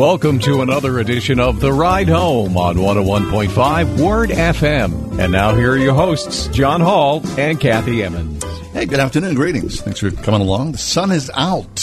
[0.00, 5.18] Welcome to another edition of The Ride Home on 101.5 Word FM.
[5.18, 8.42] And now here are your hosts, John Hall and Kathy Emmons.
[8.72, 9.34] Hey, good afternoon.
[9.34, 9.82] Greetings.
[9.82, 10.72] Thanks for coming along.
[10.72, 11.78] The sun is out.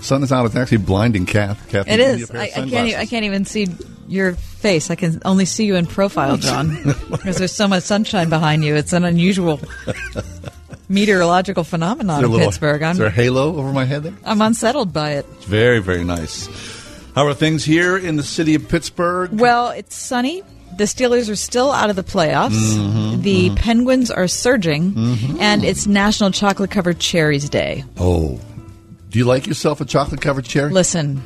[0.00, 0.46] Sun is out.
[0.46, 1.68] It's actually blinding, Kath.
[1.68, 2.30] Kathy, It you need is.
[2.30, 2.88] a pair I, I can't.
[2.88, 3.66] e- I can't even see
[4.06, 4.88] your face.
[4.88, 6.76] I can only see you in profile, John,
[7.10, 8.76] because there's so much sunshine behind you.
[8.76, 9.58] It's an unusual
[10.88, 12.82] meteorological phenomenon Is there a in little- Pittsburgh.
[12.82, 14.14] Is there a I'm halo over my head there?
[14.24, 15.26] I'm unsettled by it.
[15.32, 16.48] It's very, very nice.
[17.14, 19.30] How are things here in the city of Pittsburgh?
[19.40, 20.42] Well, it's sunny.
[20.76, 22.50] The Steelers are still out of the playoffs.
[22.76, 24.94] Mm-hmm, the Penguins are surging,
[25.40, 27.84] and it's National Chocolate Covered Cherries Day.
[27.98, 28.40] oh,
[29.10, 30.70] do you like yourself a chocolate covered cherry?
[30.70, 31.20] Listen,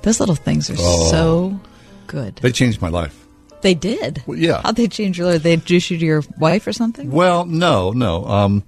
[0.00, 1.10] those little things are Oh.
[1.10, 1.60] so
[2.06, 2.36] good.
[2.36, 3.18] They changed my life.
[3.60, 4.22] They did.
[4.26, 4.62] Well, yeah.
[4.64, 5.42] How'd they change your life?
[5.42, 7.10] They introduced you to your wife or something?
[7.12, 8.24] Well, no, no.
[8.24, 8.64] Um,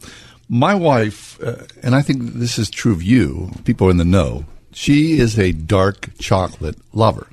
[0.49, 4.45] my wife, uh, and I think this is true of you, people in the know,
[4.75, 7.27] she is a dark chocolate lover.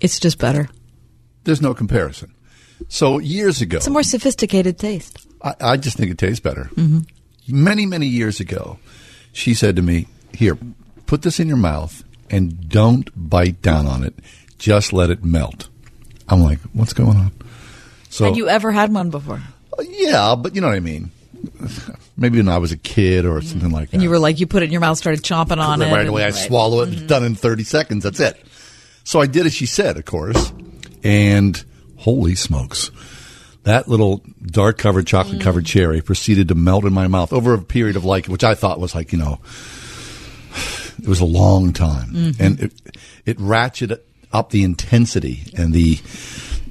[0.00, 0.68] It's just better.
[1.44, 2.34] There's no comparison.
[2.88, 5.26] So years ago, It's a more sophisticated taste.
[5.42, 6.64] I, I just think it tastes better.
[6.74, 7.00] Mm-hmm.
[7.48, 8.78] Many, many years ago,
[9.32, 10.58] she said to me, Here,
[11.06, 14.14] put this in your mouth and don't bite down on it.
[14.58, 15.68] Just let it melt.
[16.28, 17.32] I'm like, What's going on?
[18.10, 19.40] So, Had you ever had one before?
[19.80, 21.10] yeah, but you know what I mean.
[22.16, 23.94] Maybe when I was a kid or something like that.
[23.94, 25.92] And you were like, you put it in your mouth, started chomping on right, it.
[25.92, 26.22] right away.
[26.22, 26.34] I right.
[26.34, 26.88] swallow it.
[26.88, 27.06] It's mm-hmm.
[27.06, 28.04] done in 30 seconds.
[28.04, 28.40] That's it.
[29.04, 30.52] So I did as she said, of course.
[31.02, 31.62] And
[31.96, 32.90] holy smokes.
[33.64, 35.42] That little dark covered, chocolate mm.
[35.42, 38.54] covered cherry proceeded to melt in my mouth over a period of like, which I
[38.54, 39.38] thought was like, you know,
[40.98, 42.10] it was a long time.
[42.10, 42.42] Mm-hmm.
[42.42, 42.72] And it,
[43.24, 44.00] it ratcheted
[44.32, 46.00] up the intensity and the,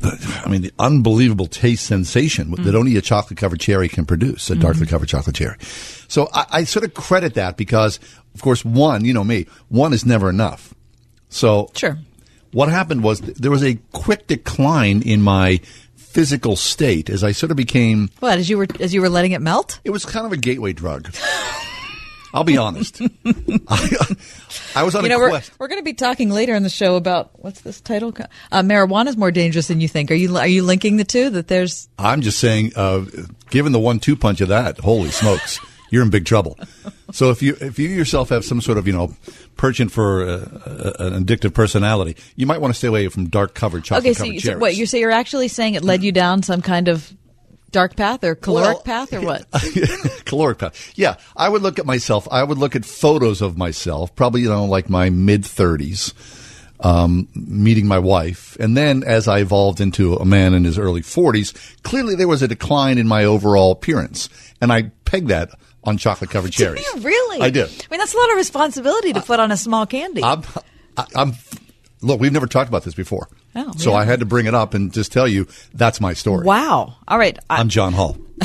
[0.04, 2.76] I mean, the unbelievable taste sensation that mm.
[2.76, 4.90] only a chocolate covered cherry can produce, a darkly mm-hmm.
[4.90, 5.58] covered chocolate cherry.
[6.08, 8.00] So I, I sort of credit that because,
[8.34, 10.74] of course, one, you know me, one is never enough.
[11.30, 11.98] So Sure.
[12.52, 15.60] what happened was th- there was a quick decline in my
[15.96, 18.10] physical state as I sort of became.
[18.20, 19.80] What, as you were as you were letting it melt?
[19.84, 21.14] It was kind of a gateway drug.
[22.34, 23.02] I'll be honest.
[23.68, 24.16] I,
[24.76, 25.52] I was on You a know, we're, quest.
[25.60, 28.14] we're going to be talking later in the show about what's this title?
[28.52, 30.12] Uh, Marijuana is more dangerous than you think.
[30.12, 31.30] Are you are you linking the two?
[31.30, 33.06] That there's I'm just saying, uh,
[33.50, 35.60] given the one-two punch of that, holy smokes,
[35.90, 36.58] you're in big trouble.
[37.12, 39.14] So if you if you yourself have some sort of you know
[39.58, 43.54] penchant for uh, uh, an addictive personality, you might want to stay away from dark
[43.54, 44.14] covered chocolate okay.
[44.14, 45.00] So, you, so what you say?
[45.00, 47.12] You're actually saying it led you down some kind of
[47.72, 49.46] dark path or caloric Well, path or what?
[50.26, 50.92] caloric path.
[50.96, 52.28] Yeah, I would look at myself.
[52.32, 56.14] I would look at photos of myself, probably you know like my mid thirties,
[56.82, 61.02] um, meeting my wife, and then as I evolved into a man in his early
[61.02, 64.30] forties, clearly there was a decline in my overall appearance,
[64.62, 65.50] and I pegged that
[65.84, 66.86] on chocolate covered Do cherries.
[66.96, 67.42] you really?
[67.42, 67.68] I did.
[67.70, 70.24] I mean, that's a lot of responsibility to put on a small candy.
[70.24, 70.44] I'm,
[71.16, 71.34] I'm.
[72.02, 73.98] Look, we've never talked about this before, Oh, so yeah.
[73.98, 76.46] I had to bring it up and just tell you that's my story.
[76.46, 76.96] wow.
[77.08, 77.38] All right.
[77.50, 78.18] I, I'm John Hall.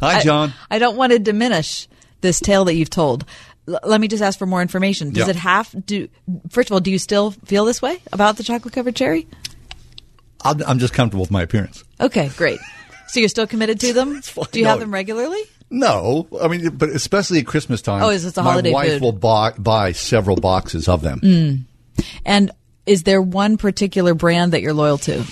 [0.00, 0.52] Hi, I- John.
[0.70, 1.88] I, don't want to diminish
[2.20, 3.24] this tale that you've told.
[3.68, 5.10] L- let me just ask for more information.
[5.10, 5.30] Does Yeah.
[5.30, 6.08] it have do?
[6.50, 9.26] First of all, do you still feel this way about the chocolate covered cherry?
[10.44, 11.84] I'm, I'm just comfortable with my appearance.
[12.00, 12.58] Okay, great.
[13.08, 14.20] So you're still committed to them?
[14.52, 15.40] Do you have them regularly?
[15.70, 18.02] No, I mean, but especially at Christmas time.
[18.02, 18.70] Oh, is it a holiday?
[18.70, 18.98] my wife food?
[19.00, 19.04] Mm.
[19.04, 21.66] will buy, buy several boxes of them.
[22.24, 22.50] And
[22.86, 25.24] is there one particular brand that you're loyal to?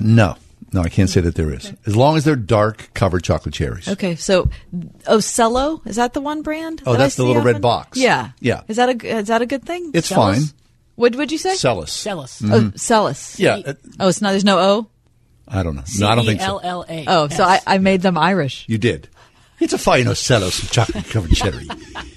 [0.00, 0.36] No,
[0.72, 1.72] no, I can't say that there is.
[1.86, 3.88] As long as they're dark covered chocolate cherries.
[3.88, 4.48] Okay, so
[5.08, 6.82] oh, Ocello is that the one brand?
[6.86, 7.62] Oh, that I that's the see little red often?
[7.62, 7.98] box.
[7.98, 8.62] Yeah, Yeah.
[8.68, 9.90] Is that a is that a good thing?
[9.94, 10.38] It's Cella's?
[10.50, 10.58] fine.
[10.94, 11.54] What would you say?
[11.54, 11.92] Cella's.
[11.92, 12.40] Cella's.
[12.42, 12.52] Mm-hmm.
[12.52, 13.38] Oh, Cella's.
[13.38, 14.30] Yeah, it- uh, Oh, it's not.
[14.30, 14.86] There's no O.
[15.48, 15.84] I don't know.
[15.98, 16.58] No, I don't think so.
[16.58, 17.04] C-E-L-L-A.
[17.08, 18.66] Oh, so I, I made them Irish.
[18.68, 19.08] You did.
[19.60, 21.66] It's a fine Ocellos chocolate covered cherry.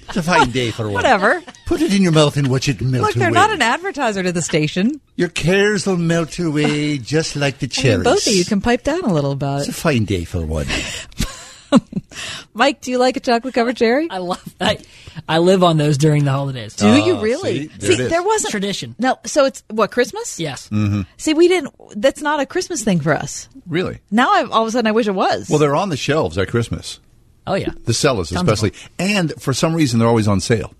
[0.08, 0.94] It's a fine day for one.
[0.94, 1.42] Whatever.
[1.66, 3.34] Put it in your mouth and watch it melt Look, they're away.
[3.34, 5.00] not an advertiser to the station.
[5.16, 8.04] Your cares will melt away just like the I mean, cherries.
[8.04, 9.68] both of you can pipe down a little about it.
[9.68, 10.66] It's a fine day for one.
[12.54, 14.08] Mike, do you like a chocolate covered cherry?
[14.10, 14.54] I love.
[14.60, 14.78] I,
[15.28, 16.76] I live on those during the holidays.
[16.76, 17.68] Do you ah, really?
[17.68, 17.76] see?
[17.78, 18.10] There it is.
[18.10, 18.94] there wasn't Tradition.
[18.98, 20.38] No, so it's what Christmas?
[20.38, 20.68] Yes.
[20.68, 21.02] Mm-hmm.
[21.16, 21.74] See, we didn't.
[21.96, 23.48] That's not a Christmas thing for us.
[23.66, 24.00] Really?
[24.10, 25.48] Now, I've, all of a sudden, I wish it was.
[25.48, 27.00] Well, they're on the shelves at Christmas.
[27.46, 27.70] Oh yeah.
[27.84, 30.74] The sellers, Tons especially, and for some reason, they're always on sale.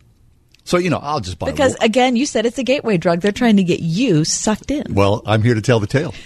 [0.64, 1.86] So you know, I'll just buy because one.
[1.86, 3.20] again, you said it's a gateway drug.
[3.20, 4.94] They're trying to get you sucked in.
[4.94, 6.14] Well, I'm here to tell the tale.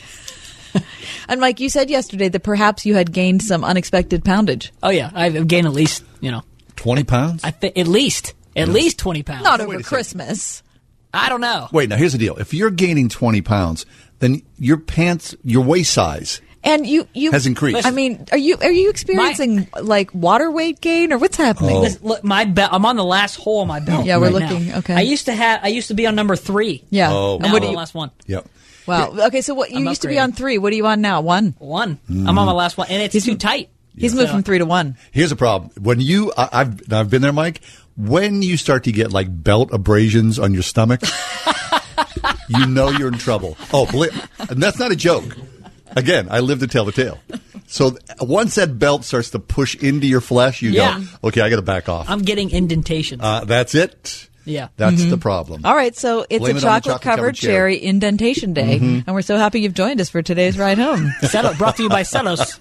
[1.29, 4.73] And Mike, you said yesterday that perhaps you had gained some unexpected poundage.
[4.83, 5.11] Oh yeah.
[5.15, 6.43] I've gained at least you know.
[6.77, 7.43] Twenty pounds.
[7.43, 9.43] I think at least at least twenty pounds.
[9.43, 9.85] Not over a second.
[9.85, 10.63] Christmas.
[11.13, 11.69] I don't know.
[11.73, 12.37] Wait, now here's the deal.
[12.37, 13.87] If you're gaining 20 pounds,
[14.19, 17.87] then your pants, your waist size And you, you has increased.
[17.87, 21.77] I mean, are you are you experiencing like water weight gain or what's happening?
[21.77, 21.81] Oh.
[21.83, 22.73] Listen, look, my belt.
[22.73, 24.05] I'm on the last hole of my belt.
[24.05, 24.49] Yeah, we're right now.
[24.51, 24.95] looking, okay.
[24.95, 25.61] I used to have.
[25.63, 26.83] I used to be on number three.
[26.91, 27.13] Yeah.
[27.13, 27.35] Oh.
[27.35, 27.77] And Now what I'm do on you?
[27.77, 28.11] the last one?
[28.27, 28.49] Yep.
[28.87, 29.13] Wow.
[29.27, 30.59] Okay, so what you I'm used to be on three.
[30.59, 31.21] What are you on now?
[31.21, 31.55] One.
[31.59, 31.99] One.
[32.09, 33.69] I'm on my last one, and it's too tight.
[33.97, 34.97] He's moved So- from three to one.
[35.13, 35.71] Here's a problem.
[35.81, 37.61] When you, I, I've, I've been there, Mike.
[37.97, 41.01] When you start to get like belt abrasions on your stomach,
[42.49, 43.57] you know you're in trouble.
[43.73, 45.25] Oh, believe, and that's not a joke.
[45.97, 47.19] Again, I live to tell the tale.
[47.67, 51.01] So once that belt starts to push into your flesh, you Yeah.
[51.23, 52.09] go, okay, I got to back off.
[52.09, 53.23] I'm getting indentations.
[53.23, 54.29] Uh, that's it.
[54.45, 54.69] Yeah.
[54.77, 55.63] That's the problem.
[55.65, 59.07] All right, so it's Blame a it on chocolate covered chocolate-covered cherry indentation day, and
[59.09, 61.11] we're so happy you've joined us for today's ride home.
[61.23, 62.41] Cella's, brought to you by Cella's.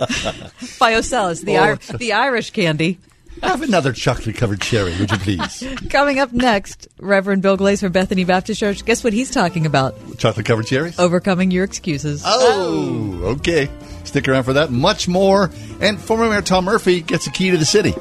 [0.79, 2.97] Biocellus, the Oh, Ir- the Irish candy.
[3.45, 5.63] Have another chocolate covered cherry, would you please?
[5.89, 8.83] Coming up next, Reverend Bill Glaze from Bethany Baptist Church.
[8.83, 9.95] Guess what he's talking about?
[10.17, 10.97] chocolate covered cherries?
[10.99, 12.23] Overcoming your excuses.
[12.25, 13.69] Oh, okay.
[14.03, 14.71] Stick around for that.
[14.71, 15.51] Much more.
[15.79, 17.93] And former Mayor Tom Murphy gets a key to the city.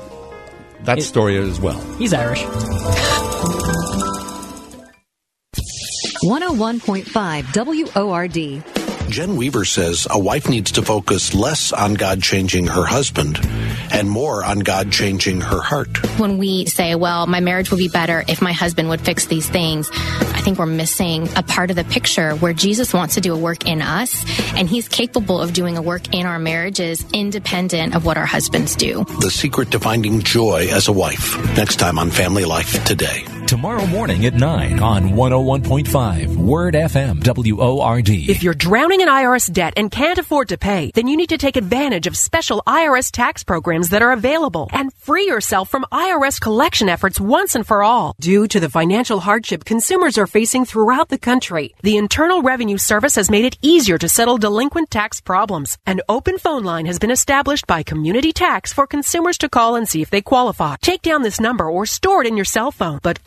[0.85, 1.81] That story as well.
[1.97, 2.43] He's Irish.
[6.25, 8.74] 101.5 WORD.
[9.09, 13.39] Jen Weaver says a wife needs to focus less on God changing her husband
[13.93, 15.99] and more on God changing her heart.
[16.19, 19.49] when we say, well, my marriage would be better if my husband would fix these
[19.49, 23.35] things, I think we're missing a part of the picture where Jesus wants to do
[23.35, 24.25] a work in us
[24.57, 28.75] and he's capable of doing a work in our marriages independent of what our husbands
[28.75, 29.05] do.
[29.21, 31.37] The secret to finding joy as a wife.
[31.57, 33.25] Next time on Family Life Today.
[33.47, 38.09] Tomorrow morning at 9 on 101.5 Word FM WORD.
[38.09, 41.37] If you're drowning in IRS debt and can't afford to pay, then you need to
[41.37, 46.41] take advantage of special IRS tax programs that are available and free yourself from IRS
[46.41, 48.17] collection efforts once and for all.
[48.19, 53.15] Due to the financial hardship consumers are facing throughout the country, the Internal Revenue Service
[53.17, 55.77] has made it easier to settle delinquent tax problems.
[55.85, 59.87] An open phone line has been established by Community Tax for consumers to call and
[59.87, 60.77] see if they qualify.
[60.81, 63.23] Take down this number or store it in your cell phone, but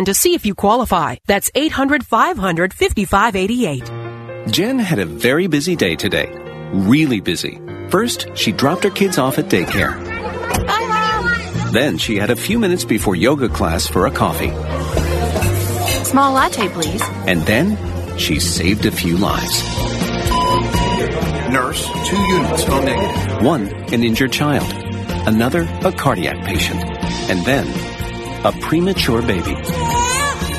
[0.00, 1.16] and to see if you qualify.
[1.26, 4.50] That's 800 500 5588.
[4.50, 6.32] Jen had a very busy day today.
[6.72, 7.60] Really busy.
[7.90, 10.00] First, she dropped her kids off at daycare.
[11.70, 14.48] Then she had a few minutes before yoga class for a coffee.
[16.04, 17.02] Small latte, please.
[17.26, 17.76] And then
[18.16, 19.62] she saved a few lives.
[21.52, 23.44] Nurse, two units, O negative.
[23.44, 24.72] One, an injured child.
[25.28, 26.82] Another, a cardiac patient.
[27.28, 27.66] And then,
[28.44, 29.56] a premature baby.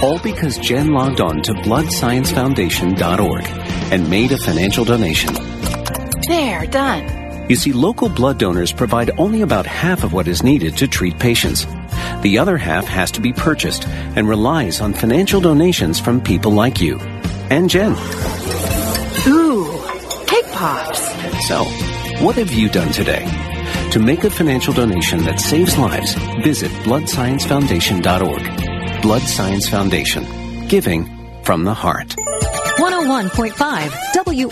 [0.01, 3.45] All because Jen logged on to bloodsciencefoundation.org
[3.91, 5.33] and made a financial donation.
[6.27, 7.47] There, done.
[7.49, 11.19] You see, local blood donors provide only about half of what is needed to treat
[11.19, 11.65] patients.
[12.21, 16.79] The other half has to be purchased and relies on financial donations from people like
[16.79, 16.99] you
[17.49, 17.91] and Jen.
[19.27, 19.65] Ooh,
[20.25, 21.01] cake pops.
[21.47, 21.63] So,
[22.23, 23.50] what have you done today?
[23.91, 29.01] To make a financial donation that saves lives, visit bloodsciencefoundation.org.
[29.01, 30.25] Blood Science Foundation.
[30.69, 32.15] Giving from the heart.
[32.81, 33.91] 101.5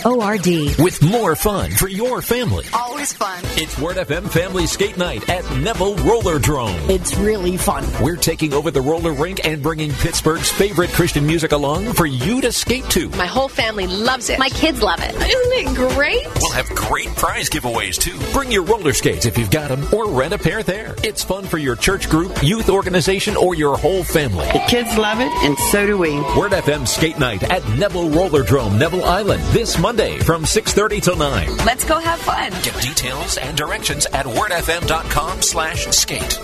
[0.05, 0.77] WORD.
[0.77, 2.63] With more fun for your family.
[2.75, 3.39] Always fun.
[3.57, 6.75] It's Word FM Family Skate Night at Neville Roller Drome.
[6.91, 7.83] It's really fun.
[8.03, 12.39] We're taking over the roller rink and bringing Pittsburgh's favorite Christian music along for you
[12.41, 13.09] to skate to.
[13.09, 14.37] My whole family loves it.
[14.37, 15.15] My kids love it.
[15.15, 16.23] Isn't it great?
[16.39, 18.19] We'll have great prize giveaways too.
[18.31, 20.93] Bring your roller skates if you've got them, or rent a pair there.
[21.03, 24.45] It's fun for your church group, youth organization, or your whole family.
[24.53, 26.13] The kids love it, and so do we.
[26.37, 31.55] Word FM Skate Night at Neville Rollerdrome Neville Island this Monday from 6.30 till 9.
[31.65, 32.51] Let's go have fun.
[32.63, 36.37] Get details and directions at wordfm.com slash skate.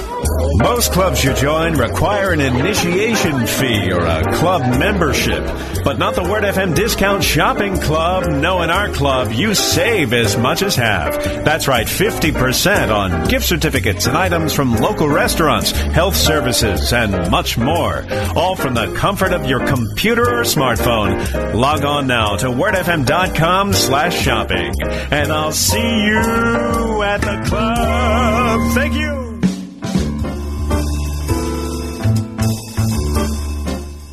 [0.63, 5.43] Most clubs you join require an initiation fee or a club membership,
[5.83, 8.25] but not the Word FM Discount Shopping Club.
[8.25, 11.21] No, in our club, you save as much as half.
[11.43, 17.57] That's right, 50% on gift certificates and items from local restaurants, health services, and much
[17.57, 18.05] more.
[18.33, 21.54] All from the comfort of your computer or smartphone.
[21.55, 28.73] Log on now to wordfm.com slash shopping, and I'll see you at the club.
[28.73, 29.15] Thank you.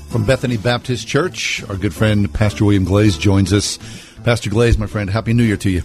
[0.08, 3.76] From Bethany Baptist Church, our good friend Pastor William Glaze joins us.
[4.22, 5.82] Pastor Glaze, my friend, Happy New Year to you.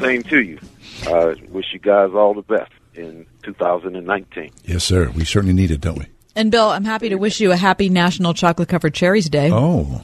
[0.00, 0.58] Same to you.
[1.06, 4.50] Uh, wish you guys all the best in 2019.
[4.64, 5.10] Yes, sir.
[5.10, 6.06] We certainly need it, don't we?
[6.34, 9.50] And Bill, I'm happy to wish you a happy National Chocolate Covered Cherries Day.
[9.52, 10.02] Oh.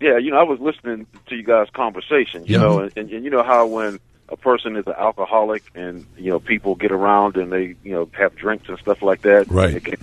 [0.00, 2.58] Yeah, you know, I was listening to you guys' conversation, you Yeah.
[2.58, 6.30] know, and, and, and you know how when a person is an alcoholic and, you
[6.30, 9.46] know, people get around and they, you know, have drinks and stuff like that.
[9.48, 9.74] Right.
[9.74, 9.96] It can,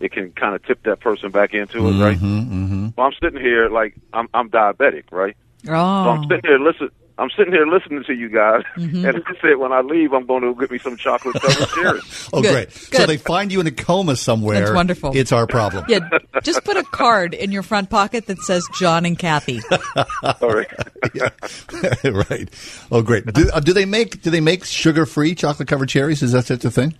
[0.00, 2.18] it can kind of tip that person back into it, right?
[2.18, 2.88] Mm-hmm.
[2.96, 5.36] Well, I'm sitting here like I'm, I'm diabetic, right?
[5.64, 6.28] So I'm Oh.
[6.28, 6.88] sitting here listen.
[7.16, 9.08] I'm sitting here listening to you guys, Mhm.
[9.08, 12.28] and I said when I leave, I'm going to get me some chocolate covered cherries.
[12.32, 12.72] Oh, Good, great.
[12.72, 14.58] So they find you in a coma somewhere.
[14.58, 15.12] That's wonderful.
[15.14, 15.84] It's our problem.
[15.88, 16.00] Yeah,
[16.42, 19.60] just put a card in your front pocket that says John and Kathy.
[20.40, 20.66] All right.
[22.04, 22.48] right.
[22.90, 23.26] Oh, great.
[23.32, 26.22] Do, uh, do they make do they make sugar free chocolate covered cherries?
[26.22, 26.94] Is that such a thing?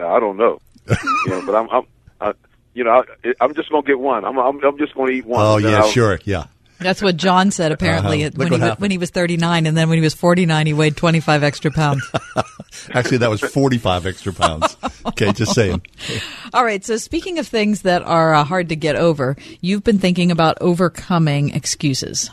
[0.00, 0.96] I don't know, you
[1.30, 1.82] know, but I'm, I'm,
[2.20, 2.32] I,
[2.72, 4.24] you know, I, I'm just going to get one.
[4.24, 5.40] I'm, I'm, I'm just going to eat one.
[5.44, 6.44] Oh and then yeah, I'll- sure, yeah.
[6.80, 8.32] That's what John said apparently Uh-huh.
[8.36, 10.96] When he wa- when he was 39, and then when he was 49, he weighed
[10.96, 12.08] 25 extra pounds.
[12.92, 14.76] Actually, that was forty five extra pounds.
[15.06, 15.82] Okay, just saying.
[16.54, 16.84] All right.
[16.84, 20.58] So speaking of things that are uh, hard to get over, you've been thinking about
[20.60, 22.30] overcoming excuses.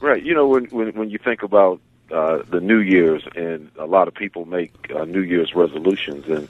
[0.00, 0.22] Right.
[0.22, 1.80] You know, when when when you think about
[2.12, 6.48] uh, the New Year's, and a lot of people make uh, New Year's resolutions, and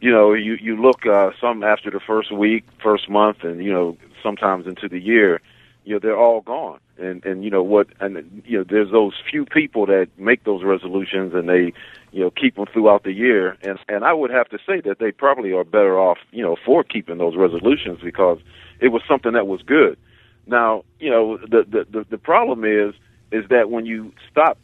[0.00, 3.72] you know, you you look uh, some after the first week, first month, and you
[3.72, 5.40] know, sometimes into the year,
[5.84, 6.78] you know, they're all gone.
[6.98, 7.88] And and you know what?
[8.00, 11.72] And you know, there's those few people that make those resolutions, and they
[12.12, 13.56] you know keep them throughout the year.
[13.62, 16.56] And and I would have to say that they probably are better off, you know,
[16.64, 18.38] for keeping those resolutions because
[18.80, 19.98] it was something that was good.
[20.46, 22.94] Now, you know, the, the the the problem is
[23.32, 24.58] is that when you stop,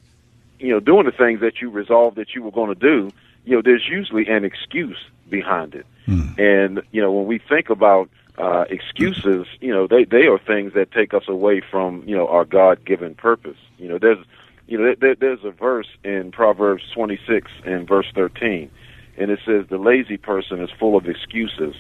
[0.59, 3.11] you know, doing the things that you resolved that you were going to do,
[3.45, 4.99] you know, there's usually an excuse
[5.31, 5.87] behind it.
[6.07, 6.39] Hmm.
[6.39, 10.73] And you know, when we think about uh, excuses, you know, they they are things
[10.75, 13.59] that take us away from you know our God given purpose.
[13.79, 14.25] You know, there's
[14.67, 18.71] you know there, there's a verse in Proverbs 26 and verse 13,
[19.17, 21.75] and it says the lazy person is full of excuses.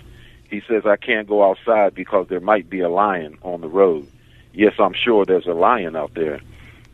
[0.50, 4.08] He says, I can't go outside because there might be a lion on the road.
[4.52, 6.40] Yes, I'm sure there's a lion out there.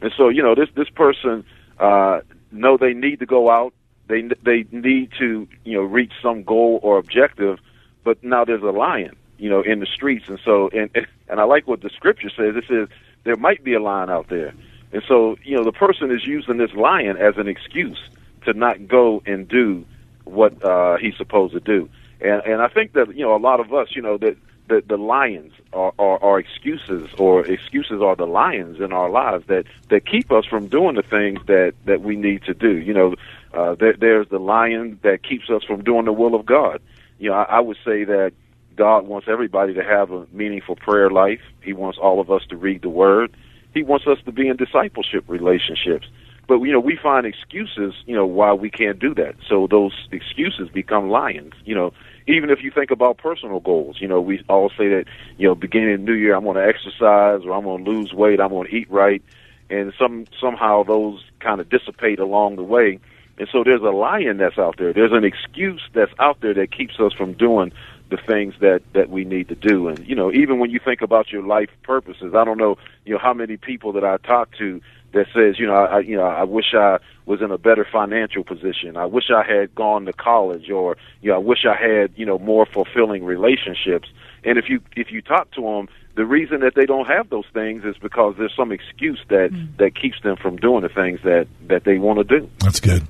[0.02, 1.44] And so, you know, this this person
[1.78, 2.21] uh
[2.52, 3.73] know they need to go out.
[4.09, 7.59] They they need to, you know, reach some goal or objective,
[8.02, 10.28] but now there's a lion, you know, in the streets.
[10.28, 10.90] And so and
[11.28, 12.56] and I like what the scripture says.
[12.56, 12.88] It says
[13.24, 14.54] there might be a lion out there.
[14.92, 18.00] And so, you know, the person is using this lion as an excuse
[18.44, 19.84] to not go and do
[20.24, 21.88] what uh he's supposed to do.
[22.20, 24.36] And and I think that, you know, a lot of us, you know, that
[24.68, 29.46] the, the lions are, are, are excuses or excuses are the lions in our lives
[29.48, 32.72] that, that keep us from doing the things that, that we need to do.
[32.72, 33.14] You know,
[33.52, 36.80] uh, there, there's the lion that keeps us from doing the will of God.
[37.18, 38.32] You know, I, I would say that
[38.76, 41.40] God wants everybody to have a meaningful prayer life.
[41.62, 43.37] He wants all of us to read the Word.
[43.73, 46.07] He wants us to be in discipleship relationships.
[46.47, 49.35] But you know, we find excuses, you know, why we can't do that.
[49.49, 51.54] So those excuses become lions.
[51.64, 51.93] You know,
[52.26, 55.04] even if you think about personal goals, you know, we all say that,
[55.38, 57.90] you know, beginning of the new year, I'm going to exercise or I'm going to
[57.90, 59.23] lose weight, I'm going to eat right,
[59.71, 62.99] and some somehow those kind of dissipate along the way.
[63.37, 64.93] And so there's a lion that's out there.
[64.93, 67.73] There's an excuse that's out there that keeps us from doing
[68.14, 69.88] the things that that we need to do.
[69.88, 73.14] And you know, even when you think about your life purposes, I don't know, you
[73.14, 74.80] know, how many people that I talk to
[75.12, 78.44] that says, you know, I you know, I wish I was in a better financial
[78.44, 78.97] position.
[78.97, 82.26] I wish I had gone to college, or you know, I wish I had you
[82.26, 84.09] know more fulfilling relationships.
[84.44, 87.47] And if you if you talk to them, the reason that they don't have those
[87.52, 89.66] things is because there's some excuse that hmm.
[89.78, 92.50] that keeps them from doing the things that that they want to do.
[92.59, 93.06] That's good.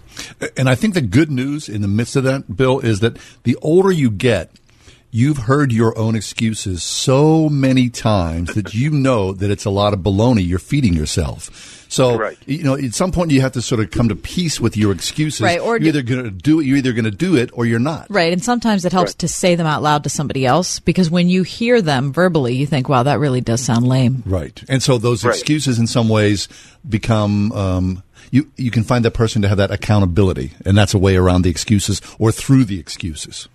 [0.56, 3.56] And I think the good news in the midst of that, Bill, is that the
[3.62, 4.50] older you get,
[5.16, 9.92] you've heard your own excuses so many times that you know that it's a lot
[9.94, 11.84] of baloney you're feeding yourself.
[11.88, 12.36] So, Right.
[12.46, 14.90] you know, at some point you have to sort of come to peace with your
[14.90, 15.40] excuses.
[15.42, 17.50] Right, or you're do- either going to do it, you're either going to do it
[17.52, 18.08] or you're not.
[18.10, 21.28] Right, and sometimes it helps to say them out loud to somebody else because when
[21.28, 24.60] you hear them verbally, you think, "Wow, that really does sound lame." Right.
[24.68, 25.32] And so those Right.
[25.36, 26.48] excuses in some ways
[26.88, 28.02] become um,
[28.32, 31.42] you you can find that person to have that accountability and that's a way around
[31.42, 33.46] the excuses or through the excuses.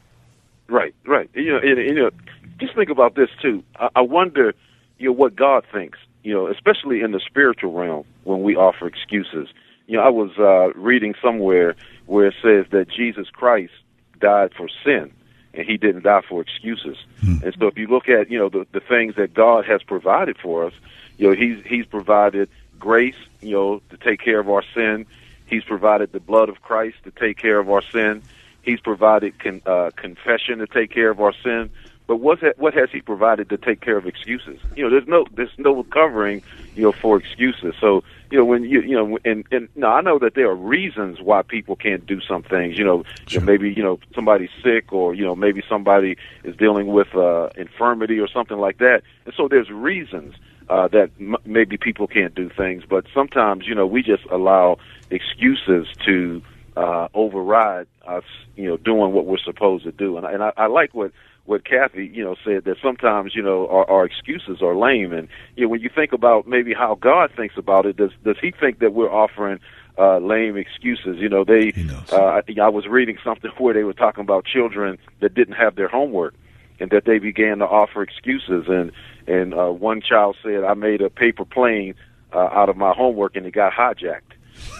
[0.69, 1.29] Right, right.
[1.33, 2.11] You know, and, and, you know,
[2.59, 3.63] just think about this too.
[3.75, 4.53] I, I wonder,
[4.97, 5.97] you know, what God thinks.
[6.21, 9.47] You know, especially in the spiritual realm when we offer excuses.
[9.87, 11.75] You know, I was uh, reading somewhere
[12.07, 13.71] where it says that Jesus Christ
[14.19, 15.11] died for sin,
[15.53, 16.97] and He didn't die for excuses.
[17.21, 20.37] And so, if you look at you know the the things that God has provided
[20.37, 20.73] for us,
[21.17, 25.05] you know, He's He's provided grace, you know, to take care of our sin.
[25.45, 28.21] He's provided the blood of Christ to take care of our sin.
[28.69, 31.71] He's provided con, uh, confession to take care of our sin.
[32.07, 34.59] But what ha- what has he provided to take care of excuses?
[34.75, 36.43] You know, there's no there's no covering,
[36.75, 37.73] you know, for excuses.
[37.81, 40.55] So you know when you you know and and now I know that there are
[40.55, 42.77] reasons why people can't do some things.
[42.77, 46.55] You know, you know, maybe you know somebody's sick or you know maybe somebody is
[46.55, 49.01] dealing with uh, infirmity or something like that.
[49.25, 50.35] And so there's reasons
[50.69, 52.83] uh, that m- maybe people can't do things.
[52.87, 54.77] But sometimes you know we just allow
[55.09, 56.43] excuses to
[56.79, 58.23] uh, override us,
[58.55, 60.17] you know, doing what we're supposed to do.
[60.17, 61.11] And, I- and I, I like what
[61.45, 65.11] what Kathy, you know, said that sometimes, you know, our, our excuses are lame.
[65.11, 68.37] And you know, when you think about maybe how God thinks about it, does does
[68.41, 69.59] He think that we're offering
[69.97, 71.17] uh, lame excuses?
[71.17, 71.73] You know, they.
[72.11, 75.75] Uh, I, I was reading something where they were talking about children that didn't have
[75.75, 76.33] their homework.
[76.81, 78.93] And that they began to offer excuses, and
[79.27, 81.93] and uh, one child said, "I made a paper plane
[82.31, 84.31] uh, out of my homework, and it got hijacked."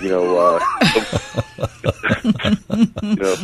[0.02, 0.60] You know, uh,
[3.04, 3.36] you know,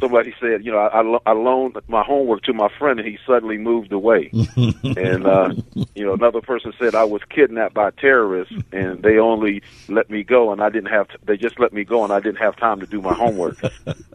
[0.00, 3.08] somebody said, you know, I, I, lo- I loaned my homework to my friend, and
[3.08, 4.30] he suddenly moved away.
[4.32, 5.54] and uh,
[5.94, 10.22] you know, another person said I was kidnapped by terrorists, and they only let me
[10.22, 11.08] go, and I didn't have.
[11.08, 13.58] To, they just let me go, and I didn't have time to do my homework.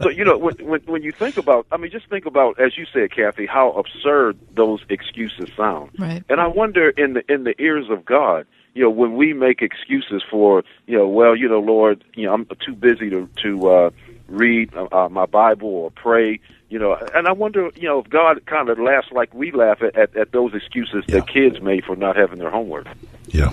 [0.02, 2.76] so you know, when, when when you think about, I mean, just think about, as
[2.76, 5.92] you said, Kathy, how absurd those excuses sound.
[5.98, 6.22] Right.
[6.28, 9.62] And I wonder in the in the ears of God, you know, when we make
[9.62, 13.68] excuses for, you know, well, you know, Lord, you know, I'm too busy to to
[13.68, 13.90] uh,
[14.28, 18.44] read uh, my Bible or pray, you know, and I wonder, you know, if God
[18.46, 21.96] kind of laughs like we laugh at at, at those excuses that kids made for
[21.96, 22.86] not having their homework.
[23.28, 23.52] Yeah.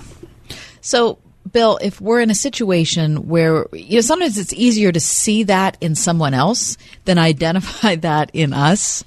[0.81, 1.19] So,
[1.51, 5.77] Bill, if we're in a situation where you know sometimes it's easier to see that
[5.81, 9.03] in someone else than identify that in us.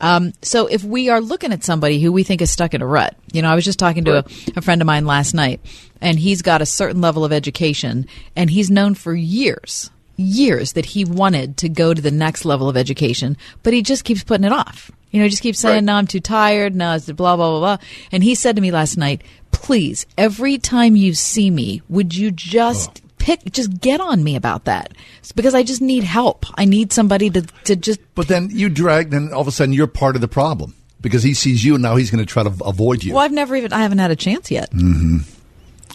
[0.00, 2.86] Um, so if we are looking at somebody who we think is stuck in a
[2.86, 4.24] rut, you know, I was just talking to a,
[4.56, 5.60] a friend of mine last night,
[6.00, 10.86] and he's got a certain level of education, and he's known for years, years that
[10.86, 14.44] he wanted to go to the next level of education, but he just keeps putting
[14.44, 14.90] it off.
[15.10, 15.84] You know, he just keeps saying, Right.
[15.84, 17.86] "No, I'm too tired." No, it's blah blah blah blah.
[18.10, 22.32] And he said to me last night, "Please, every time you see me, would you
[22.32, 24.92] just pick, just get on me about that?
[25.20, 26.44] It's because I just need help.
[26.56, 29.72] I need somebody to to just." But then you drag, then all of a sudden
[29.72, 32.42] you're part of the problem because he sees you and now he's going to try
[32.42, 33.14] to avoid you.
[33.14, 34.70] Well, I've never even I haven't had a chance yet.
[34.72, 35.18] Mm-hmm.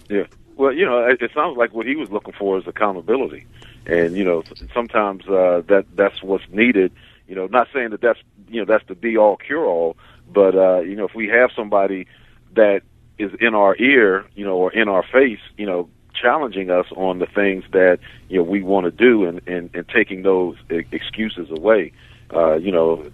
[0.10, 0.26] Yeah.
[0.56, 3.46] Well, you know, it, it sounds like what he was looking for is accountability,
[3.86, 6.92] and you know, sometimes uh, that that's what's needed.
[7.28, 9.98] You know, not saying that that's you know that's the be all cure all,
[10.34, 12.08] but uh, you know, if we have somebody
[12.56, 12.82] that
[13.20, 17.20] is in our ear, you know, or in our face, you know, challenging us on
[17.20, 21.50] the things that you know we want to do, and and, and taking those excuses
[21.50, 21.92] away,
[22.34, 23.10] uh, you know,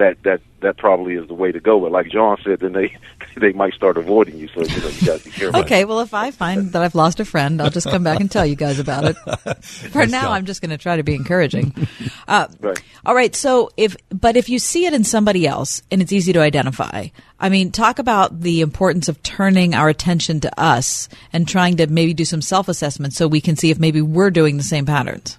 [0.00, 1.78] that that that probably is the way to go.
[1.80, 2.96] But like John said, then they
[3.36, 5.60] they might start avoiding you, so you know you got to be careful.
[5.60, 8.30] Okay, well, if I find that I've lost a friend, I'll just come back and
[8.30, 9.14] tell you guys about it.
[9.64, 10.32] For Nice now, job.
[10.32, 11.74] I'm just going to try to be encouraging.
[12.28, 12.80] Uh, Right.
[13.04, 13.34] All right.
[13.34, 17.08] So if, but if you see it in somebody else and it's easy to identify,
[17.40, 21.88] I mean, talk about the importance of turning our attention to us and trying to
[21.88, 24.86] maybe do some self assessment so we can see if maybe we're doing the same
[24.86, 25.38] patterns.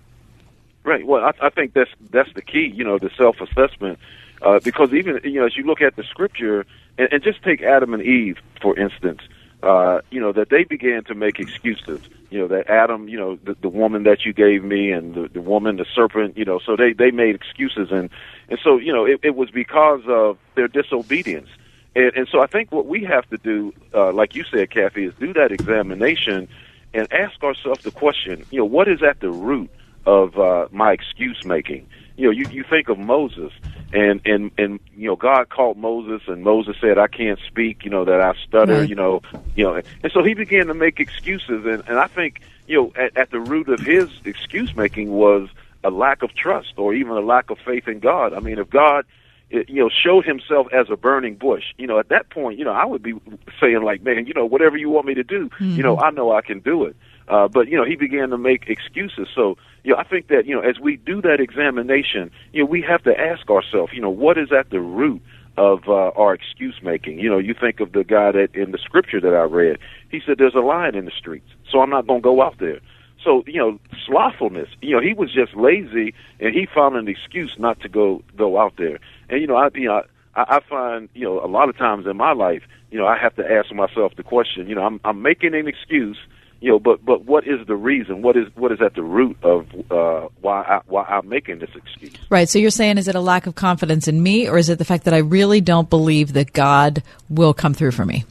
[0.84, 1.06] Right.
[1.06, 2.72] Well, I, I think that's that's the key.
[2.76, 4.00] You know, the self assessment,
[4.42, 6.66] uh, because even you know, as you look at the scripture,
[6.98, 9.22] and, and just take Adam and Eve for instance,
[9.64, 12.02] uh, you know that they began to make excuses.
[12.30, 15.28] You know that Adam, you know, the, the woman that you gave me, and the,
[15.28, 16.38] the woman, the serpent.
[16.38, 18.10] You know, so they they made excuses, and
[18.50, 21.50] and so you know, it, it was because of their disobedience.
[21.94, 25.06] And, and so I think what we have to do, uh, like you said, Kathy,
[25.06, 26.48] is do that examination
[26.94, 29.70] and ask ourselves the question, you know, what is at the root
[30.06, 31.88] of uh, my excuse making?
[32.18, 33.52] You know, you, you think of Moses,
[33.94, 37.90] and, and, and, you know, God called Moses, and Moses said, I can't speak, you
[37.90, 38.90] know, that I stutter, Right.
[38.90, 39.22] you know,
[39.56, 42.94] you know, and so he began to make excuses, and, and I think, you know,
[42.96, 45.50] at, at the root of his excuse making was
[45.84, 48.34] a lack of trust or even a lack of faith in God.
[48.34, 49.06] I mean, if God,
[49.50, 51.64] it, you know, showed himself as a burning bush.
[51.78, 53.14] You know, at that point, you know, I would be
[53.60, 56.06] saying like, man, you know, whatever you want me to do, you know, mm-hmm.
[56.06, 56.96] I know I can do it.
[57.28, 59.28] Uh, but you know, he began to make excuses.
[59.34, 62.70] So, you know, I think that you know, as we do that examination, you know,
[62.70, 65.22] we have to ask ourselves, you know, what is at the root
[65.58, 67.20] of uh, our excuse making?
[67.20, 69.78] You know, you think of the guy that in the scripture that I read,
[70.10, 72.58] he said, "There's a lion in the streets, so I'm not going to go out
[72.60, 72.80] there."
[73.24, 74.70] So you know, slothfulness.
[74.82, 78.58] You know, he was just lazy, and he found an excuse not to go go
[78.58, 79.00] out there.
[79.30, 80.04] And you know, I you know,
[80.36, 83.18] I, I find you know a lot of times in my life, you know, I
[83.18, 84.68] have to ask myself the question.
[84.68, 86.18] You know, I'm I'm making an excuse.
[86.62, 88.22] You know, but but what is the reason?
[88.22, 91.72] What is what is at the root of uh, why I, why I'm making this
[91.76, 92.14] excuse?
[92.30, 92.48] Right.
[92.48, 94.86] So you're saying, is it a lack of confidence in me, or is it the
[94.86, 98.26] fact that I really don't believe that God will come through for me?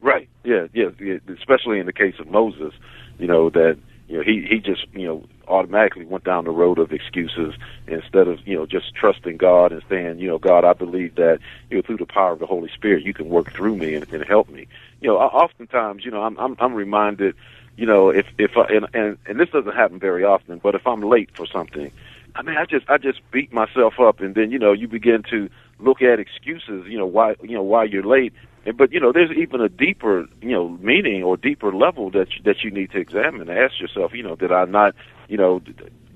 [0.00, 0.28] Right.
[0.44, 0.68] Yeah.
[0.72, 0.90] Yeah.
[1.00, 1.18] yeah.
[1.36, 2.72] Especially in the case of Moses,
[3.18, 6.78] you know that you know he he just you know automatically went down the road
[6.78, 7.54] of excuses
[7.88, 11.40] instead of you know just trusting God and saying you know God I believe that
[11.68, 14.10] you know through the power of the Holy Spirit you can work through me and,
[14.12, 14.68] and help me.
[15.04, 17.34] You know, oftentimes you know I'm I'm, I'm reminded
[17.76, 20.86] you know if if I, and, and and this doesn't happen very often, but if
[20.86, 21.92] I'm late for something,
[22.34, 25.22] I mean I just I just beat myself up and then you know you begin
[25.28, 28.32] to look at excuses you know why you know why you're late
[28.72, 32.42] but you know, there's even a deeper, you know, meaning or deeper level that you,
[32.44, 33.50] that you need to examine.
[33.50, 34.94] Ask yourself, you know, did I not,
[35.28, 35.60] you know,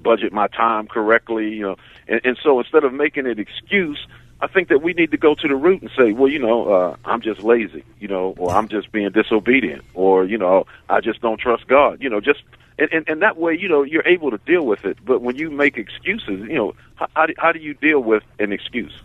[0.03, 1.51] budget my time correctly?
[1.51, 3.98] You know, and, and so instead of making an excuse,
[4.40, 6.72] I think that we need to go to the root and say, well, you know,
[6.72, 11.01] uh, I'm just lazy, you know, or I'm just being disobedient, or you know, I
[11.01, 12.01] just don't trust God.
[12.01, 12.42] You know, just
[12.79, 14.98] and, and, and that way, you know, you're able to deal with it.
[15.05, 18.22] But when you make excuses, you know, how, how do, how do you deal with
[18.38, 18.96] an excuse?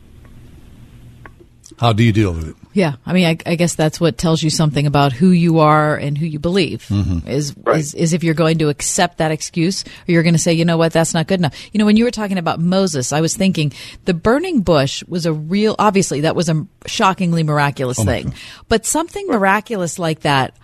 [1.83, 2.55] How do you deal with it?
[2.71, 5.97] Yeah, I mean, I, I, guess that's what tells you something about who you are
[5.97, 6.83] and who you believe.
[6.87, 7.27] Mm-hmm.
[7.27, 10.53] Is, is is if you're going to accept that excuse, or you're going to say,
[10.53, 11.53] you know what, that's not good enough.
[11.73, 13.73] You know, when you were talking about Moses, I was thinking
[14.05, 15.75] the burning bush was a real.
[15.77, 18.33] Obviously, that was a shockingly miraculous Oh thing,
[18.69, 20.55] but something miraculous like that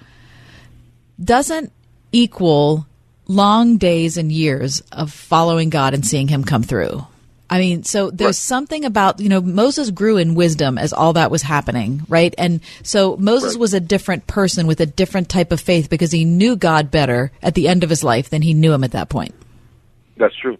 [1.22, 1.74] doesn't
[2.14, 2.88] equal
[3.28, 7.06] long days and years of following God and seeing Him come through.
[7.50, 11.32] I mean, so there's something about, you know, Moses grew in wisdom as all that
[11.32, 12.34] was happening, right?
[12.38, 16.26] And so Moses was a different person with a different type of faith because he
[16.26, 19.10] knew God better at the end of his life than he knew him at that
[19.10, 19.34] point.
[20.18, 20.58] That's true.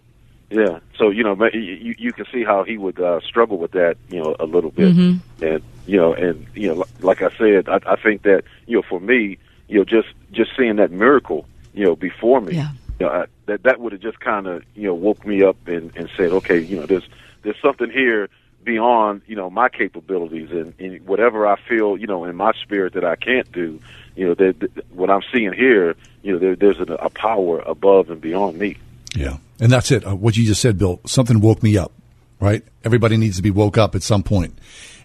[0.50, 0.80] Yeah.
[0.96, 4.20] So, you know, you, you can see how he would uh, struggle with that, you
[4.20, 4.96] know, a little bit.
[4.96, 5.20] Mhm.
[5.40, 8.82] And, you know, and, you know, like I said, I, I think that, you know,
[8.82, 12.70] for me, you know, just, just seeing that miracle, you know, before me, Yeah.
[13.00, 15.56] You know, I, that that would have just kind of you know woke me up
[15.66, 17.08] and, and said, okay, you know, there's
[17.42, 18.28] there's something here
[18.62, 22.92] beyond you know my capabilities and, and whatever I feel you know in my spirit
[22.92, 23.80] that I can't do,
[24.14, 27.60] you know, that, that what I'm seeing here, you know, there, there's a, a power
[27.60, 28.76] above and beyond me.
[29.14, 29.38] Yeah.
[29.58, 30.06] And that's it.
[30.06, 31.92] Uh, what you just said, Bill, something woke me up,
[32.38, 32.62] right?
[32.84, 34.58] Everybody needs to be woke up at some point.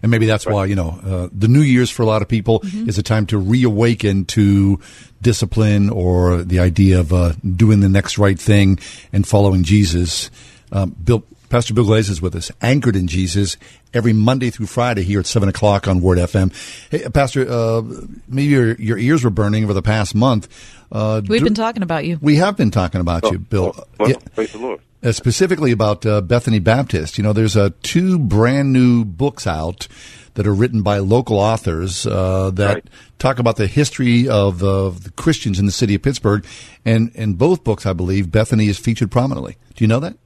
[0.06, 2.60] And maybe that's why, you know, uh, the New Year's for a lot of people
[2.62, 4.78] is a time to reawaken to
[5.20, 8.78] discipline or the idea of uh, doing the next right thing
[9.12, 10.30] and following Jesus.
[10.70, 13.56] Um, Bill, Pastor Bill Glaze is with us, anchored in Jesus,
[13.92, 16.52] every Monday through Friday here at 7 o'clock on Word FM.
[16.88, 17.82] Hey, Pastor, uh,
[18.28, 20.46] maybe your, your ears were burning over the past month.
[20.92, 22.16] Uh, We've do- been talking about you.
[22.22, 23.74] we have been talking about Oh, you, Bill.
[23.98, 24.18] well, Yeah.
[24.36, 24.78] praise the Lord.
[25.02, 27.18] Uh, specifically about uh, Bethany Baptist.
[27.18, 29.88] You know, there's uh, two brand new books out
[30.34, 32.84] that are written by local authors uh, that
[33.18, 36.46] talk about the history of uh, the Christians in the city of Pittsburgh.
[36.84, 39.56] And in both books, I believe, Bethany is featured prominently.
[39.74, 40.16] Do you know that?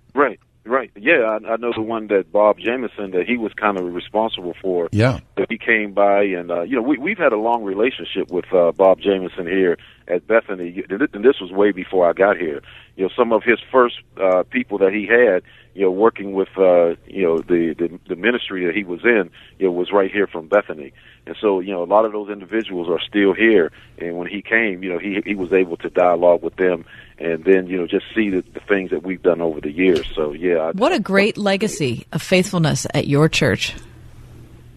[1.00, 4.54] Yeah, I, I know the one that Bob Jameson that he was kind of responsible
[4.60, 4.88] for.
[4.92, 5.20] Yeah.
[5.36, 8.52] That he came by, and uh, you know, we, we've had a long relationship with
[8.52, 12.60] uh, Bob Jameson here at Bethany, and this was way before I got here.
[12.96, 15.42] You know, some of his first uh, people that he had,
[15.80, 19.30] you know, working with, uh, you know, the, the the ministry that he was in,
[19.58, 20.92] you know, was right here from Bethany.
[21.24, 23.72] And so, you know, a lot of those individuals are still here.
[23.96, 26.84] And when he came, you know, he he was able to dialogue with them,
[27.18, 30.04] and then you know, just see the, the things that we've done over the years.
[30.14, 33.74] So, yeah, I, What a great legacy of faithfulness at your church.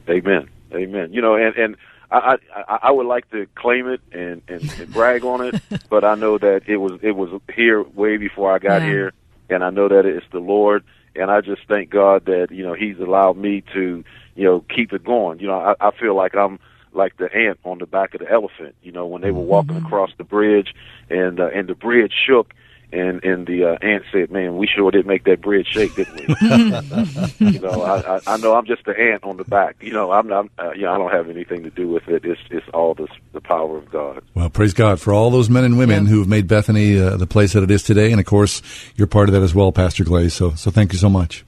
[0.07, 0.47] Amen.
[0.73, 1.11] Amen.
[1.11, 1.75] You know, and and
[2.11, 6.05] I I, I would like to claim it and, and, and brag on it, but
[6.05, 9.11] I know that it was it was here way before I got here,
[9.53, 10.83] and I know that it's the Lord,
[11.15, 14.03] and I just thank God that you know He's allowed me to
[14.35, 15.39] you know keep it going.
[15.39, 16.59] You know, I, I feel like I'm
[16.93, 18.75] like the ant on the back of the elephant.
[18.83, 20.73] You know, when they were walking across the bridge,
[21.09, 22.53] and uh, and the bridge shook.
[22.93, 26.15] And and the uh, ant said, "Man, we sure did make that bridge shake, didn't
[26.15, 26.25] we?"
[27.53, 29.77] you know, I, I I know I'm just the ant on the back.
[29.81, 30.47] You know, I'm not.
[30.59, 32.23] Uh, you know, I don't have anything to do with it.
[32.23, 34.23] It's it's all the the power of God.
[34.35, 37.27] Well, praise God for all those men and women who have made Bethany uh, the
[37.27, 38.11] place that it is today.
[38.11, 38.61] And of course,
[38.95, 40.33] you're part of that as well, Pastor Glaze.
[40.33, 41.43] So, so thank you so much.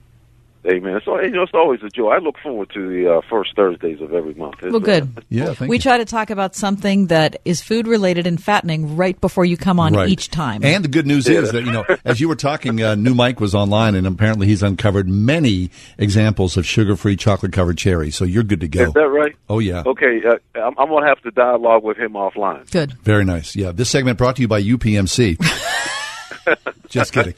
[0.67, 0.99] Amen.
[1.05, 2.09] So you know, it's always a joy.
[2.11, 4.55] I look forward to the uh, first Thursdays of every month.
[4.63, 5.03] Well, good.
[5.17, 5.81] uh, Yeah, thank we you.
[5.81, 9.79] try to talk about something that is food related and fattening right before you come
[9.79, 10.09] on Right.
[10.09, 10.63] each time.
[10.63, 13.39] And the good news is that, you know, as you were talking, uh, new Mike
[13.39, 18.09] was online and apparently he's uncovered many examples of sugar free chocolate covered cherry.
[18.09, 18.83] So you're good to go.
[18.85, 19.35] Is that right?
[19.49, 19.83] Oh, yeah.
[19.85, 22.69] Okay, uh, I'm, I'm going to have to dialogue with him offline.
[22.71, 22.93] Good.
[23.03, 23.55] Very nice.
[23.55, 23.71] Yeah.
[23.71, 25.37] This segment brought to you by UPMC.
[26.89, 27.33] Just kidding.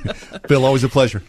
[0.48, 1.22] Bill, always a pleasure.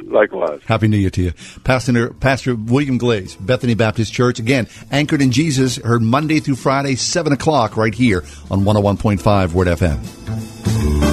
[0.00, 0.60] Likewise.
[0.66, 1.32] Happy New Year to you.
[1.64, 6.96] Pastor, Pastor William Glaze, Bethany Baptist Church, again, anchored in Jesus, heard Monday through Friday,
[6.96, 11.06] 7 o'clock, right here on 101.5 Word FM.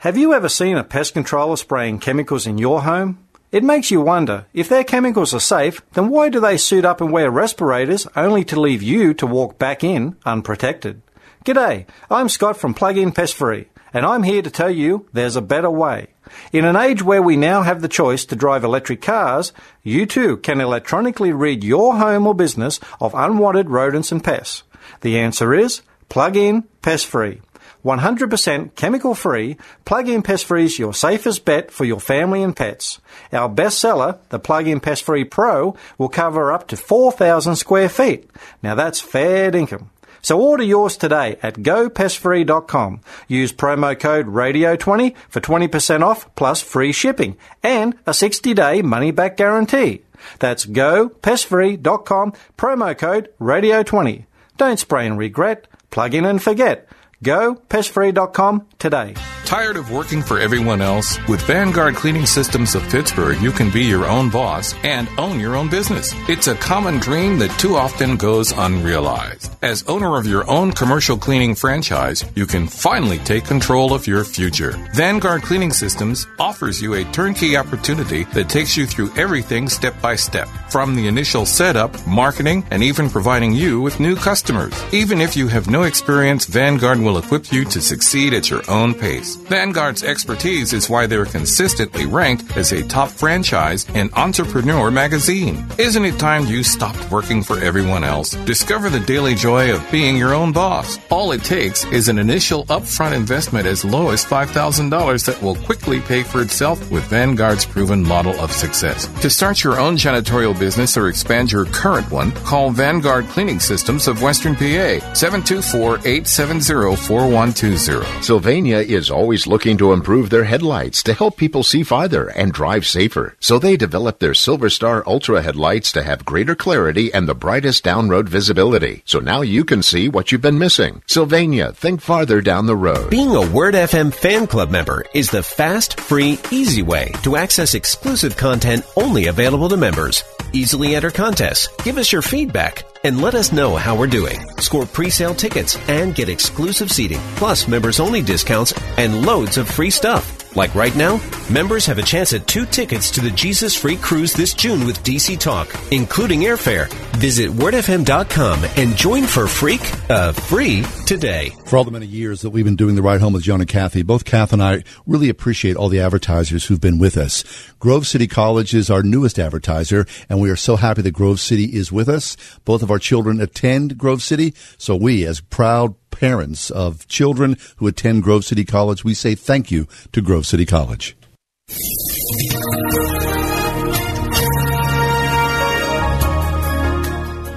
[0.00, 3.18] Have you ever seen a pest controller spraying chemicals in your home?
[3.50, 7.00] It makes you wonder if their chemicals are safe, then why do they suit up
[7.00, 11.02] and wear respirators only to leave you to walk back in unprotected?
[11.46, 15.40] G'day, I'm Scott from Plug-in Pest Free, and I'm here to tell you there's a
[15.40, 16.08] better way.
[16.52, 19.52] In an age where we now have the choice to drive electric cars,
[19.84, 24.64] you too can electronically rid your home or business of unwanted rodents and pests.
[25.02, 27.40] The answer is Plug-in Pest Free.
[27.84, 33.00] 100% chemical free, Plug-in Pest Free is your safest bet for your family and pets.
[33.32, 38.28] Our bestseller, the Plug-in Pest Free Pro, will cover up to 4,000 square feet.
[38.64, 39.90] Now that's fair dinkum.
[40.22, 43.00] So order yours today at gopestfree.com.
[43.28, 50.02] Use promo code RADIO20 for 20% off plus free shipping and a 60-day money-back guarantee.
[50.38, 54.24] That's gopestfree.com, promo code RADIO20.
[54.56, 56.88] Don't spray and regret, plug in and forget.
[57.22, 59.14] GoPestFree.com today.
[59.46, 61.18] Tired of working for everyone else?
[61.28, 65.54] With Vanguard Cleaning Systems of Pittsburgh, you can be your own boss and own your
[65.54, 66.12] own business.
[66.28, 69.54] It's a common dream that too often goes unrealized.
[69.62, 74.24] As owner of your own commercial cleaning franchise, you can finally take control of your
[74.24, 74.72] future.
[74.94, 80.16] Vanguard Cleaning Systems offers you a turnkey opportunity that takes you through everything step by
[80.16, 84.74] step, from the initial setup, marketing, and even providing you with new customers.
[84.92, 88.92] Even if you have no experience, Vanguard will equip you to succeed at your own
[88.92, 89.36] pace.
[89.36, 95.64] Vanguard's expertise is why they're consistently ranked as a top franchise in Entrepreneur magazine.
[95.78, 98.30] Isn't it time you stopped working for everyone else?
[98.44, 100.98] Discover the daily joy of being your own boss.
[101.08, 106.00] All it takes is an initial upfront investment as low as $5,000 that will quickly
[106.00, 109.06] pay for itself with Vanguard's proven model of success.
[109.22, 114.08] To start your own janitorial business or expand your current one, call Vanguard Cleaning Systems
[114.08, 118.22] of Western PA 724 870 4120.
[118.22, 122.86] Sylvania is always looking to improve their headlights to help people see farther and drive
[122.86, 123.36] safer.
[123.40, 127.84] So they developed their Silver Star Ultra headlights to have greater clarity and the brightest
[127.84, 129.02] down road visibility.
[129.04, 131.02] So now you can see what you've been missing.
[131.06, 133.10] Sylvania, think farther down the road.
[133.10, 137.74] Being a Word FM fan club member is the fast, free, easy way to access
[137.74, 140.24] exclusive content only available to members.
[140.52, 144.44] Easily enter contests, give us your feedback, and let us know how we're doing.
[144.58, 149.90] Score pre-sale tickets and get exclusive seating, plus members only discounts and loads of free
[149.90, 150.45] stuff.
[150.56, 154.32] Like right now, members have a chance at two tickets to the Jesus Freak Cruise
[154.32, 156.88] this June with DC Talk, including airfare.
[157.16, 161.50] Visit wordfm.com and join for freak, uh, free today.
[161.66, 163.68] For all the many years that we've been doing the ride home with John and
[163.68, 167.44] Kathy, both Kath and I really appreciate all the advertisers who've been with us.
[167.78, 171.64] Grove City College is our newest advertiser, and we are so happy that Grove City
[171.64, 172.34] is with us.
[172.64, 177.86] Both of our children attend Grove City, so we, as proud parents of children who
[177.86, 181.16] attend Grove City College, we say thank you to Grove City College.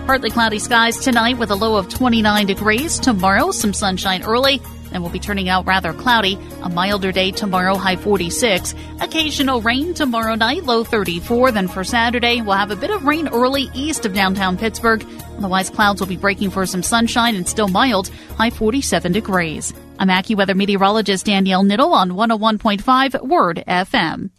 [0.05, 2.97] Partly cloudy skies tonight with a low of 29 degrees.
[2.99, 4.59] Tomorrow, some sunshine early,
[4.91, 6.37] then we'll be turning out rather cloudy.
[6.63, 8.75] A milder day tomorrow, high 46.
[9.01, 11.51] Occasional rain tomorrow night, low 34.
[11.51, 15.05] Then for Saturday, we'll have a bit of rain early east of downtown Pittsburgh.
[15.37, 19.73] Otherwise, clouds will be breaking for some sunshine and still mild, high 47 degrees.
[19.99, 24.29] I'm AccuWeather meteorologist Danielle Niddle on 101.5 Word FM.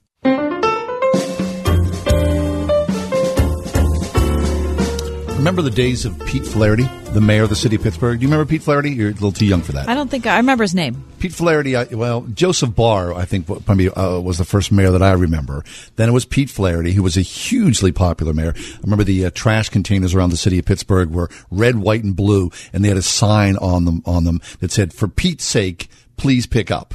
[5.40, 8.20] Remember the days of Pete Flaherty, the mayor of the city of Pittsburgh?
[8.20, 8.90] Do you remember Pete Flaherty?
[8.90, 9.88] You're a little too young for that.
[9.88, 11.02] I don't think I remember his name.
[11.18, 15.02] Pete Flaherty, I, well, Joseph Barr, I think, probably uh, was the first mayor that
[15.02, 15.64] I remember.
[15.96, 18.52] Then it was Pete Flaherty, who was a hugely popular mayor.
[18.54, 22.14] I remember the uh, trash containers around the city of Pittsburgh were red, white, and
[22.14, 25.88] blue, and they had a sign on them on them that said, "For Pete's sake,
[26.18, 26.94] please pick up."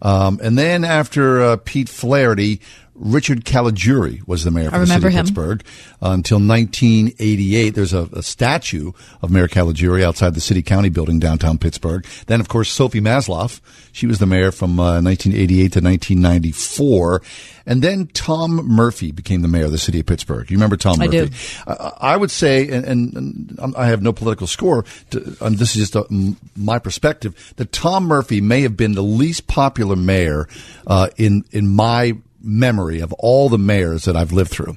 [0.00, 2.60] Um, and then after uh, Pete Flaherty,
[2.98, 5.24] Richard Caligiuri was the mayor I for the city of him.
[5.24, 5.64] Pittsburgh
[6.02, 7.70] uh, until 1988.
[7.70, 12.06] There's a, a statue of Mayor Caligiuri outside the city county building downtown Pittsburgh.
[12.26, 13.60] Then, of course, Sophie Masloff.
[13.92, 17.22] She was the mayor from uh, 1988 to 1994.
[17.66, 20.50] And then Tom Murphy became the mayor of the city of Pittsburgh.
[20.50, 21.28] You remember Tom I Murphy?
[21.28, 21.34] do.
[21.66, 25.76] I, I would say, and, and, and I have no political score, to, um, this
[25.76, 29.96] is just a, m- my perspective, that Tom Murphy may have been the least popular
[29.96, 30.48] mayor
[30.86, 32.16] uh, in, in my
[32.48, 34.76] memory of all the mayors that I've lived through.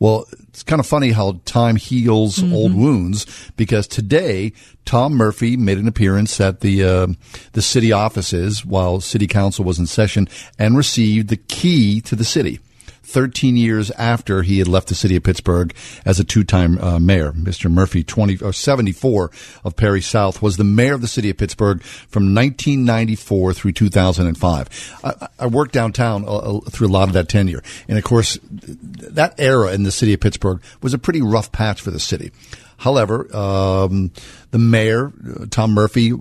[0.00, 3.26] Well, it's kind of funny how time heals old wounds
[3.56, 4.52] because today
[4.84, 7.06] Tom Murphy made an appearance at the uh,
[7.52, 10.28] the city offices while city council was in session
[10.58, 12.60] and received the key to the city.
[13.08, 17.32] 13 years after he had left the city of Pittsburgh as a two-time uh, mayor.
[17.32, 17.70] Mr.
[17.70, 19.30] Murphy, 20 or 74
[19.64, 24.98] of Perry South, was the mayor of the city of Pittsburgh from 1994 through 2005.
[25.04, 28.38] I, I worked downtown uh, uh, through a lot of that tenure, and of course,
[28.42, 32.30] that era in the city of Pittsburgh was a pretty rough patch for the city.
[32.76, 34.12] However, um,
[34.50, 36.12] the mayor, uh, Tom Murphy,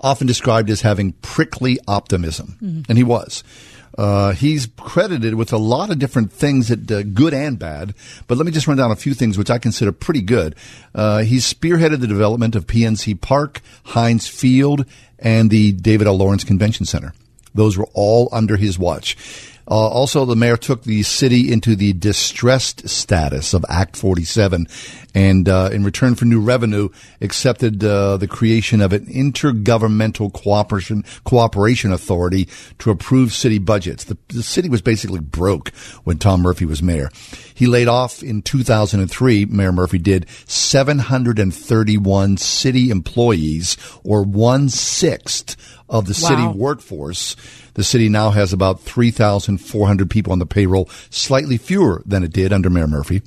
[0.00, 2.84] often described as having prickly optimism, Mhm.
[2.88, 3.42] and he was.
[3.96, 7.94] Uh, he's credited with a lot of different things that uh, good and bad,
[8.26, 10.56] but let me just run down a few things which I consider pretty good.
[10.94, 14.84] Uh, he's spearheaded the development of PNC Park, Heinz Field,
[15.18, 16.16] and the David L.
[16.16, 17.12] Lawrence Convention Center.
[17.54, 19.16] Those were all under his watch.
[19.66, 24.68] Uh, also, the mayor took the city into the distressed status of Act 47,
[25.14, 26.88] and uh, in return for new revenue,
[27.20, 32.48] accepted uh, the creation of an intergovernmental cooperation cooperation authority
[32.78, 34.04] to approve city budgets.
[34.04, 35.70] The, the city was basically broke
[36.02, 37.10] when Tom Murphy was mayor.
[37.54, 39.44] He laid off in 2003.
[39.46, 45.56] Mayor Murphy did 731 city employees, or one sixth
[45.88, 47.36] of the city workforce.
[47.74, 52.52] The city now has about 3,400 people on the payroll, slightly fewer than it did
[52.52, 53.22] under Mayor Murphy.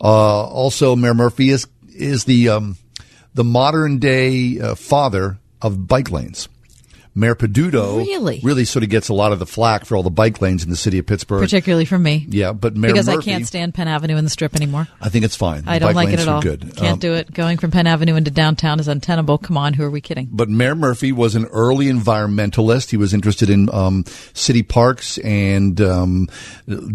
[0.00, 2.76] Uh, also, Mayor Murphy is is the um,
[3.34, 6.48] the modern day uh, father of bike lanes.
[7.18, 8.40] Mayor Peduto Really?
[8.42, 10.70] really sort of gets a lot of the flack for all the bike lanes in
[10.70, 11.40] the city of Pittsburgh.
[11.42, 12.26] particularly for me.
[12.28, 14.86] yeah, but Mayor because Murphy, I can't stand Penn Avenue in the Strip anymore.
[15.00, 15.64] I think it's fine.
[15.66, 16.40] I The don't like it at all.
[16.42, 16.76] Good.
[16.76, 17.32] Can't Um, do it.
[17.34, 19.38] Going from Penn Avenue into downtown is untenable.
[19.38, 20.28] Come on, who are we kidding?
[20.30, 22.90] But Mayor Murphy was an early environmentalist.
[22.90, 24.04] He was interested in um,
[24.34, 26.28] city parks and um,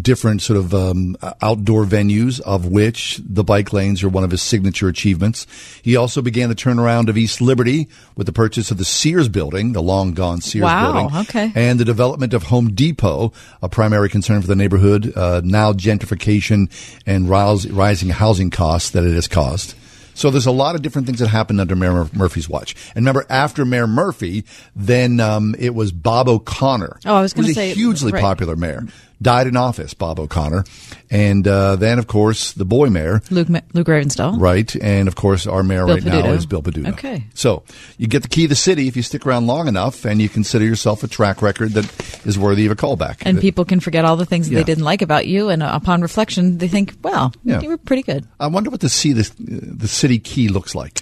[0.01, 4.41] different sort of um, outdoor venues, of which the bike lanes are one of his
[4.41, 5.45] signature achievements.
[5.81, 9.73] He also began the turnaround of East Liberty with the purchase of the Sears building,
[9.73, 11.51] the long gone Sears Wow, building, okay.
[11.55, 15.11] and the development of Home Depot, a primary concern for the neighborhood.
[15.15, 16.69] Uh, now gentrification
[17.05, 19.75] and rise, rising housing costs that it has caused.
[20.15, 22.75] So there's a lot of different things that happened under Mayor Mur- Murphy's watch.
[22.95, 24.45] And remember, after Mayor Murphy,
[24.75, 26.99] then um, it was Bob O'Connor.
[27.05, 28.21] Oh, I was gonna a say- hugely right.
[28.21, 28.85] popular mayor.
[29.23, 30.65] Died in office, Bob O'Connor,
[31.09, 34.39] and uh, then of course the boy mayor, Luke Ma- Luke Ravenstahl.
[34.39, 34.75] right?
[34.75, 36.89] And of course our mayor Bill right now is Bill Peduto.
[36.89, 37.23] Okay.
[37.33, 37.63] So
[37.97, 40.27] you get the key to the city if you stick around long enough, and you
[40.29, 41.85] consider yourself a track record that
[42.25, 43.23] is worthy of a callback.
[43.25, 44.59] And people can forget all the things that Yeah.
[44.59, 47.61] they didn't like about you, and uh, upon reflection, they think, "Well, Yeah.
[47.61, 51.01] you were pretty good." I wonder what the C, the, the city key looks like.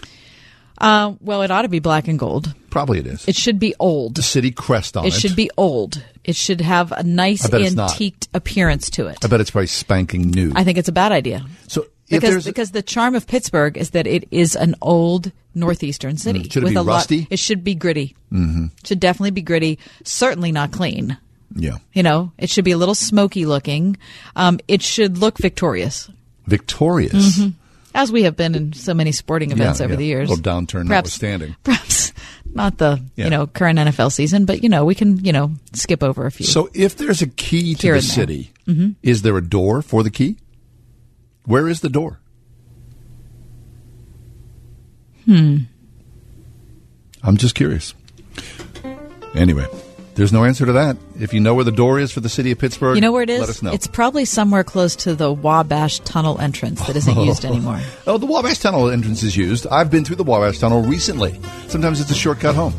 [0.81, 2.53] Uh, well, it ought to be black and gold.
[2.71, 3.27] Probably it is.
[3.27, 4.15] It should be old.
[4.15, 5.09] The city crest on it.
[5.09, 6.03] It should be old.
[6.23, 7.91] It should have a nice I bet it's not.
[7.91, 9.17] antiqued appearance to it.
[9.23, 10.51] I bet it's probably spanking new.
[10.55, 11.45] I think it's a bad idea.
[11.67, 16.41] So because because the charm of Pittsburgh is that it is an old northeastern city.
[16.43, 16.51] Mm.
[16.53, 17.27] Should it with be a lot- rusty?
[17.29, 18.15] it should be gritty.
[18.29, 19.79] hmm Should definitely be gritty.
[20.03, 21.17] Certainly not clean.
[21.53, 21.77] Yeah.
[21.93, 23.97] You know, it should be a little smoky looking.
[24.37, 26.09] Um, it should look victorious,
[26.47, 27.37] victorious.
[27.39, 27.53] Mhm.
[27.93, 29.97] As we have been in so many sporting events Yeah, over yeah.
[29.97, 30.29] the years.
[30.29, 31.55] Little downturn Perhaps- notwithstanding.
[31.63, 32.13] Perhaps
[32.53, 33.25] not the Yeah.
[33.25, 36.31] you know current NFL season, but you know we can you know skip over a
[36.31, 36.45] few.
[36.45, 38.95] So if there's a key to the city, Mhm.
[39.03, 40.37] is there a door for the key?
[41.45, 42.19] Where is the door?
[45.25, 45.57] hmm.
[47.23, 47.93] I'm just curious.
[49.35, 49.65] Anyway,
[50.15, 50.97] there's no answer to that.
[51.19, 53.23] If you know where the door is for the city of Pittsburgh, You know where
[53.23, 53.39] it is?
[53.39, 53.71] Let us know.
[53.71, 57.49] It's probably somewhere close to the Wabash Tunnel entrance that isn't used oh.
[57.49, 57.79] anymore.
[58.07, 59.67] Oh, the Wabash Tunnel entrance is used.
[59.67, 61.39] I've been through the Wabash Tunnel recently.
[61.67, 62.73] Sometimes it's a shortcut home.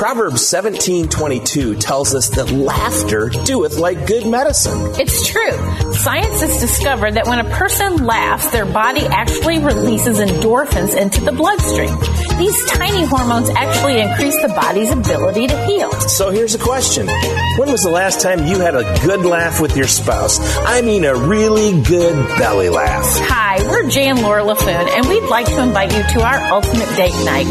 [0.00, 4.94] Proverbs 17:22 tells us that laughter doeth like good medicine.
[4.98, 5.52] It's true.
[5.92, 11.32] Science has discovered that when a person laughs, their body actually releases endorphins into the
[11.32, 11.94] bloodstream.
[12.38, 15.92] These tiny hormones actually increase the body's ability to heal.
[16.08, 17.06] So here's a question.
[17.58, 20.38] When was the last time you had a good laugh with your spouse?
[20.64, 23.04] I mean a really good belly laugh.
[23.28, 26.88] Hi, we're Jay and Laura Laffoon, and we'd like to invite you to our ultimate
[26.96, 27.46] date night,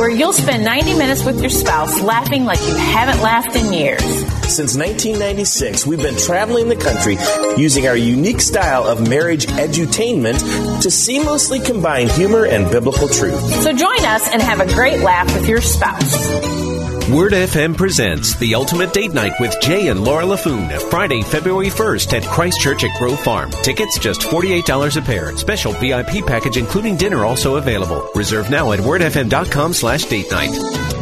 [0.00, 4.02] where you'll spend 90 minutes with your spouse laughing like you haven't laughed in years.
[4.52, 7.16] Since 1996, we've been traveling the country
[7.60, 10.38] using our unique style of marriage edutainment
[10.82, 13.42] to seamlessly combine humor and biblical truth.
[13.62, 16.62] So join us and have a great laugh with your spouse.
[17.10, 22.12] Word FM presents The Ultimate Date Night with Jay and Laura Laffoon, Friday, February 1st
[22.14, 23.50] at Christchurch at Grove Farm.
[23.62, 25.36] Tickets just $48 a pair.
[25.36, 28.08] Special VIP package including dinner also available.
[28.14, 31.01] Reserve now at wordfm.com slash date night.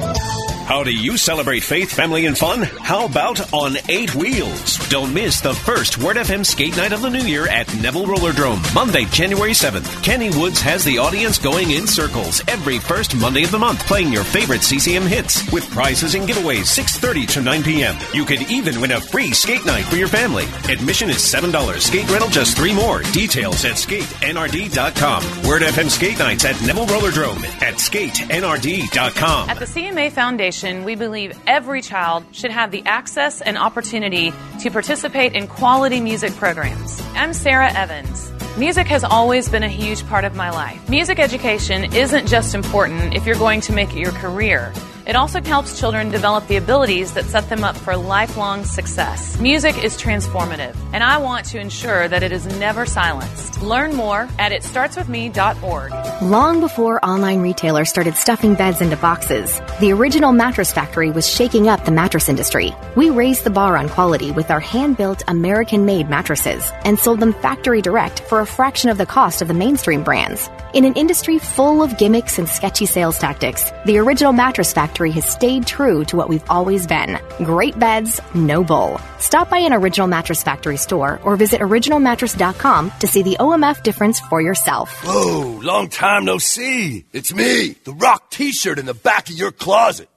[0.70, 2.62] How do you celebrate faith, family, and fun?
[2.62, 4.78] How about on eight wheels?
[4.88, 8.72] Don't miss the first Word FM skate night of the new year at Neville Rollerdrome,
[8.72, 10.00] Monday, January 7th.
[10.04, 14.12] Kenny Woods has the audience going in circles every first Monday of the month, playing
[14.12, 17.96] your favorite CCM hits with prizes and giveaways 6.30 to 9 p.m.
[18.14, 20.44] You could even win a free skate night for your family.
[20.72, 21.80] Admission is $7.
[21.80, 23.02] Skate rental just three more.
[23.10, 25.48] Details at skatenrd.com.
[25.48, 29.50] Word FM skate nights at Neville Rollerdrome at skatenrd.com.
[29.50, 34.70] At the CMA Foundation, we believe every child should have the access and opportunity to
[34.70, 37.00] participate in quality music programs.
[37.14, 38.30] I'm Sara Evans.
[38.58, 40.86] Music has always been a huge part of my life.
[40.88, 44.72] Music education isn't just important if you're going to make it your career.
[45.10, 49.40] It also helps children develop the abilities that set them up for lifelong success.
[49.40, 53.60] Music is transformative, and I want to ensure that it is never silenced.
[53.60, 56.22] Learn more at itstartswithme.org.
[56.22, 61.66] Long before online retailers started stuffing beds into boxes, the original Mattress Factory was shaking
[61.66, 62.72] up the mattress industry.
[62.94, 67.18] We raised the bar on quality with our hand built, American made mattresses and sold
[67.18, 70.48] them factory direct for a fraction of the cost of the mainstream brands.
[70.72, 75.24] In an industry full of gimmicks and sketchy sales tactics, the original Mattress Factory has
[75.24, 79.00] stayed true to what we've always been great beds, no bull.
[79.18, 84.20] Stop by an Original Mattress Factory store or visit originalmattress.com to see the OMF difference
[84.20, 84.90] for yourself.
[85.02, 87.06] Whoa, long time no see.
[87.14, 90.10] It's me, the rock t shirt in the back of your closet.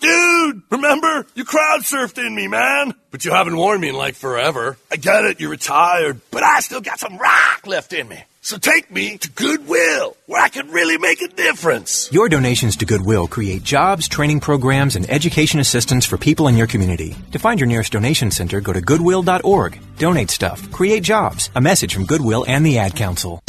[0.00, 1.26] Dude, remember?
[1.34, 2.94] You crowd surfed in me, man.
[3.10, 4.76] But you haven't worn me in like forever.
[4.90, 8.22] I get it, you're retired, but I still got some rock left in me.
[8.48, 12.10] So take me to Goodwill, where I can really make a difference.
[12.10, 16.66] Your donations to Goodwill create jobs, training programs, and education assistance for people in your
[16.66, 17.14] community.
[17.32, 19.78] To find your nearest donation center, go to goodwill.org.
[19.98, 21.50] Donate stuff, create jobs.
[21.56, 23.42] A message from Goodwill and the Ad Council.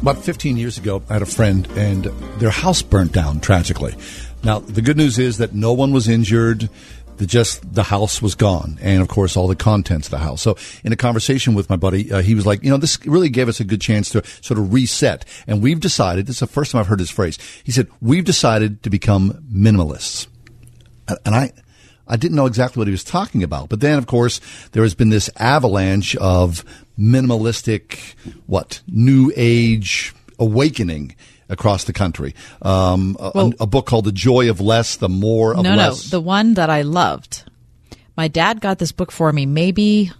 [0.00, 2.04] About 15 years ago, I had a friend, and
[2.38, 3.94] their house burnt down tragically.
[4.44, 6.70] Now, the good news is that no one was injured.
[7.16, 10.42] The just the house was gone, and of course, all the contents of the house.
[10.42, 13.28] So, in a conversation with my buddy, uh, he was like, "You know, this really
[13.28, 16.26] gave us a good chance to sort of reset." And we've decided.
[16.26, 17.38] This is the first time I've heard this phrase.
[17.62, 20.26] He said, "We've decided to become minimalists,"
[21.24, 21.52] and I.
[22.06, 23.70] I didn't know exactly what he was talking about.
[23.70, 24.38] But then, of course,
[24.72, 26.62] there has been this avalanche of
[26.98, 28.14] minimalistic,
[28.46, 31.14] what, new age awakening
[31.48, 32.34] across the country.
[32.62, 35.78] Um, a, Well- a book called The Joy of Less, The More of no, Less.
[35.78, 37.44] no, no, the one that I loved.
[38.16, 40.12] My dad got this book for me maybe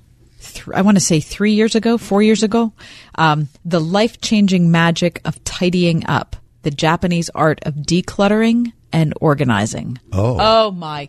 [0.42, 2.72] th- I want to say three years ago, four years ago.
[3.14, 9.98] Um, the life changing magic of tidying up, the Japanese art of decluttering and organizing.
[10.12, 10.36] Oh.
[10.40, 11.08] oh my!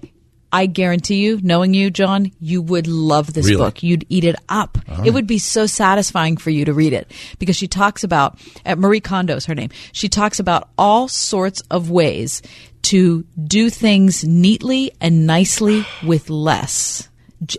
[0.56, 3.58] I guarantee you, knowing you, John, you would love this Really?
[3.58, 3.84] book.
[3.84, 4.78] You'd eat it up.
[4.90, 8.40] All It would be so satisfying for you to read it because she talks about
[8.66, 9.70] at Marie Kondo's her name.
[9.92, 12.42] She talks about all sorts of ways
[12.84, 17.10] to do things neatly and nicely with less,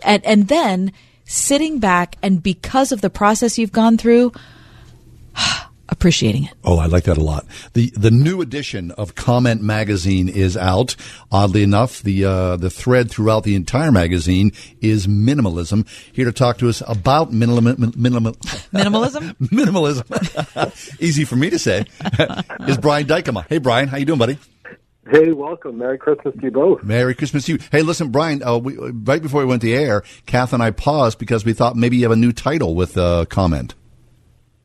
[0.03, 0.91] and and then
[1.25, 4.31] sitting back and because of the process you've gone through,
[5.97, 6.53] appreciating it.
[6.63, 7.45] Oh, I like that a lot.
[7.73, 10.95] The the new edition of Comment Magazine is out.
[11.31, 15.87] Oddly enough, the uh, the thread throughout the entire magazine is minimalism.
[16.13, 17.61] Here to talk to us about minimal,
[17.97, 18.33] minimal,
[18.73, 19.35] Minimalism?
[19.41, 20.97] minimalism.
[21.01, 21.85] Easy for me to say.
[22.67, 23.47] is Brian Dijkema.
[23.49, 24.37] Hey, Brian, how you doing, buddy?
[25.09, 25.77] Hey, welcome.
[25.77, 26.83] Merry Christmas to you both.
[26.83, 27.59] Merry Christmas to you.
[27.71, 28.43] Hey, listen, Brian.
[28.43, 31.75] Uh, we, right before we went to air, Kath and I paused because we thought
[31.75, 33.73] maybe you have a new title with uh, comment.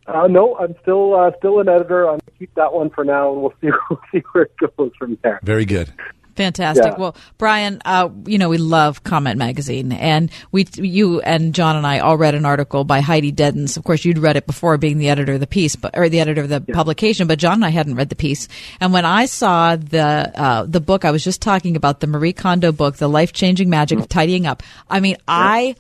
[0.07, 2.05] Uh, no, I'm still uh, still an editor.
[2.05, 4.93] I'm gonna keep that one for now, and we'll see we'll see where it goes
[4.99, 5.41] from there.
[5.43, 5.93] Very good.
[6.35, 6.93] Fantastic.
[6.93, 6.99] Yeah.
[6.99, 11.87] Well, Brian, uh, you know we love Comment Magazine, and we, you and John and
[11.87, 13.77] I all read an article by Heidi Deddens.
[13.77, 16.21] Of course, you'd read it before, being the editor of the piece, but or the
[16.21, 17.27] editor of the publication.
[17.27, 18.49] But John and I hadn't read the piece,
[18.81, 22.33] and when I saw the uh, the book, I was just talking about the Marie
[22.33, 25.77] Kondo book, "The Life Changing Magic of Tidying Up." I mean, I,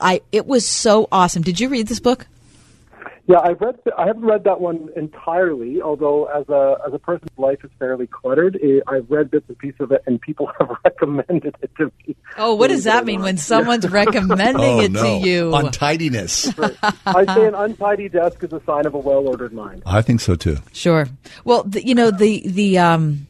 [0.00, 1.42] I, it was so awesome.
[1.42, 2.26] Did you read this book?
[3.26, 3.78] Yeah, I've read.
[3.96, 5.80] I haven't read that one entirely.
[5.80, 9.58] Although, as a as a person's life is fairly cluttered, eh, I've read bits and
[9.58, 12.16] pieces of it, and people have recommended it to me.
[12.38, 15.02] Oh, what does that mean when someone's recommending oh, it no.
[15.02, 15.54] to you?
[15.54, 16.52] Untidiness.
[17.06, 19.82] I say an untidy desk is a sign of a well ordered mind.
[19.86, 20.58] I think so too.
[20.72, 21.06] Sure.
[21.44, 23.26] Well, the, you know the the um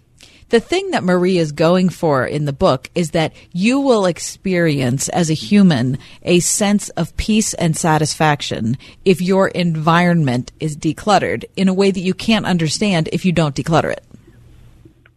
[0.50, 5.08] the thing that Marie is going for in the book is that you will experience
[5.08, 11.68] as a human a sense of peace and satisfaction if your environment is decluttered in
[11.68, 14.04] a way that you can't understand if you don't declutter it.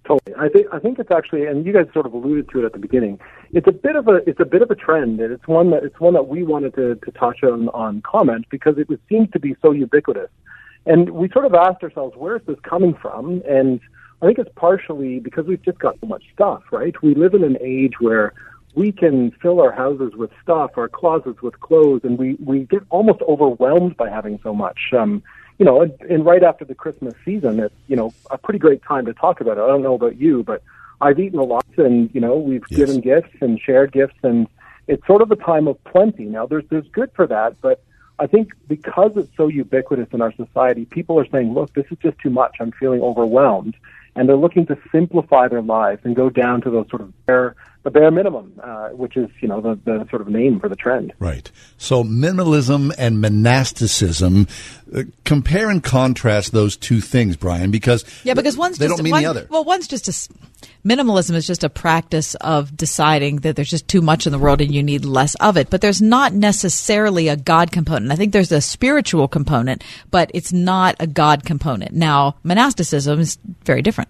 [0.05, 0.35] Totally.
[0.37, 2.73] I think I think it's actually, and you guys sort of alluded to it at
[2.73, 3.19] the beginning.
[3.53, 5.83] It's a bit of a it's a bit of a trend, and it's one that
[5.83, 9.31] it's one that we wanted to, to touch on on comment because it was, seems
[9.31, 10.29] to be so ubiquitous,
[10.85, 13.41] and we sort of asked ourselves, where is this coming from?
[13.47, 13.79] And
[14.23, 16.95] I think it's partially because we've just got so much stuff, right?
[17.03, 18.31] We live in an age where
[18.73, 22.83] we can fill our houses with stuff, our closets with clothes, and we we get
[22.89, 24.79] almost overwhelmed by having so much.
[24.97, 25.21] Um,
[25.59, 28.81] you know, and, and right after the Christmas season, it's you know a pretty great
[28.83, 29.61] time to talk about it.
[29.61, 30.63] I don't know about you, but
[31.01, 32.77] I've eaten a lot, and you know we've Yes.
[32.77, 34.47] given gifts and shared gifts, and
[34.87, 36.23] it's sort of a time of plenty.
[36.23, 37.83] Now, there's there's good for that, but
[38.19, 41.97] I think because it's so ubiquitous in our society, people are saying, "Look, this is
[42.01, 42.55] just too much.
[42.61, 43.75] I'm feeling overwhelmed,"
[44.15, 47.55] and they're looking to simplify their lives and go down to those sort of bare
[47.83, 50.75] the bare minimum, uh, which is you know the, the sort of name for the
[50.75, 51.13] trend.
[51.19, 51.51] Right.
[51.77, 54.47] So minimalism and monasticism,
[54.95, 59.03] uh, compare and contrast those two things, Brian, because Yeah, because one's they just don't
[59.03, 59.47] mean one, the other.
[59.49, 60.29] Well, one's just a s-
[60.85, 64.61] minimalism is just a practice of deciding that there's just too much in the world
[64.61, 65.69] and you need less of it.
[65.69, 68.11] But there's not necessarily a God component.
[68.11, 71.91] I think there's a spiritual component, but it's not a God component.
[71.91, 74.09] Now, monasticism is very different.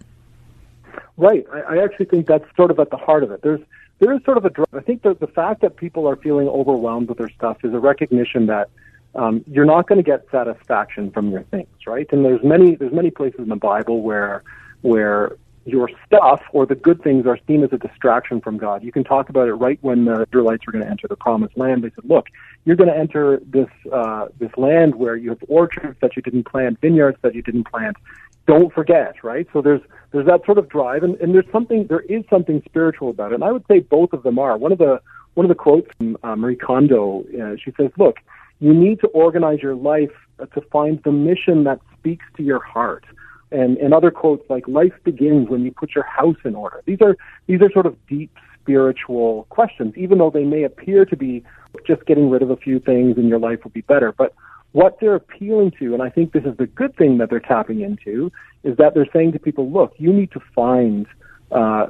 [1.18, 1.46] Right.
[1.52, 3.42] I, I actually think that's sort of at the heart of it.
[3.42, 3.62] There's
[4.00, 4.52] there is sort of a.
[4.76, 7.80] I think the the fact that people are feeling overwhelmed with their stuff is a
[7.80, 8.70] recognition that
[9.16, 12.08] um, you're not going to get satisfaction from your things, right?
[12.12, 14.44] And there's many there's many places in the Bible where
[14.82, 18.84] where your stuff or the good things are seen as a distraction from God.
[18.84, 21.58] You can talk about it right when the Israelites were going to enter the promised
[21.58, 21.84] land.
[21.84, 22.28] They said, "Look,
[22.66, 26.44] you're going to enter this uh, this land where you have orchards that you didn't
[26.46, 27.96] plant, vineyards that you didn't plant.
[28.48, 29.82] Don't forget, right?" So there's
[30.12, 33.36] there's that sort of drive, and, and there's something there is something spiritual about it.
[33.36, 34.58] And I would say both of them are.
[34.58, 35.02] One of the
[35.34, 38.18] one of the quotes from uh, Marie Kondo, uh, she says, "Look,
[38.60, 42.60] you need to organize your life uh, to find the mission that speaks to your
[42.60, 43.06] heart."
[43.52, 47.02] And, and other quotes like "Life begins when you put your house in order." These
[47.02, 47.16] are
[47.48, 48.32] these are sort of deep
[48.64, 51.44] spiritual questions, even though they may appear to be
[51.86, 54.12] just getting rid of a few things and your life will be better.
[54.12, 54.34] But
[54.74, 57.82] what they're appealing to, and I think this is the good thing that they're tapping
[57.82, 58.32] into,
[58.64, 61.06] is that they're saying to people, look, you need to find
[61.52, 61.88] uh,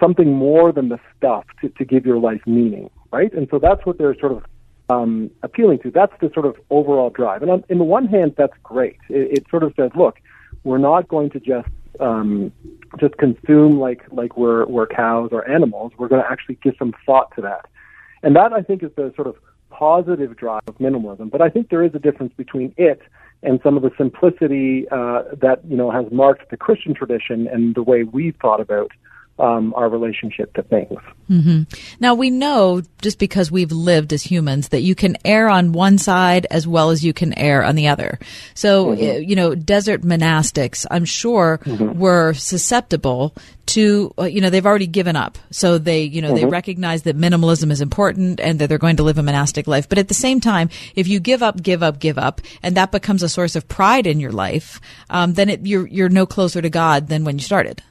[0.00, 3.32] something more than the stuff to, to give your life meaning, right?
[3.32, 4.44] And so that's what they're sort of
[4.90, 5.90] um, appealing to.
[5.90, 7.42] That's the sort of overall drive.
[7.42, 8.98] And on, in the one hand, that's great.
[9.08, 10.18] It, it sort of says, look,
[10.64, 11.68] we're not going to just
[12.00, 12.52] um,
[13.00, 15.92] just consume like like we're we're cows or animals.
[15.96, 17.66] We're going to actually give some thought to that.
[18.22, 19.36] And that I think is the sort of
[19.78, 21.30] positive drive of minimalism.
[21.30, 23.00] But I think there is a difference between it
[23.42, 27.74] and some of the simplicity uh, that you know has marked the Christian tradition and
[27.74, 28.90] the way we've thought about
[29.38, 30.98] um, our relationship to things.
[31.28, 31.62] hmm
[32.00, 35.98] Now we know just because we've lived as humans that you can err on one
[35.98, 38.18] side as well as you can err on the other.
[38.54, 39.16] So Mhm.
[39.16, 41.96] uh, you know, desert monastics, I'm sure, Mhm.
[41.96, 43.34] were susceptible
[43.66, 45.36] to uh, you know they've already given up.
[45.50, 46.52] So they you know they Mhm.
[46.52, 49.88] recognize that minimalism is important and that they're going to live a monastic life.
[49.88, 52.90] But at the same time, if you give up, give up, give up, and that
[52.92, 54.80] becomes a source of pride in your life,
[55.10, 57.82] um, then it, you're you're no closer to God than when you started.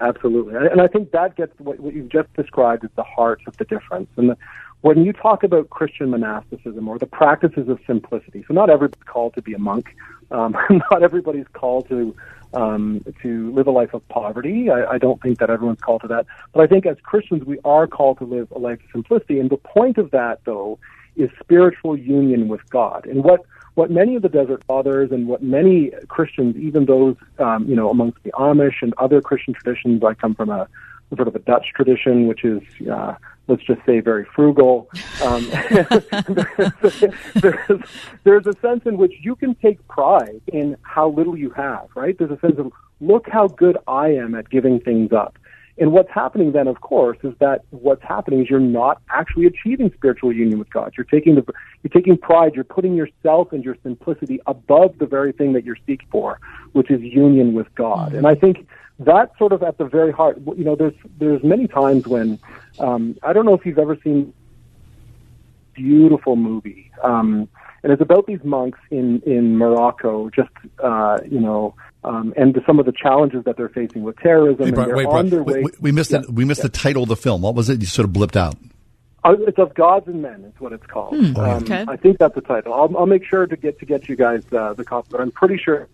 [0.00, 3.56] Absolutely, and I think that gets what, what you've just described is the heart of
[3.58, 4.08] the difference.
[4.16, 4.36] And the,
[4.80, 9.34] when you talk about Christian monasticism or the practices of simplicity, so not everybody's called
[9.34, 9.94] to be a monk,
[10.30, 10.56] um,
[10.90, 12.16] not everybody's called to
[12.54, 14.70] um, to live a life of poverty.
[14.70, 17.58] I, I don't think that everyone's called to that, but I think as Christians we
[17.64, 19.38] are called to live a life of simplicity.
[19.38, 20.78] And the point of that, though,
[21.14, 23.06] is spiritual union with God.
[23.06, 23.44] And what
[23.80, 27.88] what many of the Desert Fathers and what many Christians, even those um, you know
[27.88, 30.68] amongst the Amish and other Christian traditions, I come from a
[31.16, 32.60] sort of a Dutch tradition, which is
[32.92, 33.14] uh,
[33.48, 34.90] let's just say very frugal.
[35.24, 35.48] Um,
[37.40, 37.80] there's,
[38.24, 42.14] there's a sense in which you can take pride in how little you have, right?
[42.18, 42.70] There's a sense of
[43.00, 45.38] look how good I am at giving things up.
[45.80, 49.90] And what's happening then, of course, is that what's happening is you're not actually achieving
[49.94, 50.92] spiritual union with God.
[50.96, 51.44] You're taking the,
[51.82, 52.54] you're taking pride.
[52.54, 56.38] You're putting yourself and your simplicity above the very thing that you're seeking for,
[56.72, 58.12] which is union with God.
[58.14, 58.68] And I think
[58.98, 60.38] that's sort of at the very heart.
[60.54, 62.38] You know, there's there's many times when
[62.78, 64.34] um, I don't know if you've ever seen
[65.72, 66.90] beautiful movie.
[67.02, 67.48] Um,
[67.82, 70.50] and it's about these monks in in Morocco, just
[70.82, 71.74] uh, you know,
[72.04, 74.60] um, and some of the challenges that they're facing with terrorism.
[74.62, 75.62] Hey, and Brian, they're wait, on Brian, their we, way.
[75.62, 77.42] we- we missed Yeah, the we missed the title of the film.
[77.42, 77.80] What was it?
[77.80, 78.56] You sort of blipped out.
[79.22, 81.14] Uh, it's of gods and men is what it's called.
[81.14, 81.36] Hmm.
[81.36, 81.84] Um, Okay.
[81.86, 82.72] I think that's the title.
[82.72, 85.30] I'll, I'll make sure to get to get you guys uh, the copy, but I'm
[85.30, 85.88] pretty sure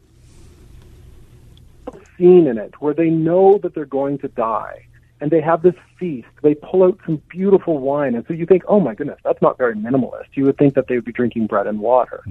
[2.16, 4.86] scene in it where they know that they're going to die
[5.20, 6.28] and they have this feast.
[6.42, 9.57] They pull out some beautiful wine, and so you think, oh my goodness, that's not
[9.57, 10.26] very minimalist.
[10.34, 12.22] You would think that they would be drinking bread and water,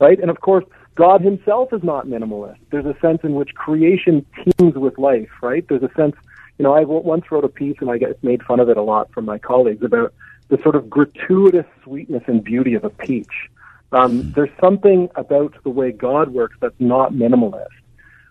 [0.00, 0.18] right?
[0.18, 0.64] And of course,
[0.94, 2.58] God Himself is not minimalist.
[2.70, 4.26] There's a sense in which creation
[4.58, 5.66] teems with life, right?
[5.68, 6.16] There's a sense,
[6.58, 8.82] you know, I once wrote a piece, and I get made fun of it a
[8.82, 10.12] lot from my colleagues about
[10.48, 13.50] the sort of gratuitous sweetness and beauty of a peach.
[13.92, 17.68] Um, there's something about the way God works that's not minimalist.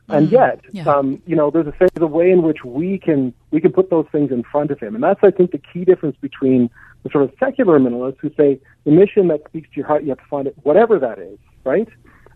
[0.07, 3.61] And yet, um, you know, there's a, there's a way in which we can we
[3.61, 6.17] can put those things in front of him, and that's I think the key difference
[6.19, 6.69] between
[7.03, 10.09] the sort of secular minimalists who say the mission that speaks to your heart, you
[10.09, 11.87] have to find it, whatever that is, right?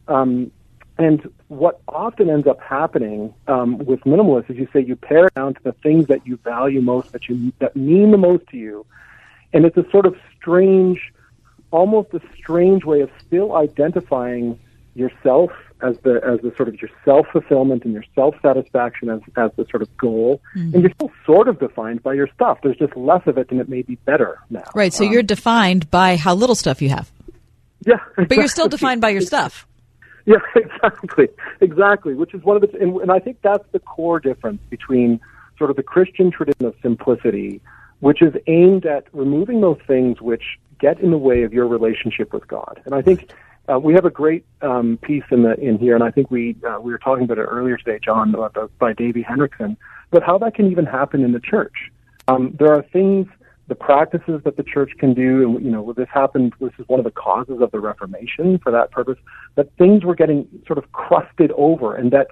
[0.08, 0.52] Um,
[0.98, 5.54] and what often ends up happening um, with minimalists is you say you pare down
[5.56, 8.86] to the things that you value most, that you that mean the most to you,
[9.54, 11.12] and it's a sort of strange,
[11.72, 14.58] almost a strange way of still identifying
[14.94, 15.52] yourself
[15.82, 19.52] as the as the sort of your self fulfillment and your self satisfaction as as
[19.58, 20.74] the sort of goal, Mhm.
[20.76, 22.60] and you're still sort of defined by your stuff.
[22.64, 24.64] There's just less of it, and it may be better now.
[24.74, 24.94] Right.
[24.94, 27.12] So Um, you're defined by how little stuff you have.
[27.86, 28.00] Yeah.
[28.16, 29.68] But you're still defined by your stuff.
[30.28, 31.28] Yeah, exactly,
[31.62, 32.16] exactly.
[32.16, 35.20] Which is one of the, and, and I think that's the core difference between
[35.58, 37.62] sort of the Christian tradition of simplicity,
[38.00, 42.34] which is aimed at removing those things which get in the way of your relationship
[42.34, 42.82] with God.
[42.86, 43.32] And I think
[43.72, 46.56] uh, we have a great um, piece in the in here, and I think we
[46.68, 49.78] uh, we were talking about it earlier today, John, about the, by Davey Hendrickson,
[50.12, 51.92] but how that can even happen in the church.
[52.28, 53.28] Um, there are things
[53.68, 56.54] the practices that the church can do, and you know, this happened.
[56.60, 59.18] This is one of the causes of the Reformation for that purpose.
[59.56, 62.28] That things were getting sort of crusted over, and that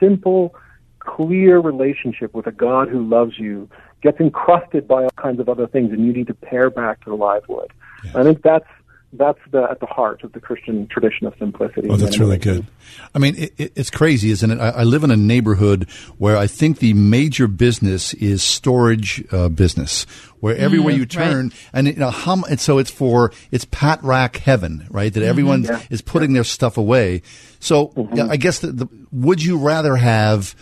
[0.00, 0.54] simple,
[0.98, 3.68] clear relationship with a God who loves you
[4.02, 7.10] gets encrusted by all kinds of other things, and you need to pare back to
[7.10, 7.70] the live wood.
[8.16, 8.66] I think that's
[9.12, 11.88] that's the at the heart of the Christian tradition of simplicity.
[11.90, 12.66] Oh, that's really good.
[13.14, 14.58] I mean, it, it, it's crazy, isn't it?
[14.58, 15.88] I, I live in a neighborhood
[16.18, 20.04] where I think the major business is storage uh, business,
[20.40, 24.02] where everywhere Mm, you turn, and you know, hum, and so it's for it's pat
[24.02, 25.12] rack heaven, right?
[25.12, 25.80] That everyone Yeah.
[25.90, 27.22] is putting their stuff away.
[27.60, 30.54] So yeah, I guess the, the, would you rather have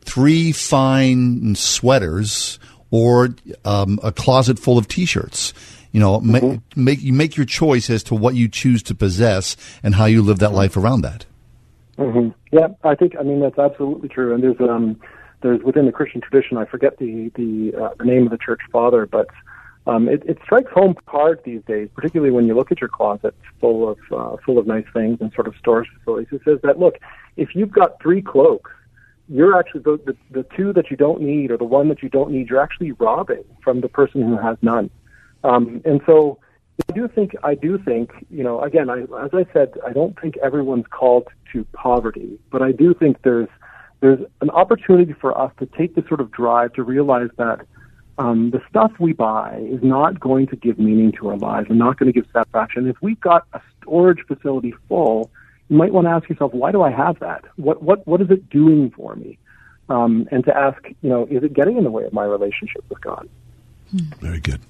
[0.00, 2.58] three fine sweaters
[2.90, 3.34] or
[3.64, 5.52] um, a closet full of t-shirts?
[5.92, 9.56] You know, ma- make you make your choice as to what you choose to possess
[9.82, 11.26] and how you live that life around that.
[11.96, 14.34] hmm Yeah, I think I mean that's absolutely true.
[14.34, 14.98] And there's um
[15.42, 18.60] there's within the Christian tradition, I forget the the, uh, the name of the church
[18.72, 19.28] father, but
[19.86, 23.34] um, it, it strikes home hard these days, particularly when you look at your closet
[23.60, 26.28] full of uh, full of nice things and sort of storage facilities.
[26.32, 26.98] It says that look,
[27.36, 28.70] if you've got three cloaks,
[29.28, 32.08] you're actually the, the the two that you don't need or the one that you
[32.08, 34.88] don't need, you're actually robbing from the person who has none.
[35.44, 36.38] Um, and so
[36.88, 40.18] I do think I do think you know again I, as I said I don't
[40.20, 43.48] think everyone's called to poverty, but I do think there's
[44.00, 47.66] there's an opportunity for us to take this sort of drive to realize that
[48.18, 51.78] um, the stuff we buy is not going to give meaning to our lives and
[51.78, 52.88] not going to give satisfaction.
[52.88, 55.30] If we've got a storage facility full,
[55.68, 57.44] you might want to ask yourself, why do I have that?
[57.56, 59.38] What what what is it doing for me?
[59.88, 62.84] Um, and to ask, you know, is it getting in the way of my relationship
[62.88, 63.28] with God?
[64.20, 64.60] Very good.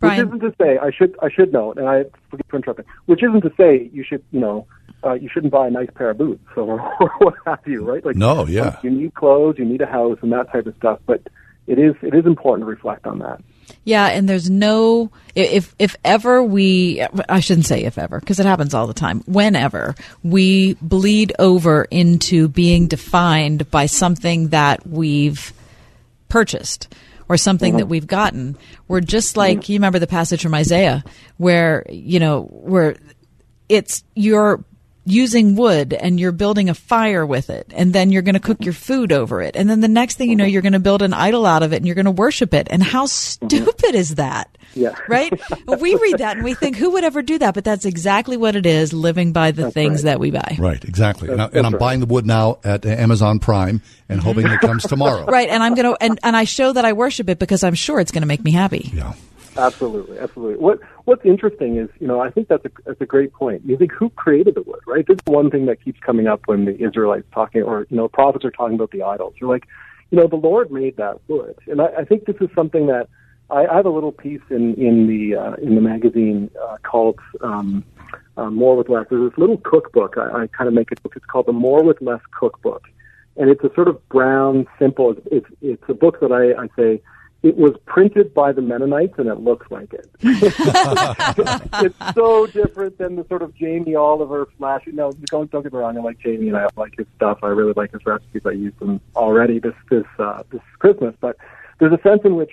[0.00, 2.86] Which isn't to say I should I should note, and I forget for interrupting.
[3.06, 4.66] Which isn't to say you should you know
[5.04, 8.04] uh, you shouldn't buy a nice pair of boots or, or what have you, right?
[8.04, 8.78] Like No, yeah.
[8.82, 11.00] you need clothes, you need a house, and that type of stuff.
[11.06, 11.22] But
[11.66, 13.42] it is it is important to reflect on that.
[13.84, 18.46] Yeah, and there's no if if ever we I shouldn't say if ever because it
[18.46, 19.20] happens all the time.
[19.26, 25.52] Whenever we bleed over into being defined by something that we've
[26.28, 26.92] purchased
[27.30, 27.90] or something that mm-hmm.
[27.90, 28.58] we've gotten,
[28.88, 29.38] we're just mm-hmm.
[29.38, 31.04] like you remember the passage from Isaiah
[31.36, 32.96] where you know where
[33.68, 34.64] it's you're
[35.06, 38.62] using wood and you're building a fire with it and then you're going to cook
[38.64, 39.56] your food over it.
[39.56, 41.72] And then the next thing you know you're going to build an idol out of
[41.72, 42.68] it and you're going to worship it.
[42.70, 44.56] And how stupid is that?
[44.74, 44.94] Yeah.
[45.08, 45.32] right?
[45.66, 47.54] We read that and we think who would ever do that?
[47.54, 50.56] But that's exactly what it is living by the things that we buy.
[50.60, 51.28] Right, exactly.
[51.30, 54.46] And, I, That's- and I'm that's buying the wood now at Amazon Prime and hoping
[54.46, 55.24] it comes tomorrow.
[55.26, 57.74] right and i'm going to and, and i show that i worship it because i'm
[57.74, 58.90] sure it's going to make me happy.
[58.92, 59.12] Yeah
[59.56, 60.56] Absolutely, absolutely.
[60.56, 63.62] What What's interesting is, you know, I think that's a that's a great point.
[63.64, 65.04] You think who created the wood, right?
[65.06, 68.08] This is one thing that keeps coming up when the Israelites talking, or you know,
[68.08, 69.34] prophets are talking about the idols.
[69.40, 69.66] You're like,
[70.10, 73.08] you know, the Lord made that wood, and I, I think this is something that
[73.50, 77.18] I, I have a little piece in in the uh, in the magazine uh, called
[77.40, 77.84] um,
[78.36, 79.06] uh, More with Less.
[79.10, 80.16] There's this little cookbook.
[80.16, 81.02] I, I kind of make it.
[81.02, 82.84] Book it's called the More with Less Cookbook,
[83.36, 85.10] and it's a sort of brown, simple.
[85.10, 87.02] It's it's, it's a book that I, I say
[87.42, 90.10] it was printed by the Mennonites, and it looks like it.
[90.20, 94.92] it's so different than the sort of Jamie Oliver flashy.
[94.92, 95.96] No, don't don't get me wrong.
[95.96, 97.38] I like Jamie, and I like his stuff.
[97.42, 98.42] I really like his recipes.
[98.44, 101.14] I used them already this this uh, this Christmas.
[101.20, 101.36] But
[101.78, 102.50] there's a sense in which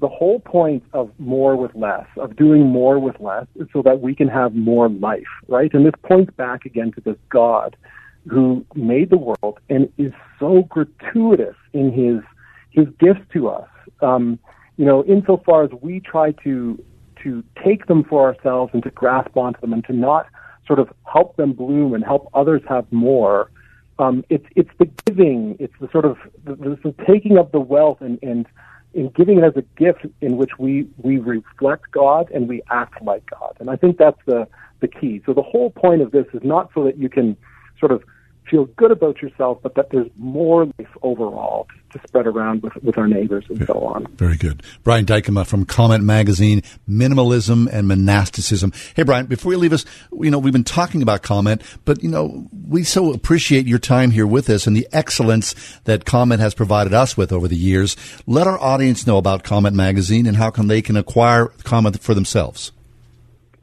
[0.00, 4.00] the whole point of more with less, of doing more with less, is so that
[4.00, 5.72] we can have more life, right?
[5.72, 7.76] And this points back again to this God
[8.28, 12.20] who made the world and is so gratuitous in his
[12.70, 13.68] his gifts to us
[14.04, 14.38] um,
[14.76, 16.82] you know, insofar as we try to
[17.22, 20.26] to take them for ourselves and to grasp onto them and to not
[20.66, 23.50] sort of help them bloom and help others have more.
[23.98, 28.00] Um, it's it's the giving, it's the sort of the, the taking of the wealth
[28.00, 28.46] and and
[28.92, 33.02] in giving it as a gift in which we we reflect God and we act
[33.02, 33.56] like God.
[33.60, 34.46] And I think that's the
[34.80, 35.22] the key.
[35.24, 37.36] So the whole point of this is not so that you can
[37.78, 38.02] sort of
[38.48, 42.98] feel good about yourself, but that there's more life overall to, spread around with, with
[42.98, 44.06] our neighbors and so on.
[44.16, 44.62] Very good.
[44.82, 48.72] Brian Dijkema from Comment Magazine, Minimalism and Monasticism.
[48.94, 52.08] Hey, Brian, before you leave us, you know, we've been talking about Comment, but, you
[52.10, 56.52] know, we so appreciate your time here with us and the excellence that Comment has
[56.52, 57.96] provided us with over the years.
[58.26, 62.14] Let our audience know about Comment Magazine and how can they can acquire Comment for
[62.14, 62.72] themselves.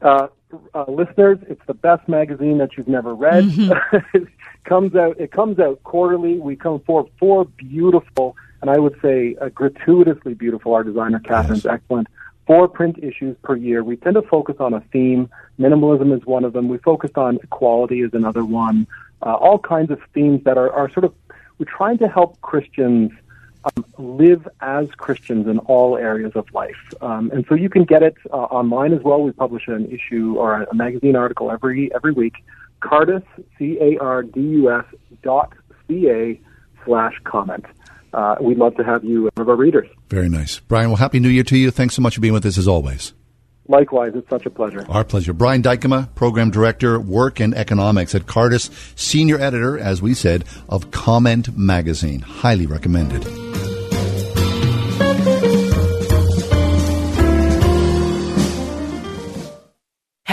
[0.00, 0.28] Uh,
[0.74, 3.44] uh, listeners, it's the best magazine that you've never read.
[3.44, 4.24] Mm-hmm.
[4.64, 5.18] comes out.
[5.20, 6.38] It comes out quarterly.
[6.38, 10.74] We come forward four beautiful, and I would say uh, gratuitously beautiful.
[10.74, 11.74] Our designer Catherine's yes.
[11.74, 12.08] excellent.
[12.46, 13.84] Four print issues per year.
[13.84, 15.30] We tend to focus on a theme.
[15.58, 16.68] Minimalism is one of them.
[16.68, 18.86] We focused on equality is another one.
[19.24, 21.14] Uh, all kinds of themes that are, are sort of
[21.58, 23.12] we're trying to help Christians
[23.64, 26.92] um, live as Christians in all areas of life.
[27.00, 29.22] Um, and so you can get it uh, online as well.
[29.22, 32.34] We publish an issue or a magazine article every every week.
[32.82, 33.24] Cardus,
[33.58, 34.84] C A R D U S
[35.22, 35.52] dot
[35.86, 36.40] C A
[36.84, 37.64] slash comment.
[38.12, 39.88] Uh, we'd love to have you one of our readers.
[40.10, 40.60] Very nice.
[40.60, 41.70] Brian, well, Happy New Year to you.
[41.70, 43.14] Thanks so much for being with us as always.
[43.68, 44.84] Likewise, it's such a pleasure.
[44.88, 45.32] Our pleasure.
[45.32, 50.90] Brian Dijkema, Program Director, Work and Economics at Cardus, Senior Editor, as we said, of
[50.90, 52.20] Comment Magazine.
[52.20, 53.24] Highly recommended.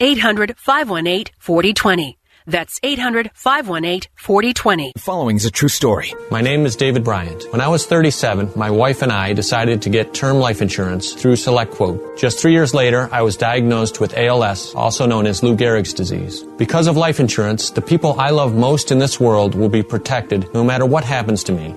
[0.00, 2.18] 800 518 4020.
[2.46, 4.92] That's 800 518 4020.
[4.94, 6.12] The following is a true story.
[6.30, 7.44] My name is David Bryant.
[7.52, 11.34] When I was 37, my wife and I decided to get term life insurance through
[11.34, 12.18] SelectQuote.
[12.18, 16.42] Just three years later, I was diagnosed with ALS, also known as Lou Gehrig's disease.
[16.58, 20.52] Because of life insurance, the people I love most in this world will be protected
[20.52, 21.76] no matter what happens to me.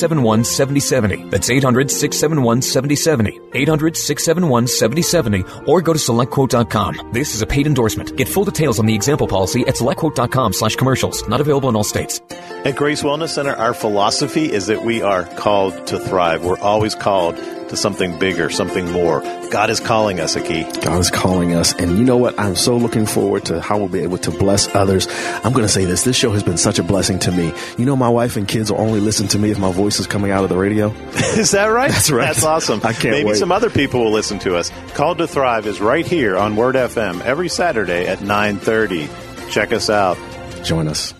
[0.01, 1.29] 671 7070.
[1.29, 3.39] That's 800 671 7070.
[3.53, 7.11] 800 671 7070 or go to selectquote.com.
[7.13, 8.17] This is a paid endorsement.
[8.17, 11.27] Get full details on the example policy at selectquote.com slash commercials.
[11.27, 12.19] Not available in all states.
[12.65, 16.43] At Grace Wellness Center, our philosophy is that we are called to thrive.
[16.43, 17.37] We're always called
[17.71, 19.21] to something bigger, something more.
[19.49, 20.63] God is calling us, Aki.
[20.81, 21.73] God is calling us.
[21.73, 22.39] And you know what?
[22.39, 25.07] I'm so looking forward to how we'll be able to bless others.
[25.43, 26.03] I'm going to say this.
[26.03, 27.53] This show has been such a blessing to me.
[27.77, 30.07] You know, my wife and kids will only listen to me if my voice is
[30.07, 30.89] coming out of the radio.
[31.15, 31.89] is that right?
[31.89, 32.25] That's right.
[32.25, 32.81] That's awesome.
[32.83, 33.37] I can't Maybe wait.
[33.37, 34.69] some other people will listen to us.
[34.93, 39.09] Called to Thrive is right here on Word FM every Saturday at 930.
[39.49, 40.17] Check us out.
[40.63, 41.13] Join us.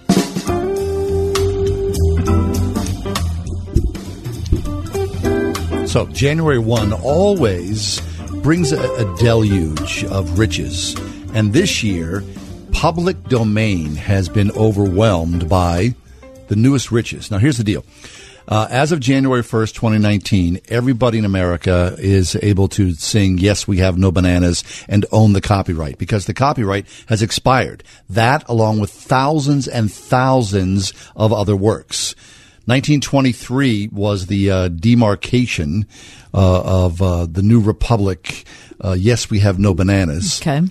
[5.92, 8.00] So, January 1 always
[8.44, 10.96] brings a, a deluge of riches.
[11.34, 12.24] And this year,
[12.72, 15.94] public domain has been overwhelmed by
[16.48, 17.30] the newest riches.
[17.30, 17.84] Now, here's the deal.
[18.48, 23.80] Uh, as of January 1st, 2019, everybody in America is able to sing Yes, We
[23.80, 27.84] Have No Bananas and own the copyright because the copyright has expired.
[28.10, 32.16] That, along with thousands and thousands of other works.
[32.66, 35.88] 1923 was the uh, demarcation
[36.34, 38.46] uh, of uh, the new republic.
[38.80, 40.40] Uh, yes, we have no bananas.
[40.42, 40.62] Okay.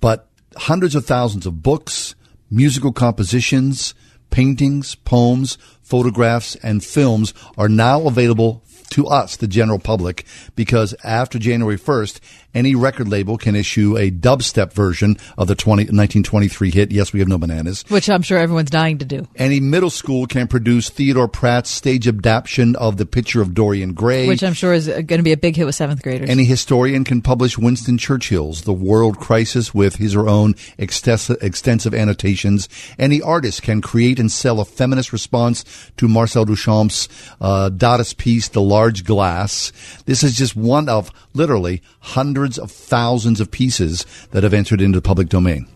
[0.00, 2.14] But hundreds of thousands of books,
[2.50, 3.94] musical compositions,
[4.30, 10.24] paintings, poems, photographs, and films are now available to us, the general public,
[10.54, 12.20] because after January 1st,
[12.54, 17.20] any record label can issue a dubstep version of the 20, 1923 hit, Yes, We
[17.20, 17.84] Have No Bananas.
[17.88, 19.28] Which I'm sure everyone's dying to do.
[19.36, 24.26] Any middle school can produce Theodore Pratt's stage adaptation of The Picture of Dorian Gray.
[24.26, 26.28] Which I'm sure is going to be a big hit with seventh graders.
[26.28, 31.94] Any historian can publish Winston Churchill's The World Crisis with his or own extensive, extensive
[31.94, 32.68] annotations.
[32.98, 35.64] Any artist can create and sell a feminist response
[35.98, 37.08] to Marcel Duchamp's
[37.40, 39.72] uh, Dadaist piece, The Large Glass.
[40.06, 44.98] This is just one of literally hundreds of thousands of pieces that have entered into
[44.98, 45.66] the public domain.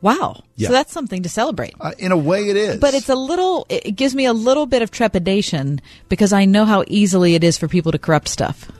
[0.00, 0.42] Wow.
[0.56, 0.68] Yeah.
[0.68, 1.74] So that's something to celebrate.
[1.80, 2.76] Uh, in a way, it is.
[2.76, 6.66] But it's a little, it gives me a little bit of trepidation because I know
[6.66, 8.70] how easily it is for people to corrupt stuff.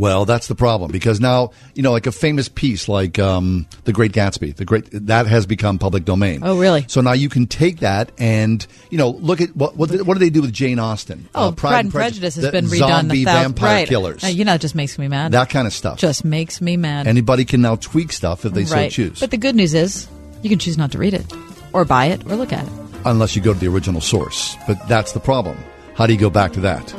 [0.00, 3.92] Well, that's the problem because now you know, like a famous piece like um, The
[3.92, 6.40] Great Gatsby, the great that has become public domain.
[6.42, 6.86] Oh, really?
[6.88, 10.20] So now you can take that and you know look at what what, what do
[10.20, 11.28] they do with Jane Austen?
[11.34, 12.78] Oh, Uh, Pride, and Prejudice has the been redone.
[12.78, 13.88] Zombie thousand, vampire right.
[13.88, 14.24] killers.
[14.24, 15.32] Uh, you know, it just makes me mad.
[15.32, 15.98] that kind of stuff.
[15.98, 17.06] just makes me mad.
[17.06, 20.08] Anybody can now tweak stuff if they so choose, But the good news is
[20.40, 21.30] you can choose not to read it
[21.74, 22.72] or buy it or look at it.
[23.04, 24.56] unless you go to the original source.
[24.66, 25.58] But that's the problem.
[25.94, 26.94] How do you go back to that?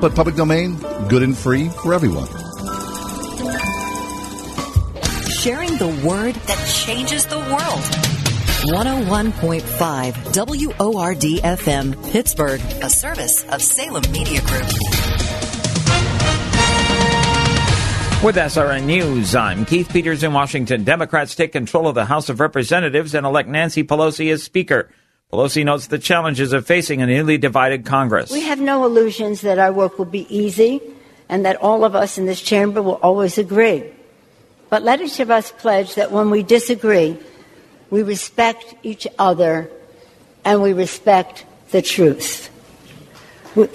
[0.00, 0.76] But public domain,
[1.08, 2.28] good and free for everyone.
[5.40, 7.84] Sharing the word that changes the world.
[8.74, 14.66] 101.5 WORD FM, Pittsburgh, a service of Salem Media Group.
[18.20, 20.82] With SRN News, I'm Keith Peters in Washington.
[20.82, 24.88] Democrats take control of the House of Representatives and elect Nancy Pelosi as Speaker.
[25.32, 28.30] Pelosi notes the challenges of facing a newly divided Congress.
[28.30, 30.80] We have no illusions that our work will be easy
[31.28, 33.84] and that all of us in this chamber will always agree.
[34.70, 37.18] But let each of us pledge that when we disagree,
[37.90, 39.70] we respect each other
[40.46, 42.48] and we respect the truth.
[43.54, 43.68] We-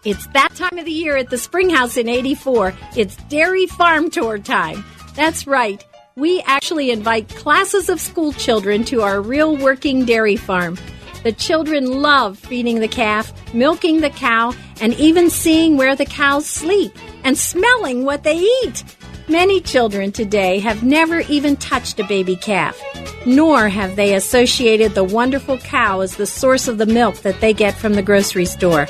[0.04, 2.74] It's that time of the year at the Springhouse in 84.
[2.96, 4.84] It's Dairy Farm Tour time.
[5.14, 5.84] That's right.
[6.16, 10.76] We actually invite classes of school children to our real working dairy farm.
[11.22, 16.46] The children love feeding the calf, milking the cow, and even seeing where the cows
[16.46, 16.92] sleep
[17.22, 18.82] and smelling what they eat.
[19.28, 22.76] Many children today have never even touched a baby calf,
[23.24, 27.54] nor have they associated the wonderful cow as the source of the milk that they
[27.54, 28.88] get from the grocery store.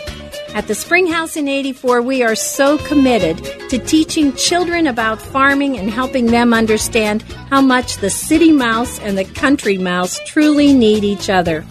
[0.55, 3.39] At the Springhouse in 84, we are so committed
[3.71, 9.17] to teaching children about farming and helping them understand how much the city mouse and
[9.17, 11.65] the country mouse truly need each other.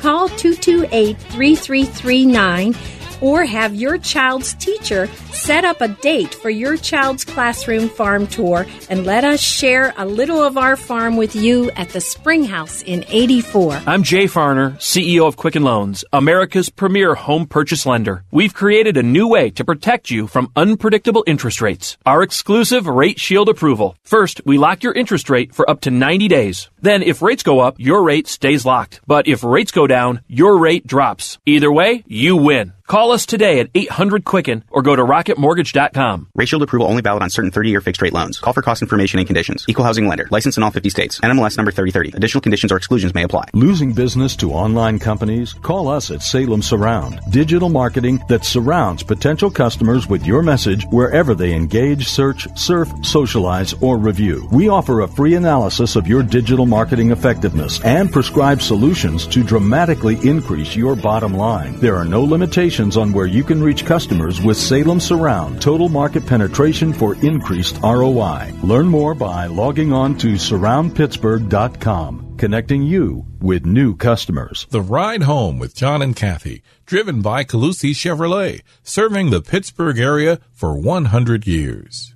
[0.00, 2.74] Call 228 3339
[3.22, 8.66] or have your child's teacher set up a date for your child's classroom farm tour
[8.90, 12.82] and let us share a little of our farm with you at the Spring House
[12.82, 13.80] in 84.
[13.86, 18.24] I'm Jay Farner, CEO of Quicken Loans, America's premier home purchase lender.
[18.30, 21.96] We've created a new way to protect you from unpredictable interest rates.
[22.04, 23.96] Our exclusive Rate Shield approval.
[24.02, 26.68] First, we lock your interest rate for up to 90 days.
[26.80, 29.00] Then, if rates go up, your rate stays locked.
[29.06, 31.38] But if rates go down, your rate drops.
[31.46, 32.72] Either way, you win.
[32.92, 36.28] Call us today at 800 Quicken or go to rocketmortgage.com.
[36.34, 38.38] Rate Shield approval only valid on certain 30-year fixed rate loans.
[38.38, 39.64] Call for cost information and conditions.
[39.66, 40.28] Equal housing lender.
[40.30, 41.18] License in all 50 states.
[41.20, 42.14] NMLS number 3030.
[42.14, 43.48] Additional conditions or exclusions may apply.
[43.54, 45.54] Losing business to online companies?
[45.54, 47.18] Call us at Salem Surround.
[47.30, 53.72] Digital marketing that surrounds potential customers with your message wherever they engage, search, surf, socialize,
[53.80, 54.46] or review.
[54.52, 60.18] We offer a free analysis of your digital marketing effectiveness and prescribe solutions to dramatically
[60.28, 61.80] increase your bottom line.
[61.80, 66.26] There are no limitations on where you can reach customers with Salem Surround Total Market
[66.26, 68.52] Penetration for increased ROI.
[68.64, 74.66] Learn more by logging on to surroundpittsburgh.com, connecting you with new customers.
[74.70, 80.40] The Ride Home with John and Kathy, driven by Colussy Chevrolet, serving the Pittsburgh area
[80.52, 82.12] for 100 years.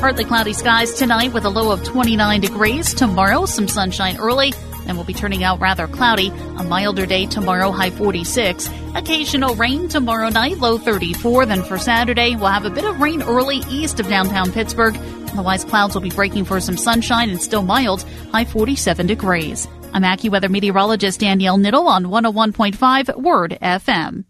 [0.00, 2.92] Partly cloudy skies tonight with a low of 29 degrees.
[2.92, 4.52] Tomorrow, some sunshine early
[4.86, 6.28] and will be turning out rather cloudy.
[6.58, 8.68] A milder day tomorrow, high 46.
[8.94, 11.46] Occasional rain tomorrow night, low 34.
[11.46, 14.96] Then for Saturday, we'll have a bit of rain early east of downtown Pittsburgh.
[15.32, 18.02] Otherwise, clouds will be breaking for some sunshine and still mild,
[18.32, 19.66] high 47 degrees.
[19.92, 24.24] I'm AccuWeather meteorologist Danielle Niddle on 101.5 Word FM.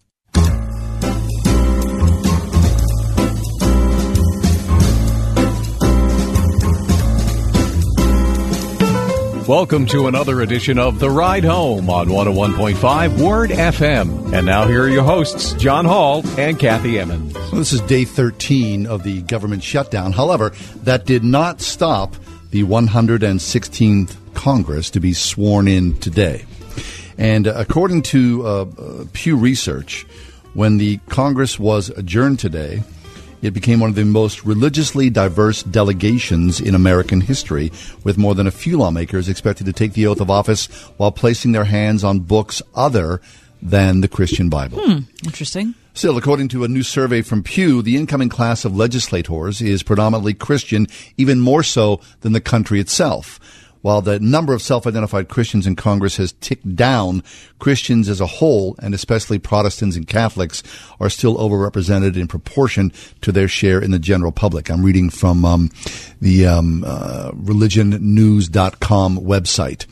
[9.52, 14.32] Welcome to another edition of The Ride Home on 101.5 Word FM.
[14.32, 17.34] And now here are your hosts, John Hall and Kathy Emmons.
[17.34, 20.12] Well, this is day 13 of the government shutdown.
[20.12, 22.16] However, that did not stop
[22.48, 26.46] the 116th Congress to be sworn in today.
[27.18, 30.06] And uh, according to uh, uh, Pew Research,
[30.54, 32.82] when the Congress was adjourned today,
[33.42, 37.72] it became one of the most religiously diverse delegations in American history,
[38.04, 40.66] with more than a few lawmakers expected to take the oath of office
[40.96, 43.20] while placing their hands on books other
[43.60, 44.78] than the Christian Bible.
[44.80, 45.74] Hmm, interesting.
[45.94, 50.32] Still, according to a new survey from Pew, the incoming class of legislators is predominantly
[50.32, 50.86] Christian,
[51.18, 53.38] even more so than the country itself.
[53.82, 57.22] While the number of self-identified Christians in Congress has ticked down,
[57.58, 60.62] Christians as a whole, and especially Protestants and Catholics,
[61.00, 64.70] are still overrepresented in proportion to their share in the general public.
[64.70, 65.70] I'm reading from um,
[66.20, 69.86] the um, uh, religionnews.com website.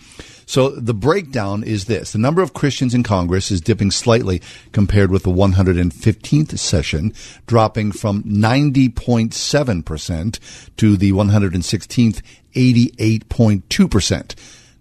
[0.51, 2.11] So the breakdown is this.
[2.11, 4.43] The number of Christians in Congress is dipping slightly
[4.73, 7.15] compared with the 115th session,
[7.47, 10.41] dropping from 90.7%
[10.77, 12.23] to the 116th
[12.57, 14.35] 88.2%.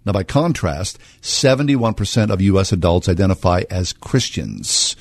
[0.04, 2.72] Now, by contrast, 71% of U.S.
[2.72, 4.96] adults identify as Christians.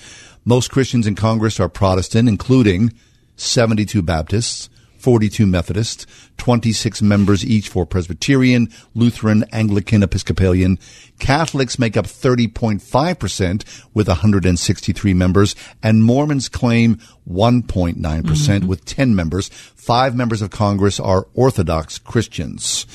[0.46, 2.94] Most Christians in Congress are Protestant, including
[3.38, 4.70] 72 Baptists,
[5.00, 6.06] 42 Methodists,
[6.38, 10.78] 26 members each for Presbyterian, Lutheran, Anglican, Episcopalian.
[11.20, 19.50] Catholics make up 30.5% with 163 members, and Mormons claim 1.9% with 10 members.
[19.50, 22.86] Five members of Congress are Orthodox Christians.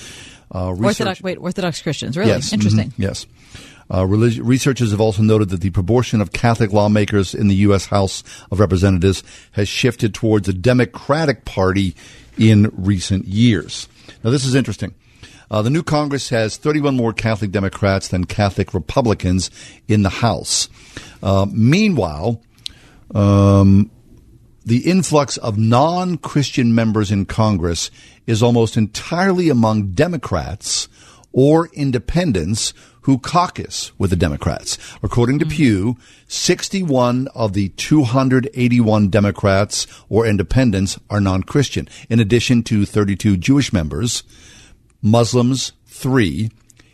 [0.55, 2.31] Uh, Orthodox, wait, Orthodox Christians, really?
[2.31, 2.91] Yes, Interesting.
[2.91, 3.27] mhm, yes.
[3.93, 7.87] Uh, relig- researchers have also noted that the proportion of Catholic lawmakers in the U.S.
[7.87, 9.23] House of Representatives
[9.53, 11.95] has shifted towards the Democratic Party
[12.39, 13.89] in recent years.
[14.23, 14.95] Now, this is interesting.
[15.51, 19.51] Uh, the new Congress has 31 more Catholic Democrats than Catholic Republicans
[19.87, 20.69] in the House.
[21.23, 22.43] Uh, meanwhile,
[23.15, 23.91] um,
[24.65, 27.91] the influx of non Christian members in Congress
[28.27, 30.89] is almost entirely among Democrats
[31.33, 32.73] or independents
[33.05, 34.79] who caucus with the Democrats.
[35.03, 35.51] According to hmm.
[35.51, 35.97] Pew,
[36.27, 43.73] 61 of the 281 Democrats or independents are non Christian, in addition to 32 Jewish
[43.73, 44.23] members,
[45.03, 46.51] Muslims, three,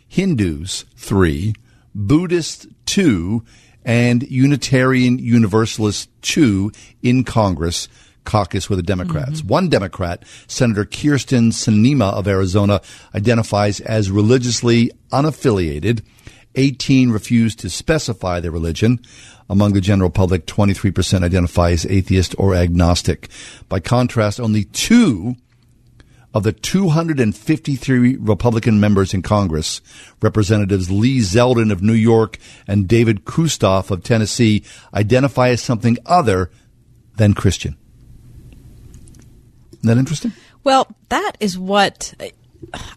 [0.07, 1.53] Hindus, three,
[1.95, 3.43] Buddhists, two,
[3.85, 7.87] and Unitarian Universalists, two in Congress
[8.23, 9.39] caucus with the Democrats.
[9.39, 9.47] Mm-hmm.
[9.47, 12.81] One Democrat, Senator Kyrsten Sinema of Arizona,
[13.15, 16.01] identifies as religiously unaffiliated.
[16.55, 18.99] 18 refuse to specify their religion.
[19.49, 23.29] Among the general public, 23% identify as atheist or agnostic.
[23.67, 25.35] By contrast, only two
[26.33, 29.81] of the 253 Republican members in Congress,
[30.21, 34.63] Representatives Lee Zeldin of New York and David Kustoff of Tennessee,
[34.93, 36.49] identify as something other
[37.17, 37.77] than Christian.
[39.81, 40.31] Isn't that interesting?
[40.63, 42.13] Well, that is what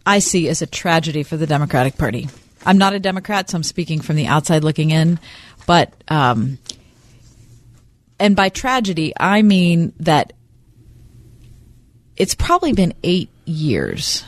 [0.05, 2.29] I see as a tragedy for the Democratic Party.
[2.67, 5.19] I'm not a Democrat, so I'm speaking from the outside looking in.
[5.67, 6.59] But, um,
[8.19, 10.35] and by tragedy, I mean that
[12.17, 14.25] it's probably been eight years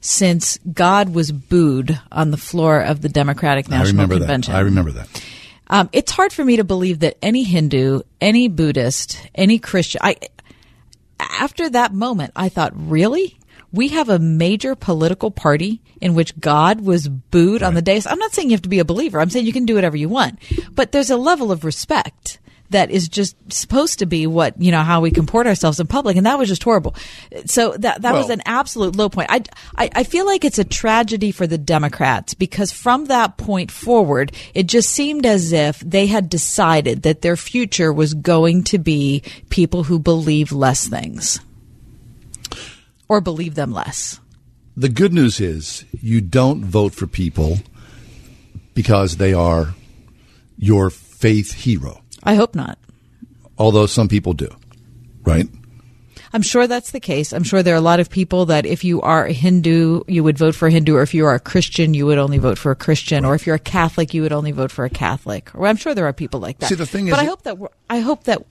[0.00, 4.52] since God was booed on the floor of the Democratic National I Convention.
[4.52, 4.58] that.
[4.58, 5.24] I remember that.
[5.68, 10.16] Um, it's hard for me to believe that any Hindu, any Buddhist, any Christian, I,
[11.18, 13.38] after that moment, I thought, really?
[13.72, 18.06] We have a major political party in which God was booed on the dais.
[18.06, 19.20] I'm not saying you have to be a believer.
[19.20, 20.38] I'm saying you can do whatever you want.
[20.72, 22.38] But there's a level of respect
[22.70, 26.16] that is just supposed to be what, you know, how we comport ourselves in public.
[26.16, 26.94] And that was just horrible.
[27.46, 29.30] So that, that was an absolute low point.
[29.30, 29.42] I,
[29.76, 34.32] I, I feel like it's a tragedy for the Democrats because from that point forward,
[34.54, 39.22] it just seemed as if they had decided that their future was going to be
[39.50, 41.40] people who believe less things
[43.08, 44.20] or believe them less.
[44.76, 47.58] The good news is you don't vote for people
[48.74, 49.74] because they are
[50.58, 52.78] your faith hero, I hope not.
[53.58, 54.48] although some people do,
[55.24, 55.46] right?
[56.32, 57.32] I'm sure that's the case.
[57.32, 60.22] I'm sure there are a lot of people that if you are a Hindu, you
[60.24, 62.58] would vote for a Hindu, or if you are a Christian, you would only vote
[62.58, 65.50] for a Christian, or if you're a Catholic, you would only vote for a Catholic.
[65.54, 66.68] Or I'm sure there are people like that.
[66.68, 67.56] See, the thing but is- I hope that
[67.88, 68.42] I hope that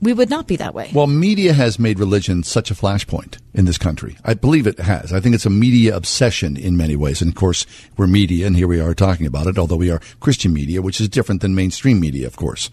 [0.00, 0.90] we would not be that way.
[0.92, 4.16] Well, media has made religion such a flashpoint in this country.
[4.24, 5.12] I believe it has.
[5.12, 7.22] I think it's a media obsession in many ways.
[7.22, 7.66] And of course,
[7.96, 11.00] we're media, and here we are talking about it, although we are Christian media, which
[11.00, 12.70] is different than mainstream media, of course.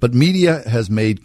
[0.00, 1.20] But media has made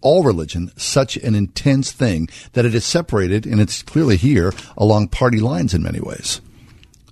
[0.00, 5.08] all religion such an intense thing that it is separated, and it's clearly here, along
[5.08, 6.40] party lines in many ways.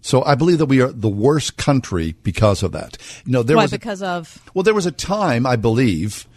[0.02, 2.98] So I believe that we are the worst country because of that.
[3.24, 3.62] You know, there Why?
[3.62, 6.28] was a- because of well, there was a time, I believe,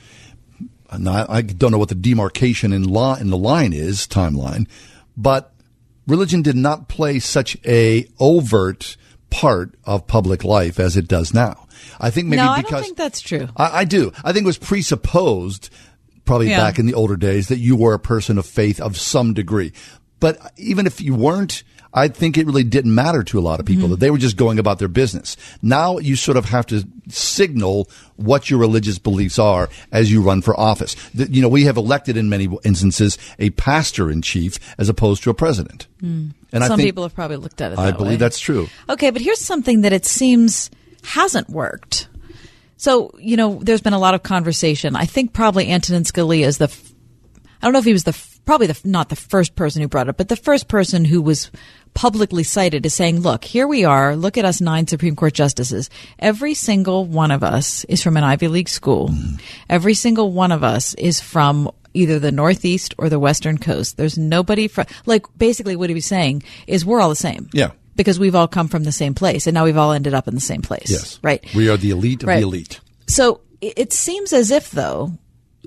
[0.89, 4.67] I, I don't know what the demarcation in law in the line is timeline,
[5.15, 5.53] but
[6.07, 8.97] religion did not play such a overt
[9.29, 11.67] part of public life as it does now.
[11.99, 13.49] I think maybe no, I because don't think that's true.
[13.57, 14.11] I, I do.
[14.23, 15.69] I think it was presupposed,
[16.25, 16.57] probably Yeah.
[16.59, 19.73] back in the older days, that you were a person of faith of some degree.
[20.19, 21.63] But even if you weren't,
[21.93, 23.91] I think it really didn't matter to a lot of people Mm-hmm.
[23.91, 25.37] that they were just going about their business.
[25.61, 30.41] Now you sort of have to signal what your religious beliefs are as you run
[30.41, 30.95] for office.
[31.13, 35.23] The- you know, we have elected in many instances a pastor in chief as opposed
[35.23, 35.87] to a president.
[36.01, 36.33] Mm.
[36.51, 37.79] And I Some think- people have probably looked at it.
[37.79, 38.15] I that believe way.
[38.17, 38.67] that's true.
[38.89, 40.69] Okay, but here's something that it seems
[41.03, 42.07] hasn't worked.
[42.77, 44.95] So, you know, there's been a lot of conversation.
[44.95, 46.93] I think probably Antonin Scalia is the, f-
[47.61, 48.15] I don't know if he was the,
[48.47, 51.21] probably the, not the first person who brought it, up, but the first person who
[51.21, 51.51] was
[51.93, 54.15] publicly cited as saying, look, here we are.
[54.15, 55.89] Look at us nine Supreme Court justices.
[56.17, 59.11] Every single one of us is from an Ivy League school.
[59.69, 63.97] Every single one of us is from either the Northeast or the Western Coast.
[63.97, 67.71] There's nobody from, like, basically what he was saying is we're all the same Yeah.
[67.95, 70.35] because we've all come from the same place and now we've all ended up in
[70.35, 70.89] the same place.
[70.91, 71.19] Yes.
[71.23, 71.43] Right.
[71.55, 72.37] We are the elite of Right.
[72.41, 72.79] the elite.
[73.07, 75.13] So it seems as if, though,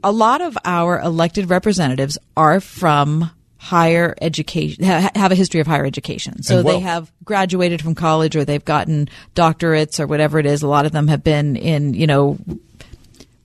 [0.03, 5.85] a lot of our elected representatives are from higher education, have a history of higher
[5.85, 6.43] education.
[6.43, 10.63] So they have graduated from college or they've gotten doctorates or whatever it is.
[10.63, 12.39] A lot of them have been in, you know,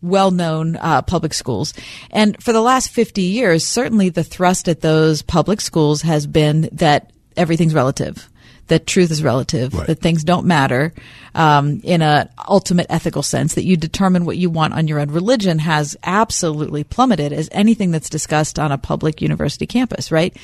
[0.01, 1.74] well-known uh, public schools.
[2.12, 6.70] And for the last 50 years, certainly the thrust at those public schools has been
[6.72, 8.30] that everything's relative,
[8.68, 10.93] that truth is relative, that things don't matter
[11.36, 15.11] um, in an ultimate ethical sense, that you determine what you want on your own.
[15.11, 20.36] Religion has absolutely plummeted as anything that's discussed on a public university campus, right?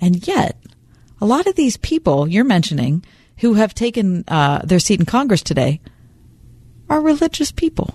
[0.00, 0.56] And yet,
[1.20, 3.04] a lot of these people you're mentioning
[3.38, 5.80] who have taken uh, their seat in Congress today
[6.88, 7.94] are religious people.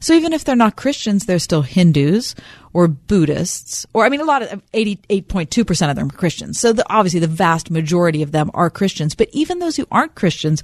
[0.00, 2.34] So even if they're not Christians, they're still Hindus
[2.72, 6.16] or Buddhists, or I mean, a lot of eighty-eight point two percent of them are
[6.16, 6.60] Christians.
[6.60, 9.14] So the, obviously, the vast majority of them are Christians.
[9.14, 10.62] But even those who aren't Christians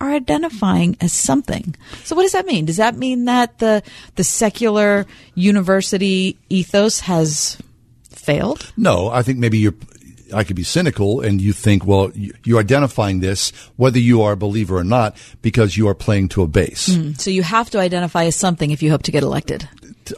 [0.00, 1.76] are identifying as something.
[2.02, 2.64] So what does that mean?
[2.64, 3.82] Does that mean that the
[4.16, 7.56] the secular university ethos has
[8.10, 8.72] failed?
[8.76, 9.74] No, I think maybe you're.
[10.34, 14.32] I could be cynical, and you think, well, you- you're identifying this whether you are
[14.32, 16.88] a believer or not because you are playing to a base.
[16.88, 17.20] Mm.
[17.20, 19.68] So you have to identify as something if you hope to get elected.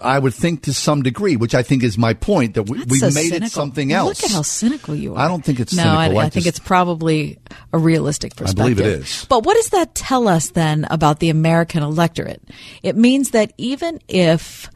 [0.01, 3.01] I would think to some degree, which I think is my point that we, we've
[3.01, 3.47] so made cynical.
[3.47, 4.23] it something else.
[4.23, 5.19] Look at how cynical you are.
[5.19, 6.19] I don't think it's no, cynical.
[6.19, 7.39] I, I I think just- it's probably
[7.73, 8.61] a realistic perspective.
[8.65, 9.27] I believe it is.
[9.29, 12.43] But what does that tell us then about the American electorate?
[12.83, 14.71] It means that even if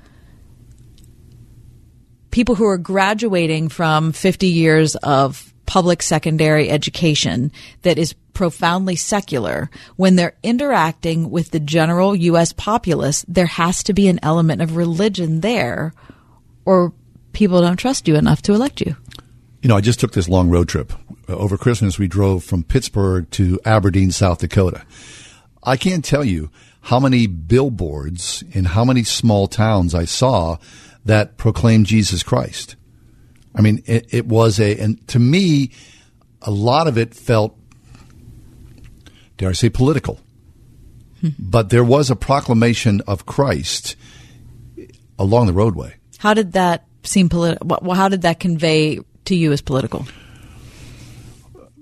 [2.38, 7.50] people who are graduating from 50 years of public secondary education
[7.82, 12.52] that is profoundly secular, when they're interacting with the general U.S.
[12.52, 15.92] populace, there has to be an element of religion there,
[16.64, 16.92] or
[17.32, 18.94] people don't trust you enough to elect you.
[19.60, 20.92] You know, I just took this long road trip.
[21.26, 24.84] Over Christmas, we drove from Pittsburgh to Aberdeen, South Dakota.
[25.64, 26.50] I can't tell you
[26.82, 30.58] how many billboards in how many small towns I saw
[31.08, 32.76] that proclaimed Jesus Christ.
[33.54, 35.72] I mean, it, it was a, and to me,
[36.42, 37.58] a lot of it felt,
[39.36, 40.20] dare I say, political.
[41.20, 41.30] Hmm.
[41.38, 43.96] But there was a proclamation of Christ
[45.18, 45.94] along the roadway.
[46.18, 47.94] How did that seem political?
[47.94, 50.06] How did that convey to you as political?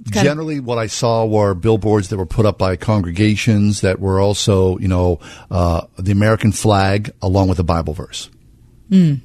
[0.08, 4.78] Generally, what I saw were billboards that were put up by congregations that were also,
[4.78, 5.18] you know,
[5.50, 8.30] uh, the American flag along with a Bible verse.
[8.90, 9.20] Mm.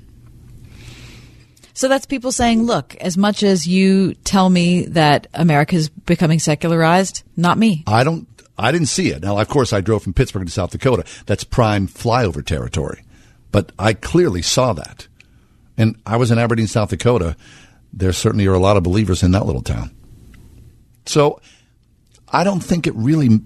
[1.73, 6.39] So that's people saying, look, as much as you tell me that America is becoming
[6.39, 7.83] secularized, not me.
[7.87, 8.27] I don't,
[8.57, 9.23] I didn't see it.
[9.23, 11.05] Now, of course, I drove from Pittsburgh to South Dakota.
[11.25, 13.03] That's prime flyover territory.
[13.51, 15.07] But I clearly saw that.
[15.77, 17.35] And I was in Aberdeen, South Dakota.
[17.93, 19.91] There certainly are a lot of believers in that little town.
[21.05, 21.41] So
[22.29, 23.39] I don't think it really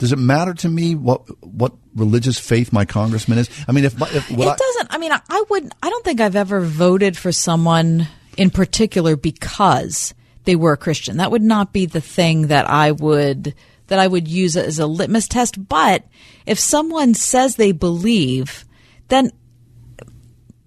[0.00, 3.50] does it matter to me what what religious faith my congressman is.
[3.68, 4.94] I mean, if, if it I, doesn't.
[4.94, 5.70] I mean, I would.
[5.82, 10.14] I don't think I've ever voted for someone in particular because
[10.44, 11.18] they were a Christian.
[11.18, 13.54] That would not be the thing that I would
[13.88, 15.68] that I would use as a litmus test.
[15.68, 16.04] But
[16.46, 18.64] if someone says they believe,
[19.08, 19.32] then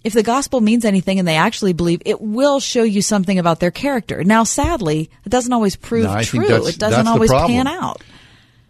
[0.03, 3.61] if the gospel means anything and they actually believe, it will show you something about
[3.61, 4.23] their character.
[4.23, 6.67] Now, sadly, it doesn't always prove no, true.
[6.67, 8.03] It doesn't always pan out.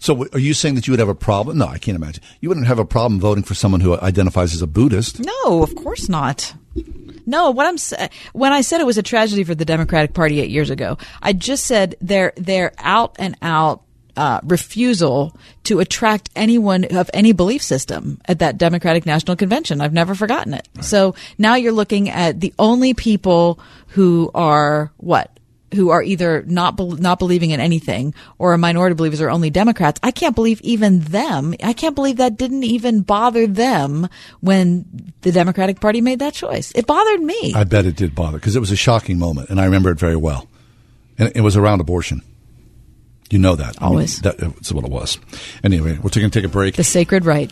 [0.04, 1.60] So, are you saying that you would have a problem?
[1.60, 2.22] No, I can't imagine.
[2.42, 5.22] You wouldn't have a problem voting for someone who identifies as a Buddhist.
[5.22, 6.54] No, of course not.
[7.26, 7.78] No, what I'm
[8.34, 11.32] when I said it was a tragedy for the Democratic Party eight years ago, I
[11.32, 13.84] just said they're they're out and out
[14.18, 19.80] uh, refusal to attract anyone of any belief system at that Democratic National Convention.
[19.80, 20.68] I've never forgotten it.
[20.76, 20.84] Right.
[20.84, 23.58] So now you're looking at the only people
[23.88, 25.33] who are what
[25.74, 29.50] who are either not be- not believing in anything or a minority believers are only
[29.50, 30.00] Democrats.
[30.04, 31.54] I can't believe even them.
[31.64, 34.08] I can't believe that didn't even bother them
[34.42, 36.72] when the Democratic Party made that choice.
[36.76, 37.54] It bothered me.
[37.56, 40.00] I bet it did bother because it was a shocking moment, and I remember it
[40.00, 40.48] very well.
[41.18, 42.22] And it was around abortion.
[43.30, 43.82] You know that.
[43.82, 44.24] Always.
[44.26, 45.18] I mean, that's what it was.
[45.64, 46.76] Anyway, we're going to take a break.
[46.76, 47.52] The sacred right.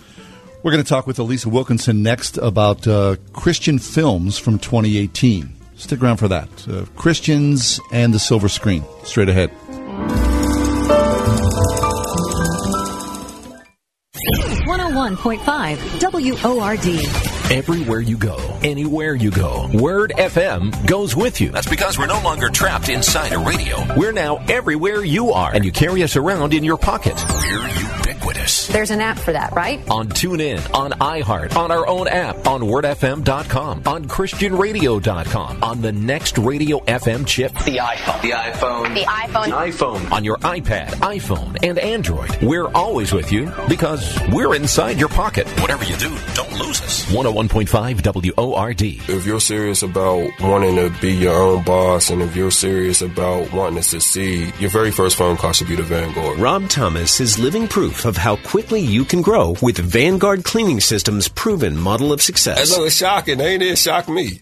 [0.64, 5.56] We're going to talk with Alissa Wilkinson next about uh, Christian films from 2018.
[5.82, 6.48] Stick around for that.
[6.68, 8.86] Uh, Christians and the silver screen.
[9.04, 9.50] Straight ahead.
[14.68, 17.41] 101.5 WORD.
[17.52, 21.50] Everywhere you go, anywhere you go, Word FM goes with you.
[21.50, 23.76] That's because we're no longer trapped inside a radio.
[23.98, 27.22] We're now everywhere you are, and you carry us around in your pocket.
[27.30, 28.68] We're ubiquitous.
[28.68, 29.82] There's an app for that, right?
[29.90, 36.38] On TuneIn, on iHeart, on our own app, on WordFM.com, on ChristianRadio.com, on the next
[36.38, 41.58] Radio FM chip, the iPhone, the iPhone, the iPhone, the iPhone, on your iPad, iPhone,
[41.64, 42.42] and Android.
[42.42, 45.48] We're always with you because we're inside your pocket.
[45.60, 47.12] Whatever you do, don't lose us.
[47.14, 48.82] Oh 101.5 WORD.
[48.82, 53.52] If you're serious about wanting to be your own boss and if you're serious about
[53.52, 56.38] wanting to succeed, your very first phone call should be to Vanguard.
[56.38, 61.28] Rob Thomas is living proof of how quickly you can grow with Vanguard Cleaning System's
[61.28, 62.58] proven model of success.
[62.58, 63.78] That's was shocking, ain't it?
[63.78, 64.42] Shock me.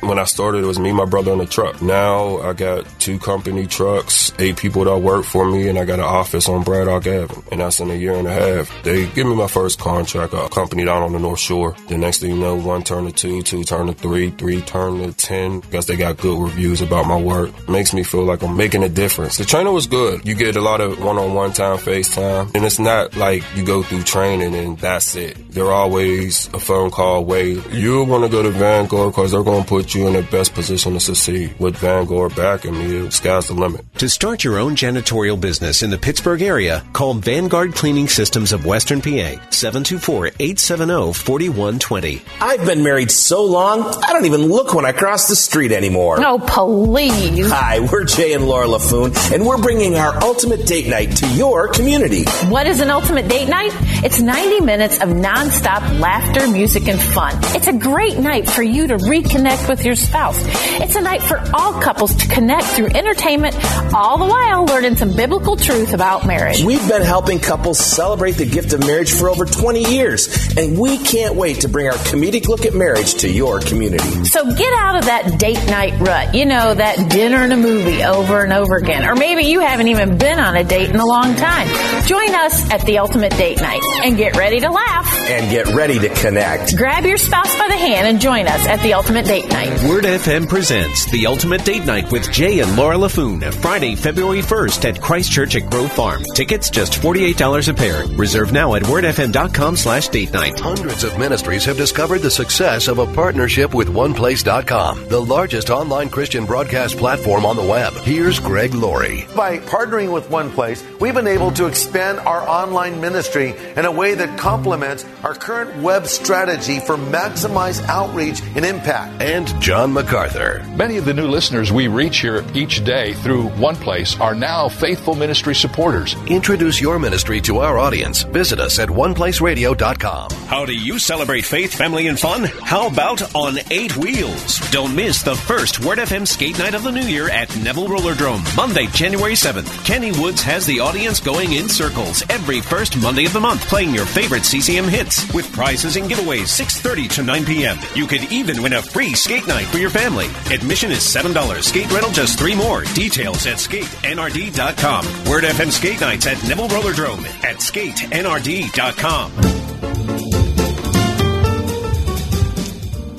[0.06, 1.82] when I started, it was me, my brother, and a truck.
[1.82, 5.98] Now I got two company trucks, eight people that work for me, and I got
[5.98, 7.42] an office on Braddock Avenue.
[7.50, 8.82] And that's in a year and a half.
[8.84, 11.71] They give me my first contract, a company down on the North Shore.
[11.88, 14.98] The next thing you know, one turn to two, two turn to three, three turn
[14.98, 15.60] to ten.
[15.60, 17.50] Guess they got good reviews about my work.
[17.68, 19.38] Makes me feel like I'm making a difference.
[19.38, 20.26] The trainer was good.
[20.26, 24.02] You get a lot of one-on-one time, FaceTime, and it's not like you go through
[24.02, 25.36] training and that's it.
[25.52, 27.60] They're always a phone call away.
[27.70, 30.54] You'll want to go to Vanguard because they're going to put you in the best
[30.54, 31.54] position to succeed.
[31.58, 33.84] With Vanguard backing me, the sky's the limit.
[33.98, 38.64] To start your own janitorial business in the Pittsburgh area, call Vanguard Cleaning Systems of
[38.64, 42.22] Western PA, 724-870-4120.
[42.40, 46.16] I've been married so long, I don't even look when I cross the street anymore.
[46.24, 47.50] Oh, please.
[47.50, 51.68] Hi, we're Jay and Laura Laffoon, and we're bringing our ultimate date night to your
[51.68, 52.24] community.
[52.48, 53.72] What is an ultimate date night?
[54.02, 55.10] It's 90 minutes of
[55.42, 57.36] nonstop laughter, music, and fun.
[57.56, 60.40] It's a great night for you to reconnect with your spouse.
[60.80, 63.56] It's a night for all couples to connect through entertainment,
[63.92, 66.62] all the while learning some biblical truth about marriage.
[66.64, 70.98] We've been helping couples celebrate the gift of marriage for over 20 years, and we
[70.98, 74.24] can't wait to bring our comedic look at marriage to your community.
[74.24, 76.34] So get out of that date night rut.
[76.34, 79.08] You know, that dinner and a movie over and over again.
[79.08, 81.66] Or maybe you haven't even been on a date in a long time.
[82.06, 85.06] Join us at the Ultimate Date Night and get ready to laugh.
[85.32, 86.76] And get ready to connect.
[86.76, 89.70] Grab your spouse by the hand and join us at the Ultimate Date Night.
[89.88, 94.90] Word FM presents the Ultimate Date Night with Jay and Laura Laffoon, Friday, February 1st
[94.90, 96.22] at Christ Church at Grove Farm.
[96.34, 98.04] Tickets just $48 a pair.
[98.08, 100.60] Reserve now at wordfm.com slash date night.
[100.60, 106.10] Hundreds of ministries have discovered the success of a partnership with OnePlace.com, the largest online
[106.10, 107.94] Christian broadcast platform on the web.
[107.94, 109.26] Here's Greg Laurie.
[109.34, 114.14] By partnering with OnePlace, we've been able to expand our online ministry in a way
[114.14, 119.22] that complements our current web strategy for maximize outreach and impact.
[119.22, 120.64] And John MacArthur.
[120.76, 124.68] Many of the new listeners we reach here each day through One Place are now
[124.68, 126.14] faithful ministry supporters.
[126.26, 128.22] Introduce your ministry to our audience.
[128.22, 130.30] Visit us at OnePlaceRadio.com.
[130.46, 132.44] How do you celebrate faith, family, and fun?
[132.44, 134.58] How about on eight wheels?
[134.70, 138.12] Don't miss the first Word FM skate night of the new year at Neville Roller
[138.12, 139.84] Rollerdrome, Monday, January 7th.
[139.84, 143.94] Kenny Woods has the audience going in circles every first Monday of the month, playing
[143.94, 147.78] your favorite CCM hits with prizes and giveaways 6:30 to 9 p.m.
[147.94, 150.26] You could even win a free skate night for your family.
[150.54, 151.62] Admission is $7.
[151.62, 152.84] Skate rental just 3 more.
[152.94, 155.06] Details at skatenrd.com.
[155.30, 159.32] Word FM skate nights at Neville Rollerdrome at skatenrd.com.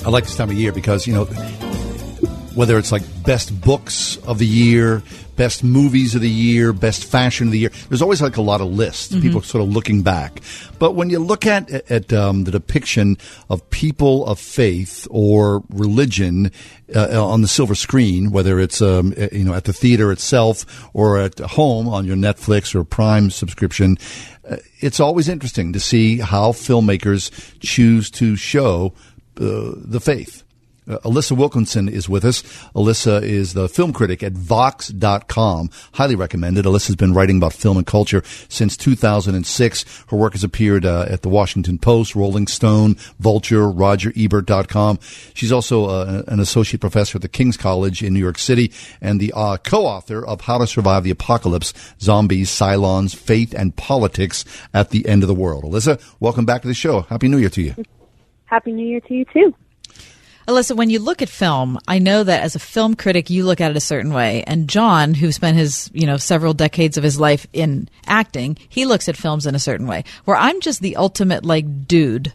[0.05, 1.25] I like this time of year because, you know,
[2.55, 5.01] whether it's like best books of the year,
[5.35, 8.61] best movies of the year, best fashion of the year, there's always like a lot
[8.61, 9.13] of lists.
[9.13, 9.21] Mhm.
[9.21, 10.41] People sort of looking back.
[10.79, 13.17] But when you look at, at um, the depiction
[13.49, 16.51] of people of faith or religion
[16.95, 20.87] uh, on the silver screen, whether it's, um, uh, you know, at the theater itself
[20.93, 23.97] or at home on your Netflix or Prime subscription,
[24.49, 28.93] uh, it's always interesting to see how filmmakers choose to show
[29.39, 30.42] uh, the faith.
[30.87, 32.41] Uh, Alissa Wilkinson is with us.
[32.75, 35.69] Alissa is the film critic at Vox.com.
[35.93, 36.65] Highly recommended.
[36.65, 40.03] Alissa's been writing about film and culture since 2006.
[40.09, 44.99] Her work has appeared uh, at the Washington Post, Rolling Stone, Vulture, RogerEbert.com.
[45.33, 49.19] She's also uh, an associate professor at the King's College in New York City and
[49.19, 54.89] the uh, co-author of How to Survive the Apocalypse, Zombies, Cylons, Faith, and Politics at
[54.89, 55.63] the End of the World.
[55.63, 57.01] Alissa, welcome back to the show.
[57.01, 57.75] Happy New Year to you.
[58.45, 59.55] Happy New Year to you too.
[60.47, 63.61] Alissa, when you look at film, I know that as a film critic, you look
[63.61, 64.43] at it a certain way.
[64.45, 68.85] And John, who spent his, you know, several decades of his life in acting, he
[68.85, 70.03] looks at films in a certain way.
[70.25, 72.33] Where I'm just the ultimate like dude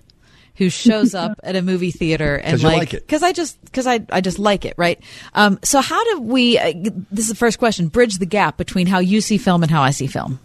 [0.57, 3.07] who shows up at a movie theater and like it.
[3.07, 5.01] because I just because I I just like it, right?
[5.35, 6.59] Um, so how do we?
[6.59, 6.73] Uh,
[7.13, 7.89] this is the first question.
[7.89, 10.41] Bridge the gap between how you see film and how I see film.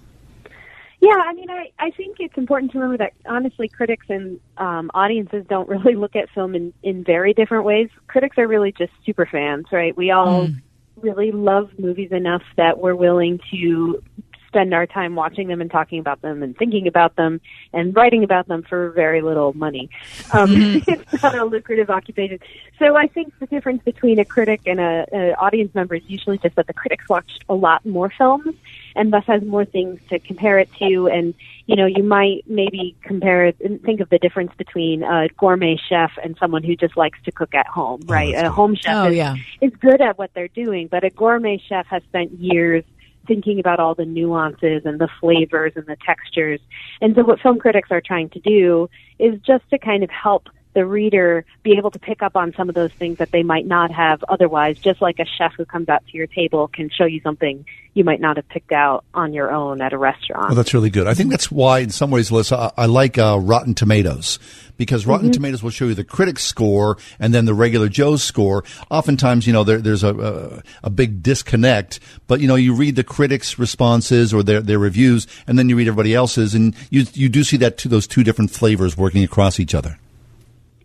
[1.03, 4.89] Yeah, I mean, I, I think it's important to remember that honestly, critics and um,
[4.93, 7.89] audiences don't really look at film in, in very different ways.
[8.07, 9.95] Critics are really just super fans, right?
[9.97, 10.47] We all
[10.95, 14.01] really love movies enough that we're willing to
[14.53, 17.41] spend our time watching them and talking about them and thinking about them
[17.73, 19.89] and writing about them for very little money.
[20.31, 20.51] Um,
[20.87, 22.37] it's not a lucrative occupation.
[22.77, 26.37] So I think the difference between a critic and a, a audience member is usually
[26.37, 28.55] just that the critics watched a lot more films
[28.95, 31.07] and thus has more things to compare it to.
[31.07, 31.33] And
[31.65, 35.77] you know, you might maybe compare it and think of the difference between a gourmet
[35.77, 38.35] chef and someone who just likes to cook at home, right?
[38.35, 39.35] a home chef Oh, is, yeah.
[39.61, 42.83] is good at what they're doing, but a gourmet chef has spent years
[43.27, 46.59] thinking about all the nuances and the flavors and the textures.
[47.01, 48.89] And so what film critics are trying to do
[49.19, 52.69] is just to kind of help the reader be able to pick up on some
[52.69, 55.89] of those things that they might not have otherwise, just like a chef who comes
[55.89, 59.33] out to your table can show you something you might not have picked out on
[59.33, 60.47] your own at a restaurant.
[60.51, 61.05] Oh, that's really good.
[61.05, 64.39] I think that's why, in some ways, Alissa, I, I like uh, Rotten Tomatoes
[64.77, 65.33] because Rotten Mhm.
[65.33, 68.63] Tomatoes will show you the critic's score and then the regular Joe's score.
[68.89, 72.95] Oftentimes, you know, there, there's a, a a big disconnect, but you know, you read
[72.95, 77.05] the critics' responses or their their reviews, and then you read everybody else's, and you
[77.13, 79.99] you do see that two, those two different flavors working across each other.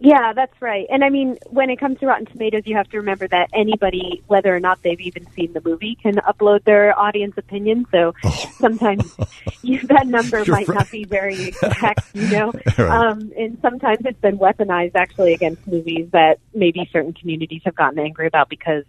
[0.00, 0.86] Yeah, that's right.
[0.90, 4.22] And I mean, when it comes to Rotten Tomatoes, you have to remember that anybody,
[4.28, 7.84] whether or not they've even seen the movie, can upload their audience opinion.
[7.90, 8.14] So
[8.60, 9.12] sometimes
[9.62, 10.76] you, that number You're might right.
[10.76, 12.52] not be very exact, you know.
[12.78, 13.10] Right.
[13.10, 17.98] Um, and sometimes it's been weaponized actually against movies that maybe certain communities have gotten
[17.98, 18.84] angry about because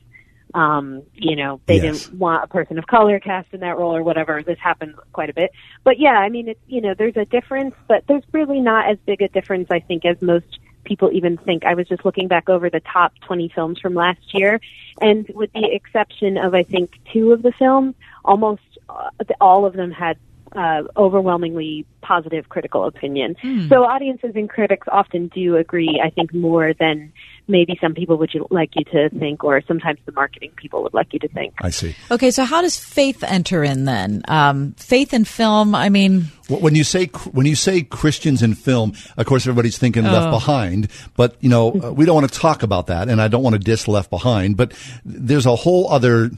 [0.53, 2.06] um, you know, they Yes.
[2.06, 4.41] didn't want a person of color cast in that role or whatever.
[4.44, 5.52] This happens quite a bit.
[5.84, 8.98] But yeah, I mean, it's, you know, there's a difference, but there's really not as
[9.06, 10.60] big a difference, I think, as most
[10.90, 11.64] people even think.
[11.64, 14.60] I was just looking back over the top 20 films from last year,
[14.99, 17.95] and with the exception of, I think, two of the films,
[18.26, 20.18] almost uh, all of them had
[20.56, 23.36] uh, overwhelmingly positive critical opinion.
[23.41, 23.68] Hmm.
[23.70, 27.14] So audiences and critics often do agree, I think, more than
[27.49, 30.93] maybe some people would you, like you to think, or sometimes the marketing people would
[30.93, 31.53] like you to think.
[31.61, 31.95] I see.
[32.11, 34.21] Okay, so how does faith enter in then?
[34.27, 38.93] Um, faith in film, I mean, When you say when you say Christians in film,
[39.17, 40.31] of course everybody's thinking Left Oh.
[40.31, 43.43] Behind, but you know uh, we don't want to talk about that, and I don't
[43.43, 44.55] want to diss Left Behind.
[44.55, 44.73] But
[45.03, 46.31] there's a whole other,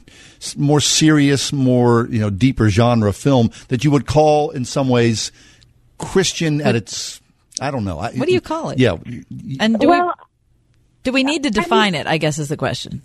[0.56, 5.32] more serious, more you know deeper genre film that you would call in some ways
[5.98, 7.20] Christian at its.
[7.60, 7.98] I don't know.
[7.98, 8.78] I, What do you call it?
[8.78, 8.96] Yeah,
[9.60, 10.12] and do Well, we
[11.02, 12.06] do we need to define it?
[12.06, 13.02] I guess is the question.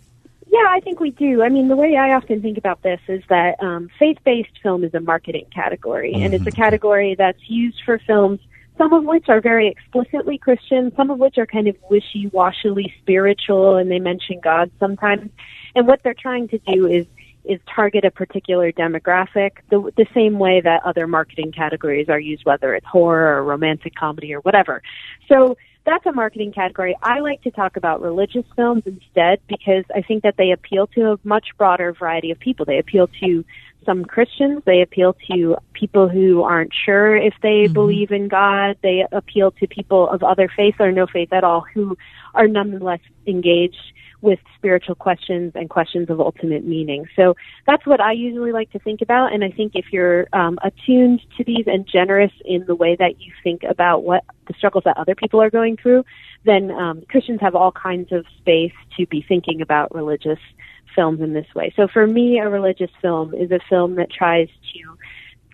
[0.50, 1.44] Yeah, I think we do.
[1.44, 4.94] I mean, the way I often think about this is that um, faith-based film is
[4.94, 8.40] a marketing category, and it's a category that's used for films,
[8.78, 13.76] some of which are very explicitly Christian, some of which are kind of wishy-washily spiritual,
[13.76, 15.30] and they mention God sometimes.
[15.76, 17.06] And what they're trying to do is
[17.44, 22.44] is target a particular demographic the, the same way that other marketing categories are used,
[22.46, 24.82] whether it's horror or romantic comedy or whatever.
[25.30, 25.58] So
[25.88, 26.96] that's a marketing category.
[27.02, 31.14] I like to talk about religious films instead because I think that they appeal to
[31.14, 32.66] a much broader variety of people.
[32.66, 33.46] They appeal to
[33.86, 34.64] some Christians.
[34.66, 37.74] They appeal to people who aren't sure if they mm-hmm.
[37.74, 38.76] believe in God.
[38.84, 41.98] They appeal to people of other faiths or no faith at all who
[42.36, 47.06] are nonetheless engaged with spiritual questions and questions of ultimate meaning.
[47.16, 47.36] So
[47.68, 49.32] that's what I usually like to think about.
[49.32, 53.22] And I think if you're um, attuned to these and generous in the way that
[53.22, 56.04] you think about what the struggles that other people are going through,
[56.46, 60.40] then um, Christians have all kinds of space to be thinking about religious
[60.96, 61.72] films in this way.
[61.76, 64.98] So for me, a religious film is a film that tries to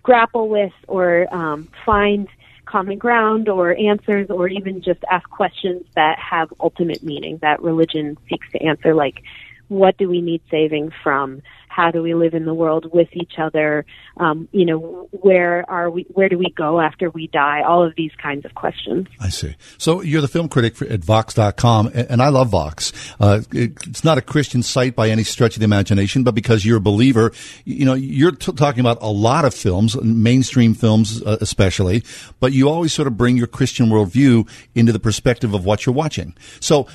[0.02, 2.28] grapple with or um, find
[2.74, 8.18] common ground or answers or even just ask questions that have ultimate meaning that religion
[8.28, 9.22] seeks to answer like
[9.68, 13.34] what do we need saving from how do we live in the world with each
[13.38, 13.84] other
[14.18, 17.94] um, you know where are we where do we go after we die all of
[17.96, 19.56] these kinds of questions I see.
[19.78, 22.92] So you're the film critic for, at Vox.com, and, I love Vox.
[23.20, 26.64] Uh, it, it's not a Christian site by any stretch of the imagination, but because
[26.64, 27.32] you're a believer,
[27.64, 32.02] you know, you're t- talking about a lot of films, mainstream films uh, especially,
[32.40, 35.94] but you always sort of bring your Christian worldview into the perspective of what you're
[35.94, 36.34] watching.
[36.60, 36.86] So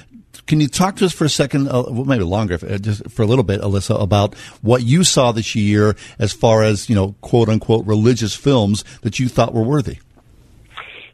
[0.49, 3.21] can you talk to us for a second, uh, well, maybe longer, uh, just for
[3.21, 7.13] a little bit, Alissa, about what you saw this year as far as, you know,
[7.21, 9.99] quote unquote religious films that you thought were worthy?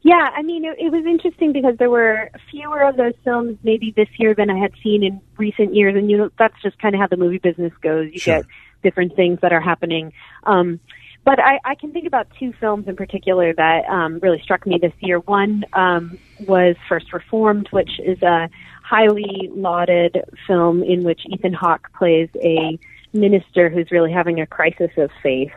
[0.04, 3.92] Yeah, I mean, it, it was interesting because there were fewer of those films maybe
[3.94, 6.96] this year than I had seen in recent years, and you know that's just kind
[6.96, 8.12] of how the movie business goes.
[8.14, 8.46] You get
[8.84, 10.14] different things that are happening.
[10.44, 10.80] Um,
[11.26, 14.78] but I, I can think about two films in particular that um, really struck me
[14.80, 15.20] this year.
[15.20, 18.48] One um, was First Reformed, which is a
[18.86, 22.78] highly lauded film in which Ethan Hawke plays a
[23.14, 25.52] minister who's really having a crisis of faith.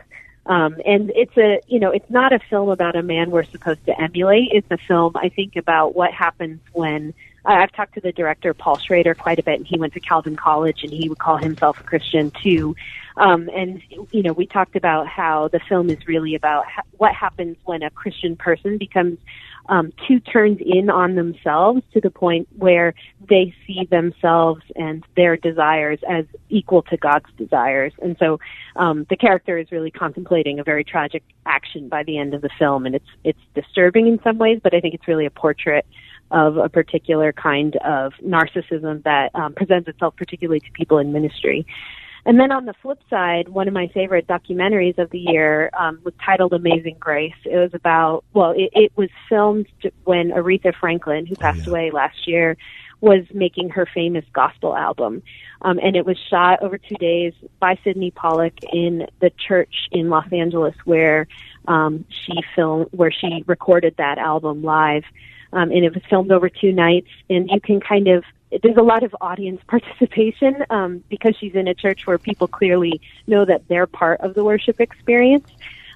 [0.47, 3.85] Um, and it's a, you know, it's not a film about a man we're supposed
[3.85, 4.49] to emulate.
[4.51, 7.13] It's a film, I think, about what happens when
[7.45, 9.99] uh, I've talked to the director Paul Schrader quite a bit, and he went to
[9.99, 12.75] Calvin College, and he would call himself a Christian too.
[13.15, 13.81] Um, and
[14.11, 17.83] you know, we talked about how the film is really about ha- what happens when
[17.83, 19.19] a Christian person becomes
[19.67, 22.93] um, too turned in on themselves to the point where
[23.27, 27.93] they see themselves and their desires as equal to God's desires.
[28.01, 28.39] And so
[28.75, 32.49] um, the character is really contemplating a very tragic action by the end of the
[32.57, 35.85] film, and it's it's disturbing in some ways, but I think it's really a portrait
[36.31, 41.65] of a particular kind of narcissism that um, presents itself particularly to people in ministry.
[42.25, 45.99] And then on the flip side, one of my favorite documentaries of the year um,
[46.03, 47.33] was titled Amazing Grace.
[47.45, 49.67] It was about, well, it, it was filmed
[50.03, 52.57] when Aretha Franklin, who passed away last year,
[53.01, 55.23] was making her famous gospel album.
[55.61, 60.09] Um, and it was shot over two days by Sydney Pollack in the church in
[60.09, 61.27] Los Angeles where
[61.67, 65.03] um, she filmed, where she recorded that album live.
[65.51, 68.23] Um, and it was filmed over two nights, and you can kind of
[68.63, 73.01] there's a lot of audience participation um, because she's in a church where people clearly
[73.27, 75.47] know that they're part of the worship experience.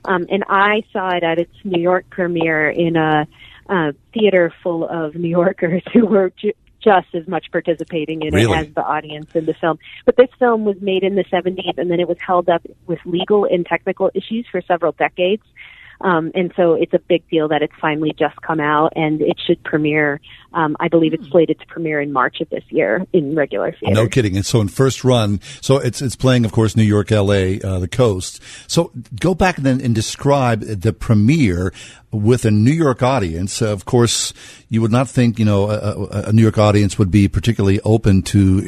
[0.05, 3.27] Um, and I saw it at its New York premiere in a,
[3.69, 6.51] uh theater full of New Yorkers who were ju-
[6.83, 8.57] just as much participating in Really?
[8.57, 9.79] it as the audience in the film.
[10.05, 12.99] But this film was made in the 70s and then it was held up with
[13.05, 15.43] legal and technical issues for several decades.
[16.03, 19.39] Um, and so it's a big deal that it's finally just come out, and it
[19.47, 20.19] should premiere.
[20.53, 23.95] Um, I believe it's slated to premiere in March of this year in regular theaters.
[23.95, 24.35] No kidding.
[24.35, 27.79] And so in first run, so it's it's playing, of course, New York, L.A., uh,
[27.79, 28.41] the coast.
[28.67, 31.73] So go back then and describe the premiere
[32.11, 33.61] with a New York audience.
[33.61, 34.33] Uh, of course,
[34.67, 38.21] you would not think you know a, a, New York audience would be particularly open
[38.23, 38.59] to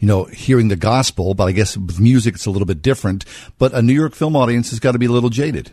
[0.00, 3.24] you know hearing the gospel, but I guess with music it's a little bit different.
[3.56, 5.72] But a New York film audience has got to be a little jaded.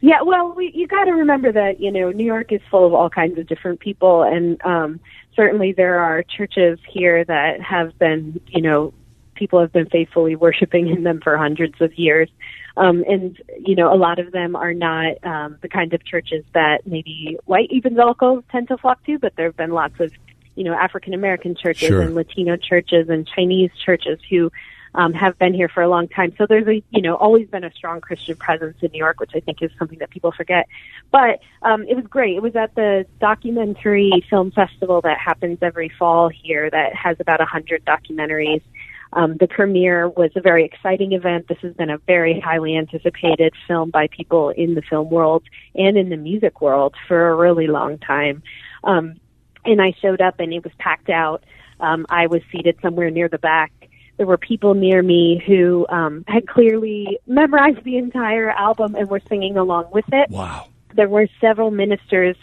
[0.00, 2.94] Yeah, well, we, you got to remember that you know New York is full of
[2.94, 5.00] all kinds of different people, and um,
[5.36, 8.94] certainly there are churches here that have been, you know,
[9.34, 12.30] people have been faithfully worshiping in them for hundreds of years,
[12.78, 16.44] um, and you know, a lot of them are not um, the kind of churches
[16.54, 20.10] that maybe white evangelicals tend to flock to, but there have been lots of
[20.54, 22.00] you know African American churches Sure.
[22.00, 24.50] and Latino churches and Chinese churches who
[24.94, 26.34] um, have been here for a long time.
[26.36, 29.32] So there's a you know always been a strong Christian presence in New York, which
[29.34, 30.66] I think is something that people forget.
[31.10, 32.36] But um, it was great.
[32.36, 37.40] It was at the documentary film festival that happens every fall here that has about
[37.40, 38.62] a hundred documentaries.
[39.12, 41.48] Um, the premiere was a very exciting event.
[41.48, 45.42] This has been a very highly anticipated film by people in the film world
[45.74, 48.42] and in the music world for a really long time.
[48.84, 49.18] Um,
[49.64, 51.42] and I showed up and it was packed out.
[51.80, 53.72] Um, I was seated somewhere near the back.
[54.20, 59.22] There were people near me who um, had clearly memorized the entire album and were
[59.30, 60.28] singing along with it.
[60.28, 60.66] Wow.
[60.94, 62.36] There were several ministers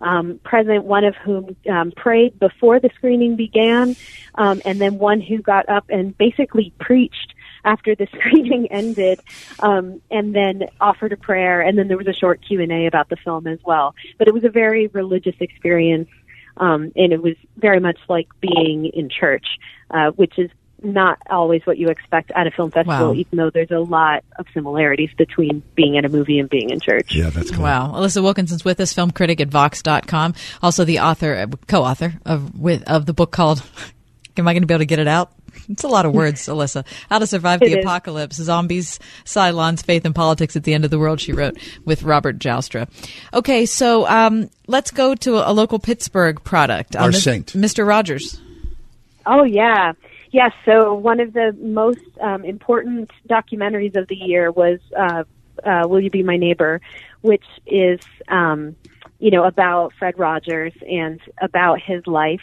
[0.00, 3.94] um, present, one of whom um, prayed before the screening began,
[4.34, 7.32] um, and then one who got up and basically preached
[7.64, 9.20] after the screening ended,
[9.60, 12.86] um, and then offered a prayer, and then there was a short Q and A
[12.86, 13.94] about the film as well.
[14.18, 16.08] But it was a very religious experience,
[16.56, 19.46] um, and it was very much like being in church,
[19.92, 20.50] uh, which is
[20.82, 23.14] not always what you expect at a film festival, Wow.
[23.14, 26.80] even though there's a lot of similarities between being at a movie and being in
[26.80, 27.14] church.
[27.14, 27.62] Yeah, that's cool.
[27.64, 27.92] Wow.
[27.94, 30.34] Alissa Wilkinson's with us, film critic at Vox.com.
[30.62, 33.62] Also the author, uh, co-author of, with, of the book called,
[34.36, 35.32] am I going to be able to get it out?
[35.68, 36.84] It's a lot of words, Alissa.
[37.08, 37.84] How to Survive the It is.
[37.84, 42.02] Apocalypse, Zombies, Cylons, Faith and Politics at the End of the World, she wrote with
[42.04, 42.88] Robert Joustra.
[43.34, 46.96] Okay, so um, let's go to a, local Pittsburgh product.
[46.96, 47.52] Our Mis- saint.
[47.52, 47.86] Mr.
[47.86, 48.40] Rogers.
[49.26, 49.92] Oh yeah,
[50.30, 50.52] yes.
[50.64, 55.24] So one of the most um, important documentaries of the year was uh,
[55.64, 56.80] uh, "Will You Be My Neighbor,"
[57.20, 58.76] which is um,
[59.18, 62.42] you know about Fred Rogers and about his life.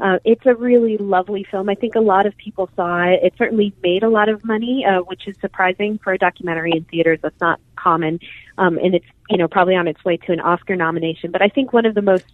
[0.00, 1.68] Uh, it's a really lovely film.
[1.68, 3.20] I think a lot of people saw it.
[3.22, 6.84] It certainly made a lot of money, uh, which is surprising for a documentary in
[6.84, 7.18] theaters.
[7.20, 8.20] That's not common,
[8.58, 11.32] um, and it's you know probably on its way to an Oscar nomination.
[11.32, 12.26] But I think one of the most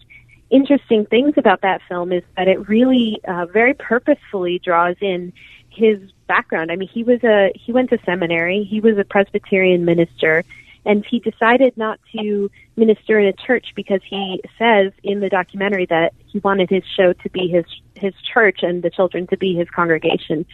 [0.50, 5.32] interesting things about that film is that it really uh, very purposefully draws in
[5.70, 6.70] his background.
[6.70, 8.64] I mean, he was a he went to seminary.
[8.64, 10.44] He was a Presbyterian minister,
[10.84, 15.86] and he decided not to minister in a church because he says in the documentary
[15.86, 17.64] that he wanted his show to be his
[17.94, 20.46] his church and the children to be his congregation.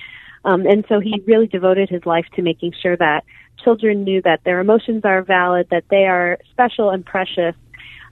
[0.44, 3.24] Um, and so he really devoted his life to making sure that
[3.62, 7.54] children knew that their emotions are valid, that they are special and precious,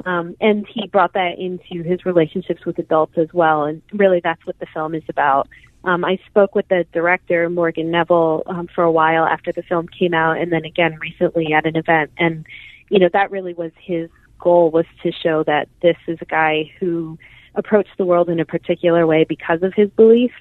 [0.04, 3.64] um, and he brought that into his relationships with adults as well.
[3.64, 5.48] And really, that's what the film is about.
[5.84, 9.86] Um, I spoke with the director, Morgan Neville, um, for a while after the film
[9.88, 12.10] came out, and then again recently at an event.
[12.18, 12.46] And,
[12.88, 16.70] you know, that really was his goal was to show that this is a guy
[16.78, 17.18] who
[17.54, 20.34] approached the world in a particular way because of his beliefs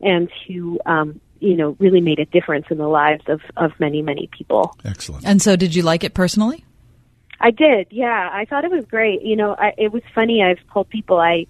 [0.00, 4.02] and who, um, you know, really made a difference in the lives of, of many,
[4.02, 4.76] many people.
[4.84, 5.24] Excellent.
[5.24, 6.64] And so did you like it personally?
[7.44, 8.30] I did, yeah.
[8.32, 9.20] I thought it was great.
[9.20, 10.42] You know, I, it was funny.
[10.42, 11.46] I've told people I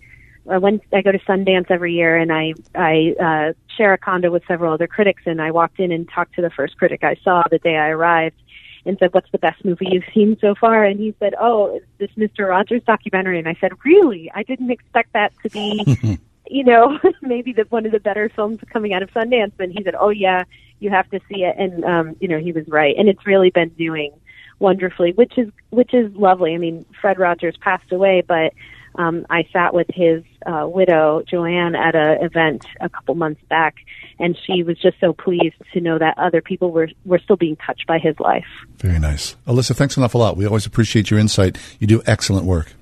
[0.51, 0.83] I went.
[0.93, 4.73] I go to Sundance every year, and I I uh, share a condo with several
[4.73, 5.23] other critics.
[5.25, 7.91] And I walked in and talked to the first critic I saw the day I
[7.91, 8.43] arrived,
[8.85, 11.87] and said, "What's the best movie you've seen so far?" And he said, "Oh, it's
[11.99, 14.33] this Mister Rogers documentary." And I said, "Really?
[14.35, 16.19] I didn't expect that to be."
[16.51, 19.53] you know, maybe the one of the better films coming out of Sundance.
[19.61, 20.43] And he said, "Oh yeah,
[20.81, 22.97] you have to see it." And um, you know, he was right.
[22.99, 24.11] And it's really been doing
[24.59, 26.55] wonderfully, which is which is lovely.
[26.55, 28.53] I mean, Fred Rogers passed away, but
[28.97, 33.75] um, I sat with his uh, widow Joanne at a event a couple months back,
[34.19, 37.57] and she was just so pleased to know that other people were were still being
[37.57, 38.47] touched by his life.
[38.79, 39.37] Very nice.
[39.47, 40.37] Alissa, thanks an awful lot.
[40.37, 41.59] We always appreciate your insight.
[41.79, 42.73] You do excellent work.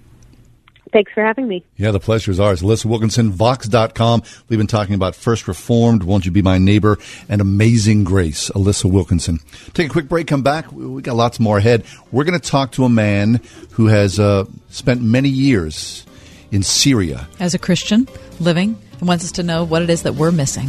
[0.93, 1.65] Thanks for having me.
[1.77, 2.61] Yeah, the pleasure is ours.
[2.61, 4.23] Alissa Wilkinson, Vox.com.
[4.49, 6.99] We've been talking about First Reformed, Won't You Be My Neighbor,
[7.29, 9.41] and Amazing Grace, Alissa Wilkinson.
[9.73, 10.71] Take a quick break, come back.
[10.71, 11.85] We we got lots more ahead.
[12.11, 13.41] We're going to talk to a man
[13.73, 16.05] who has uh, spent many years
[16.51, 17.27] in Syria.
[17.41, 18.07] As a Christian
[18.39, 20.69] living and wants us to know what it is that we're missing.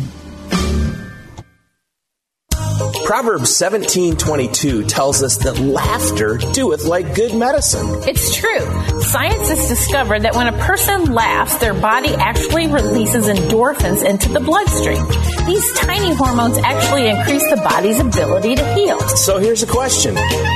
[3.06, 8.02] Proverbs 17:22 tells us that laughter doeth like good medicine.
[8.08, 9.02] It's true.
[9.02, 14.40] Science has discovered that when a person laughs, their body actually releases endorphins into the
[14.40, 15.06] bloodstream.
[15.46, 19.00] These tiny hormones actually increase the body's ability to heal.
[19.02, 20.16] So here's a question.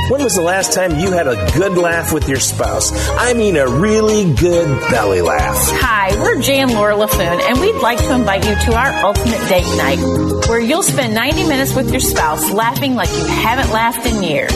[0.10, 2.94] When was the last time you had a good laugh with your spouse?
[3.18, 5.58] I mean a really good belly laugh.
[5.82, 9.50] Hi, we're Jay and Laura Laffoon, and we'd like to invite you to our ultimate
[9.50, 10.00] date night,
[10.48, 14.54] where you'll spend 90 minutes with your spouse laughing like you haven't laughed in years.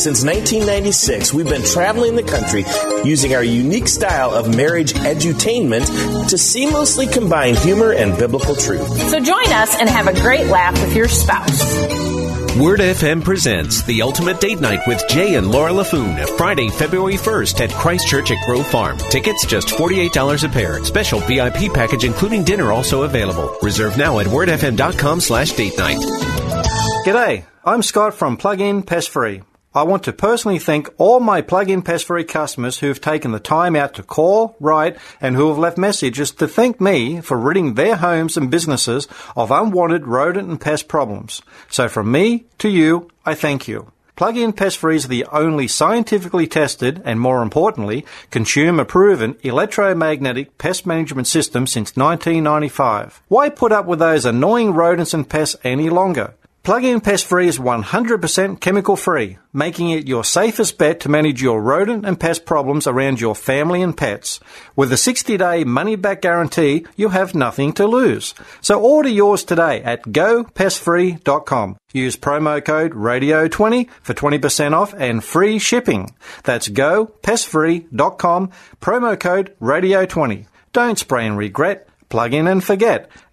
[0.00, 2.64] Since 1996, we've been traveling the country
[3.08, 5.86] using our unique style of marriage edutainment
[6.28, 8.88] to seamlessly combine humor and biblical truth.
[9.10, 11.62] So join us and have a great laugh with your spouse.
[12.58, 17.60] Word FM presents The Ultimate Date Night with Jay and Laura Laffoon, Friday, February 1st
[17.60, 18.96] at Christ Church at Grove Farm.
[19.10, 20.84] Tickets just $48 a pair.
[20.84, 23.56] Special VIP package including dinner also available.
[23.60, 25.98] Reserve now at wordfm.com slash date night.
[27.04, 29.42] G'day, I'm Scott from Plug-in Pest Free.
[29.74, 33.38] I want to personally thank all my Plug-in Pest Free customers who have taken the
[33.38, 37.74] time out to call, write, and who have left messages to thank me for ridding
[37.74, 39.06] their homes and businesses
[39.36, 41.42] of unwanted rodent and pest problems.
[41.68, 43.92] So from me to you, I thank you.
[44.16, 50.86] Plug-in Pest Free is the only scientifically tested and more importantly, consumer proven electromagnetic pest
[50.86, 53.20] management system since 1995.
[53.28, 56.32] Why put up with those annoying rodents and pests any longer?
[56.64, 61.60] Plug-in Pest Free is 100% chemical free, making it your safest bet to manage your
[61.60, 64.40] rodent and pest problems around your family and pets.
[64.74, 68.34] With a 60-day money-back guarantee, you have nothing to lose.
[68.62, 71.76] So order yours today at gopestfree.com.
[71.92, 76.14] Use promo code RADIO20 for 20% off and free shipping.
[76.44, 78.50] That's gopestfree.com,
[78.80, 80.46] promo code RADIO20.
[80.72, 81.90] Don't spray and regret.
[82.08, 83.10] Plug in and forget.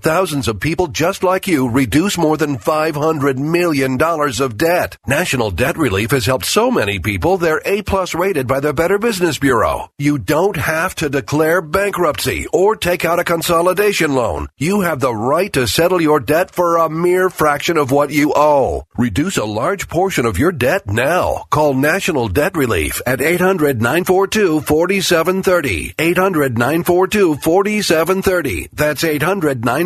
[0.00, 4.96] thousands of people just like you reduce more than $500 million of debt.
[5.06, 8.98] National Debt Relief has helped so many people they're A plus rated by the Better
[8.98, 9.90] Business Bureau.
[9.98, 14.48] You don't have to declare bankruptcy or take out a consolidation loan.
[14.56, 18.32] You have the right to settle your debt for a mere fraction of what you
[18.34, 18.84] owe.
[18.96, 21.46] Reduce a large portion of your debt now.
[21.50, 25.96] Call National Debt Relief at 800-942-4730.
[25.96, 28.68] 800-942-4730.
[28.72, 29.02] That's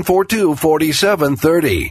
[0.02, 1.90] 800-942-4730.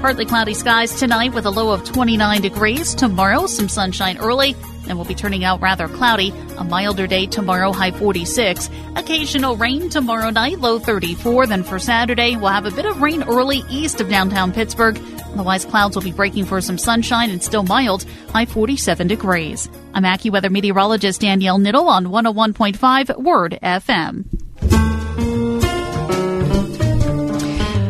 [0.00, 2.94] Partly cloudy skies tonight with a low of 29 degrees.
[2.94, 4.54] Tomorrow, some sunshine early,
[4.88, 6.32] and we'll be turning out rather cloudy.
[6.58, 8.70] A milder day tomorrow, high 46.
[8.94, 11.48] Occasional rain tomorrow night, low 34.
[11.48, 14.96] Then for Saturday, we'll have a bit of rain early east of downtown Pittsburgh.
[15.36, 19.68] Otherwise, clouds will be breaking for some sunshine and still mild, high 47 degrees.
[19.92, 24.24] I'm AccuWeather meteorologist Danielle Niddle on 101.5 Word FM.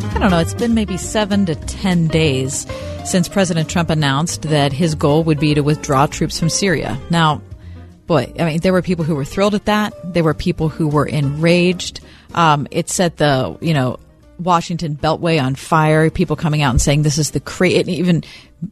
[0.03, 2.67] I don't know, it's been maybe seven to ten days
[3.05, 6.99] since President Trump announced that his goal would be to withdraw troops from Syria.
[7.11, 7.43] Now,
[8.09, 9.95] boy, I mean, there were people who were thrilled at that.
[10.03, 12.01] There were people who were enraged.
[12.35, 14.01] Um, it set the, you know,
[14.39, 16.11] Washington Beltway on fire.
[16.11, 18.23] People coming out and saying this is the cra- even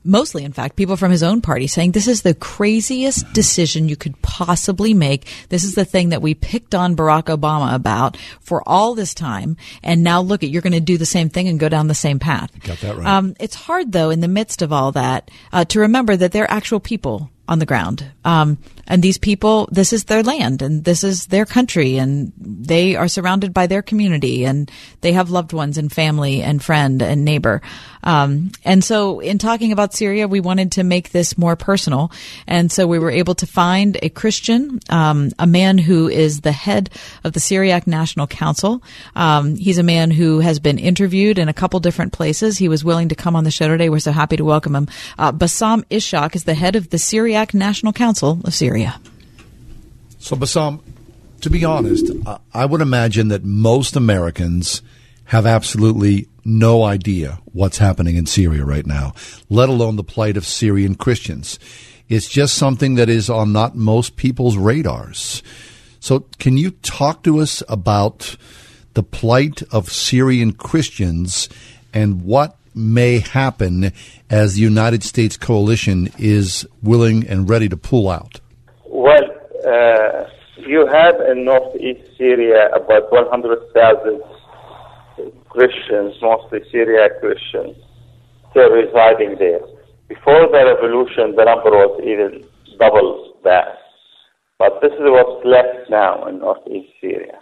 [0.02, 3.96] mostly, in fact, people from his own party saying this is the craziest decision you
[3.96, 5.26] could possibly make.
[5.48, 9.56] This is the thing that we picked on Barack Obama about for all this time,
[9.82, 11.94] and now look at you're going to do the same thing and go down the
[11.94, 12.50] same path.
[12.60, 13.06] Got that right.
[13.06, 16.50] Um, it's hard though, in the midst of all that, uh, to remember that they're
[16.50, 18.04] actual people on the ground.
[18.24, 22.96] Um, and these people, this is their land and this is their country and they
[22.96, 24.70] are surrounded by their community and
[25.02, 27.60] they have loved ones and family and friend and neighbor.
[28.02, 32.10] Um, and so in talking about Syria, we wanted to make this more personal.
[32.46, 36.52] And so we were able to find a Christian, um, a man who is the
[36.52, 36.90] head
[37.24, 38.82] of the Syriac National Council.
[39.14, 42.56] Um, he's a man who has been interviewed in a couple different places.
[42.56, 43.88] He was willing to come on the show today.
[43.88, 44.88] We're so happy to welcome him.
[45.18, 49.00] Uh, Bassam Ishak is the head of the Syriac National Council of Syria.
[50.18, 50.80] So, Bassam,
[51.42, 52.10] to be honest,
[52.54, 54.80] I would imagine that most Americans
[55.24, 59.14] have absolutely no idea what's happening in Syria right now,
[59.48, 61.58] let alone the plight of Syrian Christians.
[62.08, 65.42] It's just something that is on not most people's radars.
[66.00, 68.36] So, can you talk to us about
[68.92, 71.48] the plight of Syrian Christians
[71.94, 73.92] and what may happen
[74.28, 78.40] as the United States coalition is willing and ready to pull out?
[78.84, 79.22] Well,
[79.66, 84.22] uh, you have in northeast Syria about 100,000
[85.54, 87.76] Christians, mostly Syriac Christians,
[88.50, 89.62] still residing there.
[90.08, 92.44] Before the revolution, the number was even
[92.78, 93.78] double that.
[94.58, 97.38] But this is what's left now in northeast Syria.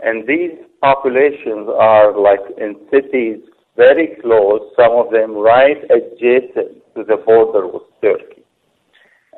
[0.00, 3.40] And these populations are like in cities
[3.76, 8.42] very close, some of them right adjacent to the border with Turkey.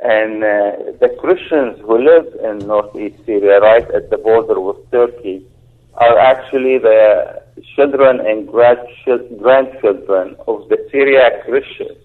[0.02, 5.46] And uh, the Christians who live in northeast Syria, right at the border with Turkey,
[5.94, 7.42] are actually the
[7.76, 11.98] children and grandchildren of the Syriac Christians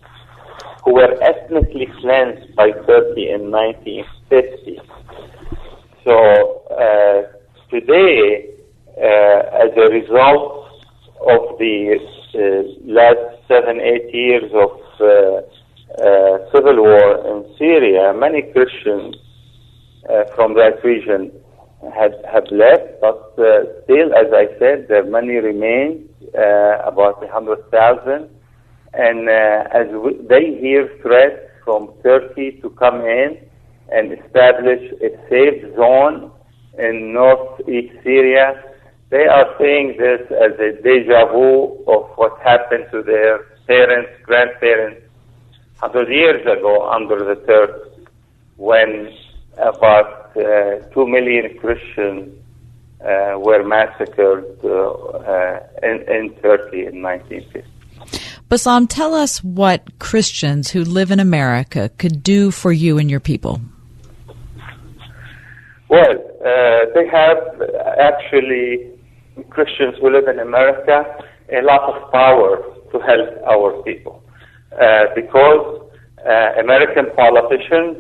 [0.84, 4.80] who were ethnically cleansed by Turkey in 1950.
[6.04, 7.24] So uh,
[7.72, 8.54] today,
[8.98, 10.70] uh, as a result
[11.22, 11.98] of the
[12.36, 12.40] uh,
[12.86, 14.72] last seven, eight years of
[15.02, 15.42] uh,
[16.02, 19.16] uh, civil war in Syria, many Christians
[20.08, 21.32] uh, from that region
[21.94, 28.30] have, have left, but uh, still, as I said, there many remain, uh, about 100,000.
[28.94, 33.38] And uh, as we, they hear threats from Turkey to come in
[33.92, 36.32] and establish a safe zone
[36.78, 38.64] in northeast Syria,
[39.10, 45.02] they are seeing this as a deja vu of what happened to their parents, grandparents,
[45.80, 47.90] 100 years ago under the Turks
[48.58, 49.14] when
[49.58, 52.34] about uh, 2 million Christians
[53.02, 57.64] uh, were massacred uh, uh in, in Turkey in 1950.
[58.50, 63.20] Bassam, tell us what Christians who live in America could do for you and your
[63.20, 63.60] people.
[65.90, 67.38] Well, uh, they have
[67.98, 68.92] actually
[69.50, 71.06] Christians who live in America
[71.52, 74.24] a lot of power to help our people
[74.80, 75.82] uh, because
[76.26, 77.98] uh, American politicians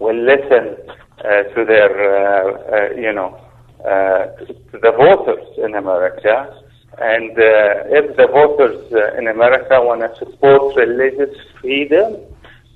[0.00, 0.76] will listen
[1.22, 3.38] to their, uh, uh, you know,
[3.82, 6.56] to the voters in America.
[6.98, 12.16] And if the voters in America want to support religious freedom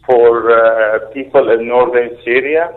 [0.07, 2.73] for people in northern Syria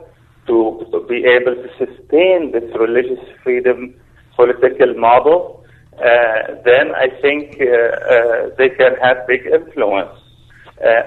[0.48, 3.94] to be able to sustain this religious freedom
[4.36, 5.58] political model,
[5.98, 10.14] uh, then I think uh, uh, they can have big influence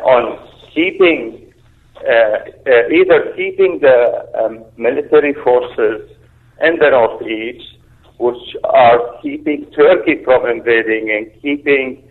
[0.02, 0.36] on
[0.74, 1.49] keeping
[2.00, 6.08] Uh, uh, either keeping the um, military forces
[6.62, 7.76] in the northeast,
[8.18, 12.02] which are keeping Turkey from invading and keeping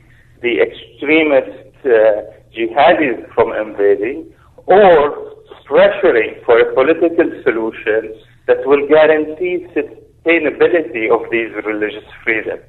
[0.43, 2.21] the extremist uh,
[2.55, 4.31] jihadis from invading,
[4.67, 5.33] or
[5.65, 8.13] pressuring for a political solution
[8.45, 12.59] that will guarantee sustainability of these religious freedom.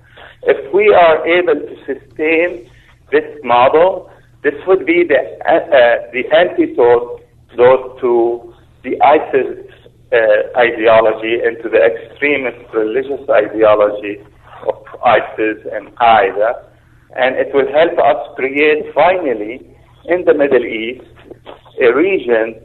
[0.44, 2.70] If we are able to sustain
[3.12, 4.10] this model,
[4.42, 7.20] this would be the, uh, uh, the antidote
[8.00, 9.70] to the ISIS
[10.12, 14.18] uh, ideology and to the extremist religious ideology
[14.66, 16.64] of ISIS and Qaeda.
[17.16, 19.60] And it will help us create finally
[20.06, 21.04] in the Middle East
[21.82, 22.62] a region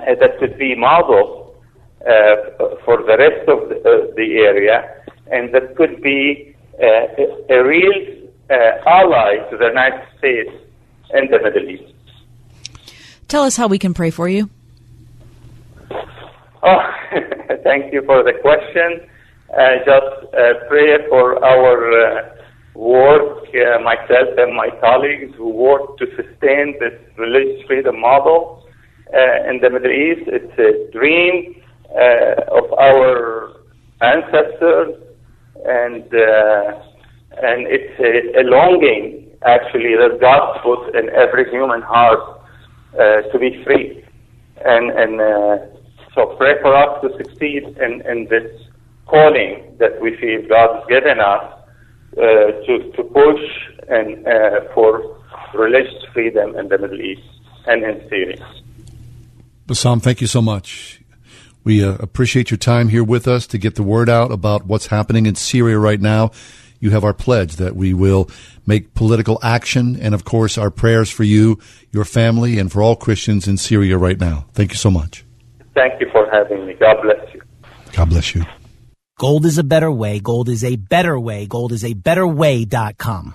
[0.00, 1.54] uh, that could be model
[2.02, 2.36] uh,
[2.84, 5.02] for the rest of the, uh, the, area,
[5.32, 7.92] and that could be uh, a real
[8.86, 10.50] ally to the United States
[11.10, 11.92] and the Middle East.
[13.28, 14.50] Tell us how we can pray for you.
[16.62, 16.78] Oh,
[17.64, 19.08] thank you for the question.
[19.56, 22.34] Uh, just uh, pray for our uh,
[22.74, 23.44] work,
[23.82, 28.66] myself and my colleagues who work to sustain this religious freedom model
[29.48, 30.28] in the Middle East.
[30.28, 33.56] It's a dream uh, of our
[34.02, 35.00] ancestors,
[35.64, 36.82] and uh,
[37.42, 42.40] and it's a, a, longing actually that God put in every human heart
[42.94, 44.04] uh, to be free,
[44.64, 45.20] and and
[46.14, 48.50] so pray for us to succeed in, in this
[49.06, 51.52] calling that we feel God has given us
[52.16, 53.40] uh, to, to push
[53.88, 55.20] and uh, for
[55.54, 57.22] religious freedom in the Middle East
[57.66, 58.46] and in Syria.
[59.66, 61.02] Bassam, thank you so much.
[61.64, 64.86] We uh, appreciate your time here with us to get the word out about what's
[64.86, 66.30] happening in Syria right now.
[66.80, 68.30] You have our pledge that we will
[68.66, 71.58] make political action and, of course, our prayers for you,
[71.90, 74.46] your family, and for all Christians in Syria right now.
[74.52, 75.24] Thank you so much.
[75.74, 76.74] Thank you for having me.
[76.74, 77.42] God bless you.
[77.92, 78.44] God bless you.
[79.18, 80.20] Gold is a better way.
[80.20, 81.46] Gold is a better way.
[81.46, 83.34] Gold is a better way.com.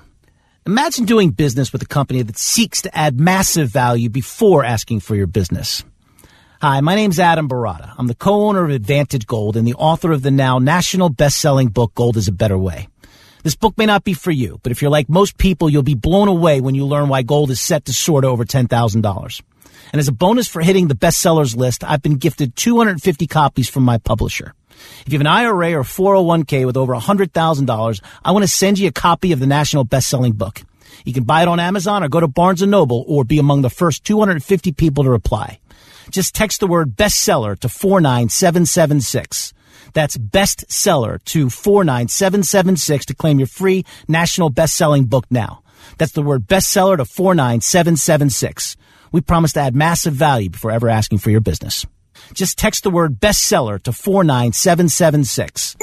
[0.68, 5.16] Imagine doing business with a company that seeks to add massive value before asking for
[5.16, 5.84] your business.
[6.62, 7.96] Hi, my name's Adam Baratta.
[7.98, 11.96] I'm the co-owner of Advantage Gold and the author of the now national best-selling book
[11.96, 12.88] Gold is a Better Way.
[13.44, 15.96] This book may not be for you, but if you're like most people, you'll be
[15.96, 19.42] blown away when you learn why gold is set to soar to over $10,000.
[19.92, 23.84] And as a bonus for hitting the bestsellers list, I've been gifted 250 copies from
[23.84, 24.54] my publisher.
[25.06, 28.88] If you have an IRA or 401k with over $100,000, I want to send you
[28.88, 30.62] a copy of the national best-selling book.
[31.04, 33.64] You can buy it on Amazon or go to Barnes & Noble or be among
[33.64, 35.60] the first 250 people to reply.
[36.10, 39.54] Just text the word bestseller to 49776.
[39.94, 45.64] That's bestseller to 49776 to claim your free national best-selling book now.
[45.98, 48.78] That's the word bestseller to 49776.
[49.12, 51.86] We promise to add massive value before ever asking for your business.
[52.34, 55.76] Just text the word bestseller to 49776.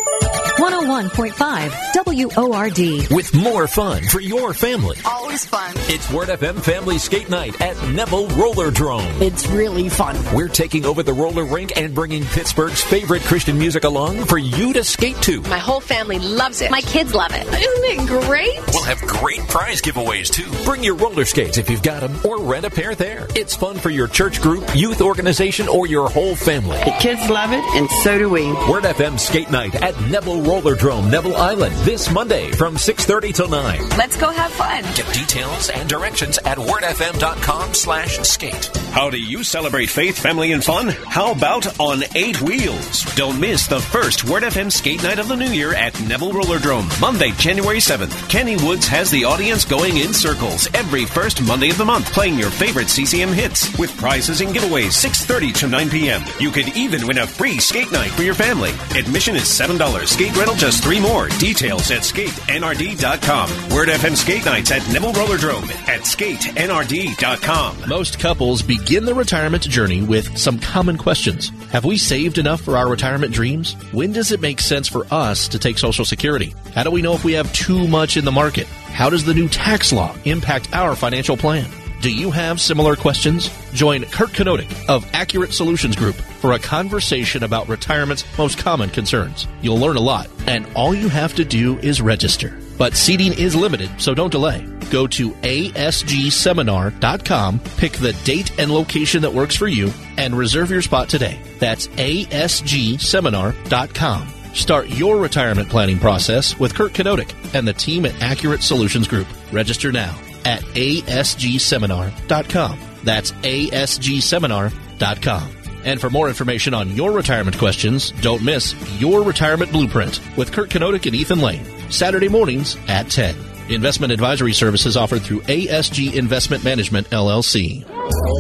[0.58, 3.14] 101.5 WORD.
[3.14, 4.96] With more fun for your family.
[5.04, 5.72] Always fun.
[5.88, 9.06] It's Word FM Family Skate Night at Neville Roller Drome.
[9.22, 10.16] It's really fun.
[10.34, 14.72] We're taking over the roller rink and bringing Pittsburgh's favorite Christian music along for you
[14.72, 15.40] to skate to.
[15.42, 16.72] My whole family loves it.
[16.72, 17.46] My kids love it.
[17.46, 18.58] Isn't it great?
[18.72, 20.50] We'll have great prize giveaways too.
[20.64, 23.28] Bring your roller skates if you've got them or rent a pair there.
[23.36, 26.78] It's fun for your church group, youth organization, or your whole family.
[26.84, 28.46] The kids love it and so do we.
[28.52, 33.48] Word FM Skate Night at Neville Roller Drome, Neville Island this Monday from 6.30 till
[33.48, 33.88] 9.
[33.98, 34.82] Let's go have fun.
[34.94, 38.66] Get details and directions at wordfm.com slash skate.
[38.90, 40.88] How do you celebrate faith, family, and fun?
[40.88, 43.04] How about on eight wheels?
[43.14, 46.58] Don't miss the first Word FM skate night of the new year at Neville Roller
[46.58, 48.28] Drome, Monday, January 7th.
[48.28, 52.38] Kenny Woods has the audience going in circles every first Monday of the month, playing
[52.38, 56.17] your favorite CCM hits with prizes and giveaways 6.30 to 9 p.m.
[56.40, 58.70] You could even win a free skate night for your family.
[58.98, 60.06] Admission is $7.
[60.06, 61.28] Skate rental just three more.
[61.38, 63.50] Details at skatenrd.com.
[63.74, 67.88] Word FM skate nights at Neville Roller Drome at skatenrd.com.
[67.88, 71.50] Most couples begin the retirement journey with some common questions.
[71.70, 73.74] Have we saved enough for our retirement dreams?
[73.92, 76.54] When does it make sense for us to take Social Security?
[76.74, 78.66] How do we know if we have too much in the market?
[78.66, 81.70] How does the new tax law impact our financial plan?
[82.00, 83.50] Do you have similar questions?
[83.72, 89.48] Join Kurt Kanodik of Accurate Solutions Group for a conversation about retirement's most common concerns.
[89.62, 92.56] You'll learn a lot, and all you have to do is register.
[92.78, 94.64] But seating is limited, so don't delay.
[94.92, 100.82] Go to asgseminar.com, pick the date and location that works for you, and reserve your
[100.82, 101.40] spot today.
[101.58, 104.28] That's asgseminar.com.
[104.54, 109.26] Start your retirement planning process with Kurt Kanodik and the team at Accurate Solutions Group.
[109.52, 110.16] Register now
[110.48, 112.78] at asgseminar.com.
[113.04, 115.50] That's asgseminar.com.
[115.84, 120.70] And for more information on your retirement questions, don't miss Your Retirement Blueprint with Kurt
[120.70, 123.57] Kanodik and Ethan Lane, Saturday mornings at 10.
[123.70, 127.84] Investment advisory services offered through ASG Investment Management, LLC.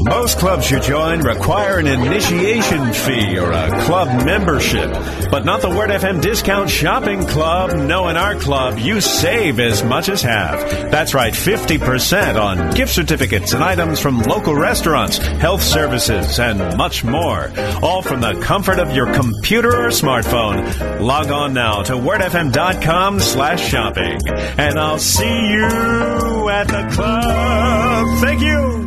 [0.04, 4.90] Most clubs you join require an initiation fee or a club membership,
[5.30, 7.72] but not the Word FM Discount Shopping Club.
[7.76, 10.58] No, in our club, you save as much as half.
[10.90, 17.04] That's right, 50% on gift certificates and items from local restaurants, health services, and much
[17.04, 17.52] more.
[17.82, 21.00] All from the comfort of your computer or smartphone.
[21.00, 24.18] Log on now to wordfm.com slash shopping,
[24.56, 28.18] and I'll see you at the club.
[28.20, 28.84] Thank you.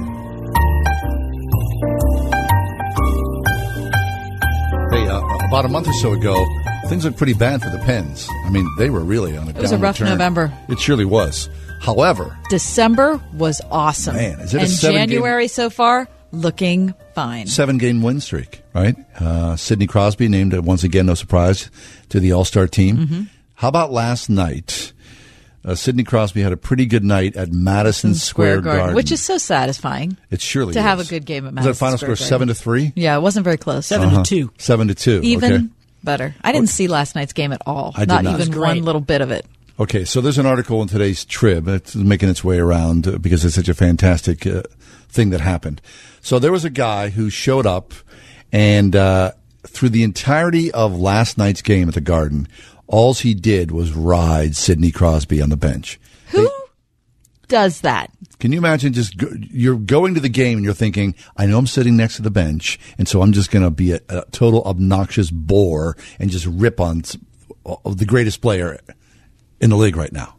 [4.91, 6.35] Hey, uh, about a month or so ago,
[6.87, 8.27] things looked pretty bad for the Pens.
[8.45, 10.09] I mean, they were really on a It was a rough turn.
[10.09, 10.51] November.
[10.67, 11.49] It surely was.
[11.81, 14.15] However, December was awesome.
[14.15, 17.47] Man, is it a and seven-game- January so far looking fine.
[17.47, 18.95] seven game win streak, right?
[19.19, 21.69] Uh, Sidney Crosby named it once again, no surprise,
[22.09, 22.97] to the All Star team.
[22.97, 23.27] Mhm.
[23.55, 24.91] How about last night?
[25.63, 29.37] Uh, Sidney Crosby had a pretty good night at Madison Square, Garden, which is so
[29.37, 30.17] satisfying.
[30.31, 31.55] it surely to have a good game at Madison.
[31.55, 32.91] Was Madison that final Square score seven to three?
[32.95, 33.85] Yeah, it wasn't very close.
[33.85, 34.23] 7 Uh-huh.
[34.57, 35.21] Seven to two.
[35.23, 35.65] Even okay.
[36.03, 36.35] better.
[36.43, 37.91] I didn't see last night's game at all.
[37.95, 38.33] I did not, not.
[38.39, 38.83] even was one great.
[38.83, 39.45] little bit of it.
[39.79, 43.45] Okay, so there's an article in today's Trib that's making its way around uh, because
[43.45, 44.63] it's such a fantastic uh,
[45.09, 45.81] thing that happened.
[46.21, 47.93] So there was a guy who showed up,
[48.51, 49.31] and uh,
[49.65, 52.47] through the entirety of last night's game at the Garden,
[52.91, 55.99] all he did was ride Sidney Crosby on the bench.
[56.27, 56.49] Who
[57.47, 58.11] does that?
[58.39, 61.57] Can you imagine just go, you're going to the game and you're thinking, I know
[61.57, 64.25] I'm sitting next to the bench, and so I'm just going to be a, a
[64.31, 67.03] total obnoxious bore and just rip on
[67.85, 68.79] the greatest player
[69.59, 70.35] in the league right now.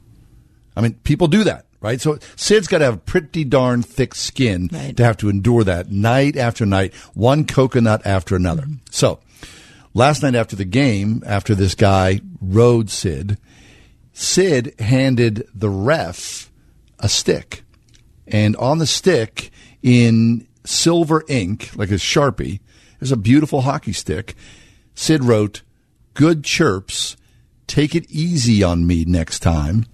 [0.77, 2.01] I mean, people do that, right?
[2.01, 6.37] So Sid's got to have pretty darn thick skin to have to endure that night
[6.37, 8.63] after night, one coconut after another.
[8.63, 8.75] Mm-hmm.
[8.91, 9.21] So
[9.95, 13.39] last night after the game, after this guy rode Sid,
[14.13, 16.51] Sid handed the ref
[16.99, 17.65] a stick.
[18.27, 19.51] And on the stick,
[19.83, 22.61] in silver ink, like a Sharpie,
[23.01, 24.37] There's a beautiful hockey stick.
[24.95, 25.63] Sid wrote,
[26.15, 27.17] "Good chirps.
[27.67, 29.87] Take it easy on me next time."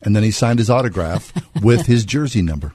[0.00, 1.32] And then he signed his autograph
[1.62, 2.72] with his jersey number.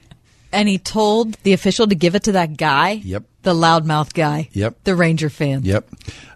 [0.53, 2.91] And he told the official to give it to that guy.
[3.03, 3.23] Yep.
[3.43, 4.49] The loudmouth guy.
[4.51, 4.83] Yep.
[4.83, 5.61] The Ranger fan.
[5.63, 5.89] Yep.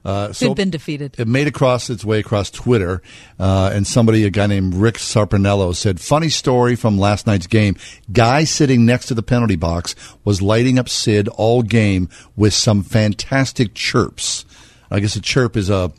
[0.04, 1.16] Uh, Who'd been defeated.
[1.20, 3.02] It made across its way across Twitter,
[3.40, 7.76] uh, and somebody, a guy named Rick Sarpinello, said, "Funny story from last night's game.
[8.12, 12.84] Guy sitting next to the penalty box was lighting up Sid all game with some
[12.84, 14.46] fantastic chirps.
[14.90, 15.92] I guess a chirp is a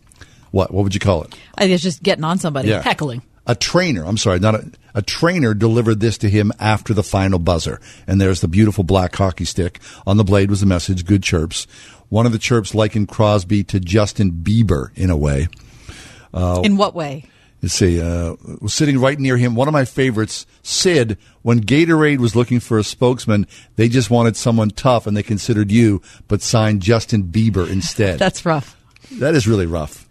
[0.51, 0.72] what?
[0.72, 1.34] What would you call it?
[1.56, 2.68] I guess just getting on somebody.
[2.68, 2.82] Yeah.
[2.82, 3.22] Heckling.
[3.47, 7.39] A trainer, I'm sorry, not a, a trainer delivered this to him after the final
[7.39, 7.81] buzzer.
[8.06, 9.78] And there's the beautiful black hockey stick.
[10.06, 11.66] On the blade was the message, good chirps.
[12.09, 15.48] One of the chirps likened Crosby to Justin Bieber in a way.
[16.35, 17.24] Uh, In what way?
[17.62, 18.01] Let's see.
[18.01, 19.55] Uh, was sitting right near him.
[19.55, 21.16] One of my favorites, Sid.
[21.43, 23.47] When Gatorade was looking for a spokesman,
[23.77, 28.18] they just wanted someone tough, and they considered you, but signed Justin Bieber instead.
[28.20, 28.77] That's rough.
[29.12, 30.06] That is really rough.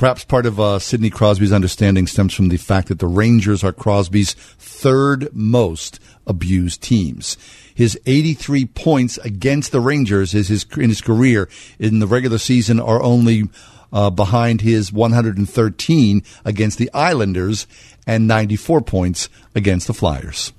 [0.00, 3.70] Perhaps part of uh, Sidney Crosby's understanding stems from the fact that the Rangers are
[3.70, 7.36] Crosby's third most abused teams.
[7.74, 12.80] His 83 points against the Rangers is his in his career in the regular season
[12.80, 13.50] are only
[13.92, 17.66] uh, behind his 113 against the Islanders
[18.06, 20.54] and 94 points against the Flyers.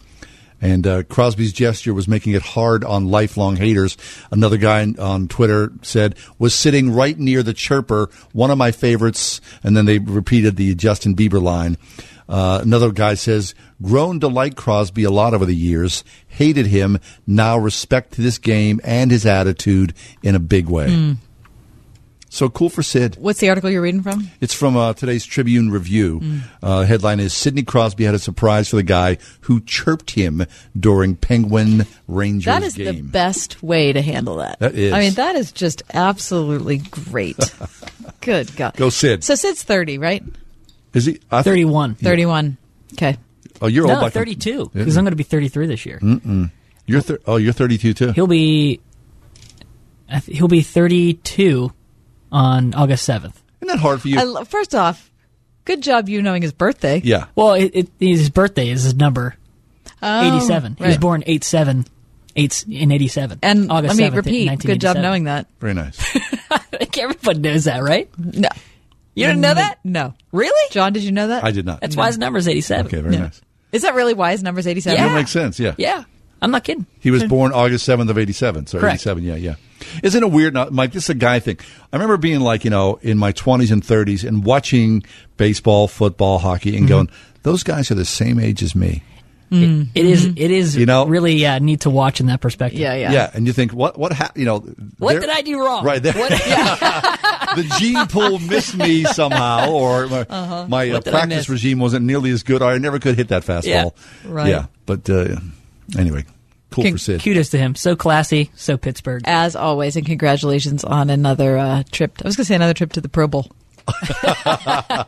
[0.62, 3.98] And uh, Crosby's gesture was making it hard on lifelong haters.
[4.30, 9.42] Another guy on Twitter said, was sitting right near the chirper, one of my favorites.
[9.64, 11.78] And then they repeated the Justin Bieber line.
[12.30, 16.98] Uh, another guy says, grown to like Crosby a lot over the years, hated him,
[17.28, 19.94] now respect this game and his attitude
[20.24, 20.88] in a big way.
[20.88, 21.18] Mm.
[22.34, 23.18] So cool for Sid.
[23.20, 24.32] What's the article you're reading from?
[24.40, 26.22] It's from uh, today's Tribune Review.
[26.22, 26.40] Mm.
[26.64, 30.46] Uh, headline is Sidney Crosby had a surprise for the guy who chirped him
[30.80, 32.86] during Penguin Rangers That is game.
[32.86, 34.60] the best way to handle that.
[34.60, 34.94] That is.
[34.94, 37.36] I mean, that is just absolutely great.
[38.22, 38.78] Good God.
[38.78, 39.26] Go Sid.
[39.26, 40.24] So Sid's 30, right?
[40.94, 41.20] Is he?
[41.30, 41.96] I 31.
[41.96, 42.56] 31.
[42.94, 43.18] Okay.
[43.62, 44.02] Oh, you're no, old.
[44.04, 44.50] by com- 32.
[44.52, 44.68] Yeah.
[44.74, 46.00] Because I'm going to be 33 this year.
[46.02, 46.50] Mm-mm.
[46.86, 48.12] You're thir- oh, you're 32 too.
[48.14, 48.80] He'll be
[50.28, 51.74] he'll be 32
[52.32, 53.34] on August 7th.
[53.62, 54.20] Isn't that hard for you?
[54.20, 55.12] I lo- first off,
[55.66, 57.02] good job you knowing his birthday.
[57.04, 57.26] Yeah.
[57.36, 59.36] Well, it, it, his birthday is his number
[60.04, 60.76] Oh, 87.
[60.78, 60.88] He right.
[60.90, 61.86] was born 87
[62.36, 63.40] eight, in 87.
[63.44, 65.48] And August let me 7th, repeat, good job knowing that.
[65.60, 66.00] Very nice.
[66.98, 68.10] Everyone knows that, right?
[68.18, 68.50] No.
[69.14, 69.80] You didn't know that?
[69.84, 70.14] No.
[70.32, 70.70] Really?
[70.72, 71.44] John, did you know that?
[71.44, 71.82] I did not.
[71.82, 72.88] That's why his number is 87.
[72.88, 73.22] Okay, very Yeah.
[73.24, 73.42] nice.
[73.72, 75.00] Is that really why his number's 87?
[75.00, 75.60] That makes sense.
[75.60, 75.76] Yeah.
[75.78, 76.04] Yeah.
[76.42, 76.86] I'm not kidding.
[77.00, 78.66] He was born August 7th of 87.
[78.68, 78.96] So Correct.
[78.96, 79.56] 87, yeah, yeah.
[80.04, 80.54] Isn't it weird?
[80.56, 81.58] Now, Mike, this is a guy thing.
[81.92, 85.04] I remember being like, you know, in my 20s and 30s and watching
[85.38, 86.78] baseball, football, hockey Mm-hmm.
[86.80, 87.10] and going,
[87.44, 89.04] those guys are the same age as me.
[89.54, 90.26] It, it is.
[90.28, 90.78] It is.
[90.78, 92.80] You know- really uh, neat to watch in that perspective.
[92.80, 93.12] Yeah, yeah.
[93.12, 93.32] Yeah.
[93.34, 94.40] and you think, what, what happened?
[94.40, 94.60] You know,
[94.98, 95.84] What did I do wrong?
[95.84, 96.02] Right.
[96.02, 96.30] there- What,
[97.58, 100.66] the gene pool missed me somehow, or my, Uh-huh.
[100.70, 102.62] my uh, What did I practice regime wasn't nearly as good.
[102.62, 103.64] or I never could hit that fastball.
[103.66, 103.90] Yeah,
[104.26, 104.48] right.
[104.48, 105.36] Yeah, but uh,
[105.98, 106.26] anyway,
[106.72, 107.22] cool Con- for Sid.
[107.22, 107.76] Kudos to him.
[107.76, 108.52] So classy.
[108.56, 109.24] So Pittsburgh.
[109.26, 112.20] As always, and congratulations on another uh, trip.
[112.24, 113.52] I was going to say another trip to the Pro Bowl.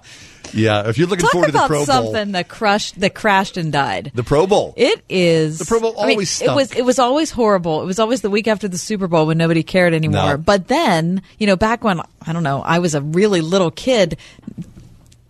[0.54, 3.58] Yeah, if you're looking Talk forward to the Pro Bowl, something that crushed, that crashed
[3.58, 4.12] and died.
[4.14, 4.74] the Pro Bowl.
[4.78, 7.82] It is The Pro Bowl I mean, always it was it was always horrible.
[7.82, 10.32] It was always the week after the Super Bowl when nobody cared anymore.
[10.32, 10.38] No.
[10.38, 14.18] But then, you know, back when I don't know, I was a really little kid.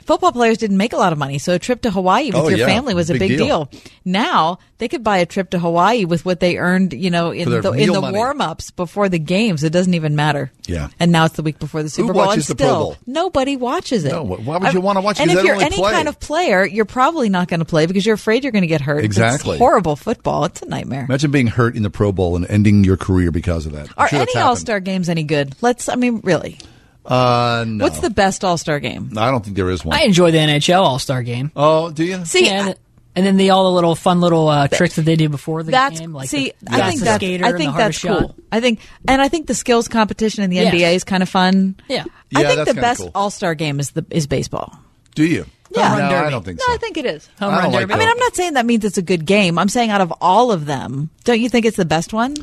[0.06, 2.50] Football players didn't make a lot of money, so a trip to Hawaii with Oh,
[2.50, 2.66] your yeah.
[2.66, 3.66] family was a Big deal.
[3.70, 3.80] deal.
[4.06, 7.50] Now they could buy a trip to Hawaii with what they earned, you know, in
[7.50, 9.64] the in the warm ups before the games.
[9.64, 10.52] It doesn't even matter.
[10.68, 10.90] Yeah.
[11.00, 12.98] And now it's the week before the Super Bowl, watches and still Bowl?
[13.06, 14.12] nobody watches it.
[14.12, 15.24] No, why would you wanna watch it?
[15.24, 15.92] And if you're any play.
[15.92, 18.68] kind of player, you're probably not going to play because you're afraid you're going to
[18.68, 18.98] get hurt.
[19.00, 19.58] It's Exactly.
[19.58, 20.46] horrible football.
[20.46, 21.06] It's a nightmare.
[21.06, 23.88] Imagine being hurt in the Pro Bowl and ending your career because of that.
[23.98, 24.36] I'm Are sure any.
[24.38, 25.56] All Star games any good?
[25.62, 25.88] Let's.
[25.90, 26.58] I mean, really.
[27.06, 27.84] Uh, no.
[27.84, 29.12] What's the best All Star game?
[29.18, 29.98] I don't think there is one.
[29.98, 31.52] I enjoy the NHL All Star Game.
[31.56, 32.24] oh, do you?
[32.26, 32.76] See, Yeah, and,
[33.16, 35.72] and then the all the little fun little uh, tricks that they do before the
[35.72, 36.54] that's game, like see.
[36.62, 37.16] the, I that's think the that's.
[37.18, 38.20] skater I and think the that's cool.
[38.20, 38.36] shot.
[38.52, 40.74] I think, and I think the skills competition in the Yes.
[40.74, 41.76] NBA is kind of fun.
[41.88, 42.06] Yeah.
[42.32, 43.12] Yeah, I think the best cool.
[43.14, 44.78] All Star game is the is baseball.
[45.16, 45.46] Do you?
[45.76, 45.96] Yeah.
[45.98, 46.74] No, I don't think No, so.
[46.74, 47.28] I think it is.
[47.40, 47.94] Home I run don't like derby.
[47.96, 49.58] I mean, I'm not saying that means it's a good game.
[49.60, 52.36] I'm saying out of all of them, don't you think it's the best one?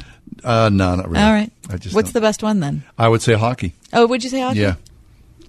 [0.45, 1.23] Uh, no, not really.
[1.23, 1.53] All right.
[1.69, 2.15] I just What's don't.
[2.15, 2.83] the best one then?
[2.99, 3.75] I would say hockey.
[3.93, 4.61] Oh, would you say hockey?
[4.61, 4.77] Yeah.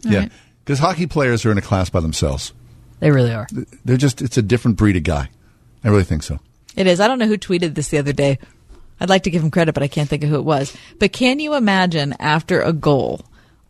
[0.06, 0.20] All yeah.
[0.20, 0.32] right.
[0.64, 2.54] Because hockey players are in a class by themselves.
[3.00, 3.48] They really are.
[3.84, 5.30] They're just, it's a different breed of guy.
[5.84, 6.40] I really think so.
[6.76, 7.00] It is.
[7.00, 8.38] I don't know who tweeted this the other day.
[9.00, 10.76] I'd like to give him credit, but I can't think of who it was.
[11.00, 13.22] But can you imagine after a goal,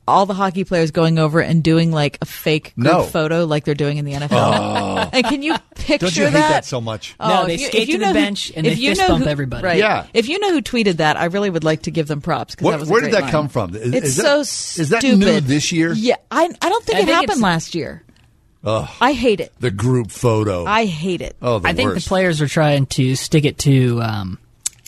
[0.08, 3.04] all the hockey players going over and doing like a fake group No.
[3.04, 4.30] photo like they're doing in the NFL.
[4.32, 5.10] Oh.
[5.14, 6.50] and can you picture Don't you hate that?
[6.50, 7.16] that so much?
[7.20, 9.02] Oh, No, they you- skate to the know who- bench and if they you fist
[9.02, 9.64] know bump who- everybody.
[9.64, 9.78] Right.
[9.78, 10.08] Yeah.
[10.14, 12.72] If you know who tweeted that, I really would like to give them props What-
[12.72, 13.32] that was where did that line.
[13.32, 13.76] come from?
[13.76, 14.82] Is- it's is so that- stupid.
[14.82, 15.94] is that new this year?
[15.94, 18.04] Yeah, I I don't think I it think happened last year.
[18.64, 19.52] Ugh, I hate it.
[19.60, 20.66] the group photo.
[20.66, 21.36] I hate it.
[21.42, 24.02] oh, the I think the players are trying to stick it to.
[24.02, 24.38] Um,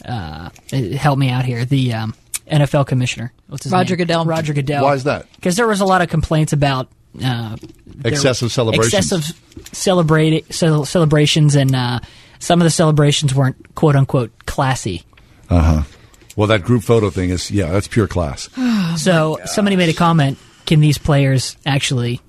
[0.06, 0.50] uh,
[0.98, 1.66] help me out here.
[1.66, 2.14] The um,
[2.48, 4.06] NFL commissioner, what's his Roger name?
[4.06, 4.26] Goodell.
[4.26, 4.84] Roger Goodell.
[4.84, 5.28] Why is that?
[5.36, 6.90] Because there was a lot of complaints about
[7.24, 7.56] uh,
[8.04, 8.94] Excessive celebrations.
[8.94, 9.40] excessive
[9.72, 12.00] celebrate cel- celebrations, and uh,
[12.40, 15.04] some of the celebrations weren't quote unquote classy.
[15.50, 15.82] Uh huh.
[16.36, 18.50] Well, that group photo thing is yeah, that's pure class.
[18.98, 22.20] so somebody made a comment: Can these players actually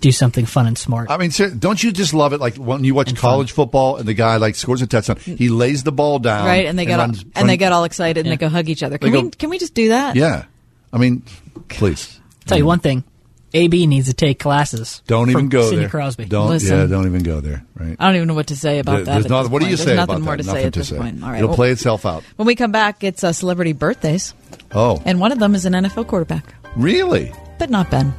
[0.00, 1.10] do something fun and smart?
[1.10, 2.40] I mean, don't you just love it?
[2.40, 5.82] Like when you watch college football and the guy like scores a touchdown, he lays
[5.84, 8.32] the ball down, right, and they got runs- all, and they get all excited and
[8.32, 8.98] they go hug each other.
[8.98, 10.16] They Can we go- can we just do that?
[10.16, 10.44] Yeah,
[10.92, 11.22] I mean,
[11.68, 13.04] please tell you one thing:
[13.54, 15.02] AB needs to take classes.
[15.06, 15.88] don't even go Sidney there.
[15.88, 16.24] Crosby.
[16.26, 16.78] Don't Listen.
[16.78, 17.64] yeah, don't even go there.
[17.74, 17.96] Right.
[17.98, 19.12] I don't even know what to say about There- that.
[19.14, 19.70] There's not, this what do point.
[19.70, 20.42] you There's say nothing about more that?
[20.42, 20.96] to Nothing say at to this say.
[20.98, 21.22] point.
[21.22, 21.36] All right.
[21.38, 22.22] It'll well, play itself out.
[22.36, 24.34] when we come back, it's uh, celebrity birthdays,
[24.72, 27.32] Oh, and one of them is an NFL quarterback, really?
[27.58, 28.12] but not Ben.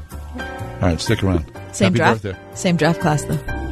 [0.82, 1.46] All right, stick around.
[1.72, 2.24] Same Happy draft.
[2.24, 2.40] birthday.
[2.56, 3.67] Same draft class though.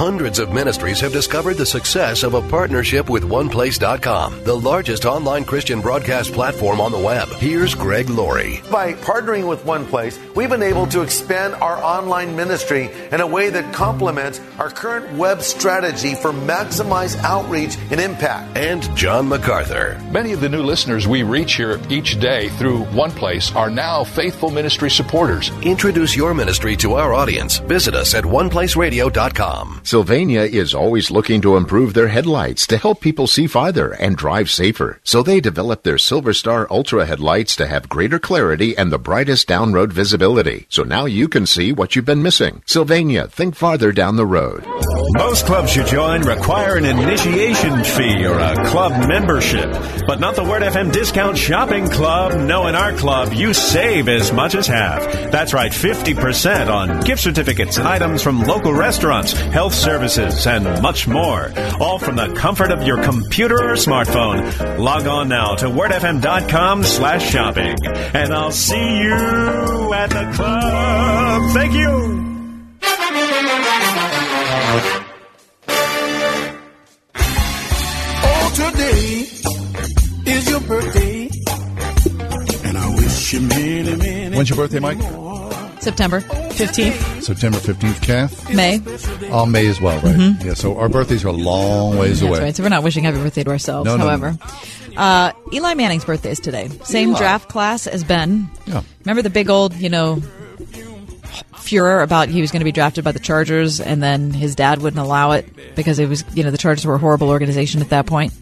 [0.00, 5.44] Hundreds of ministries have discovered the success of a partnership with OnePlace.com, the largest online
[5.44, 7.28] Christian broadcast platform on the web.
[7.32, 8.62] Here's Greg Laurie.
[8.70, 13.50] By partnering with OnePlace, we've been able to expand our online ministry in a way
[13.50, 18.56] that complements our current web strategy for maximized outreach and impact.
[18.56, 20.00] And John MacArthur.
[20.10, 24.04] Many of the new listeners we reach here each day through One Place are now
[24.04, 25.50] faithful ministry supporters.
[25.60, 27.58] Introduce your ministry to our audience.
[27.58, 29.82] Visit us at OnePlaceRadio.com.
[29.90, 34.48] Sylvania is always looking to improve their headlights to help people see farther and drive
[34.48, 35.00] safer.
[35.02, 39.48] So they developed their Silver Star Ultra headlights to have greater clarity and the brightest
[39.48, 40.66] down road visibility.
[40.68, 42.62] So now you can see what you've been missing.
[42.66, 44.64] Sylvania, think farther down the road.
[45.14, 49.72] Most clubs you join require an initiation fee or a club membership,
[50.06, 52.38] but not the Word FM Discount Shopping Club.
[52.38, 55.02] No, in our club, you save as much as half.
[55.32, 61.08] That's right, 50% on gift certificates and items from local restaurants, health services, and much
[61.08, 61.52] more.
[61.80, 64.78] All from the comfort of your computer or smartphone.
[64.78, 67.76] Log on now to wordfm.com slash shopping,
[68.14, 71.52] and I'll see you at the club.
[71.52, 72.26] Thank you.
[78.22, 79.26] Oh, today
[80.32, 81.30] is your birthday,
[82.64, 84.36] and I wish you many, many.
[84.36, 84.98] When's your birthday, Mike?
[85.80, 88.54] September 15th, September 15th, Kath?
[88.54, 88.80] May.
[89.32, 90.14] Oh, May as well, right?
[90.16, 90.44] Mhm.
[90.44, 92.40] Yeah, so our birthdays are a long ways That's away.
[92.40, 92.56] right.
[92.56, 93.86] So we're not wishing happy birthday to ourselves.
[93.86, 94.08] No, no, no.
[94.08, 94.38] however,
[94.96, 96.68] Uh, Eli Manning's birthday is today.
[96.84, 97.18] Same Eli.
[97.18, 98.50] draft class as Ben.
[98.66, 98.82] Yeah.
[99.04, 100.20] Remember the big old, you know,
[101.56, 104.82] furor about he was going to be drafted by the Chargers, and then his dad
[104.82, 107.90] wouldn't allow it because it was, you know, the Chargers were a horrible organization at
[107.90, 108.32] that point.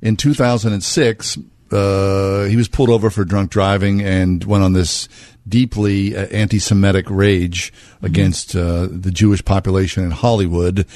[0.01, 1.39] in 2006,
[1.72, 5.09] uh, he was pulled over for drunk driving and went on this
[5.48, 8.06] deeply uh, anti-Semitic rage Mm-hmm.
[8.06, 10.86] against uh, the Jewish population in Hollywood.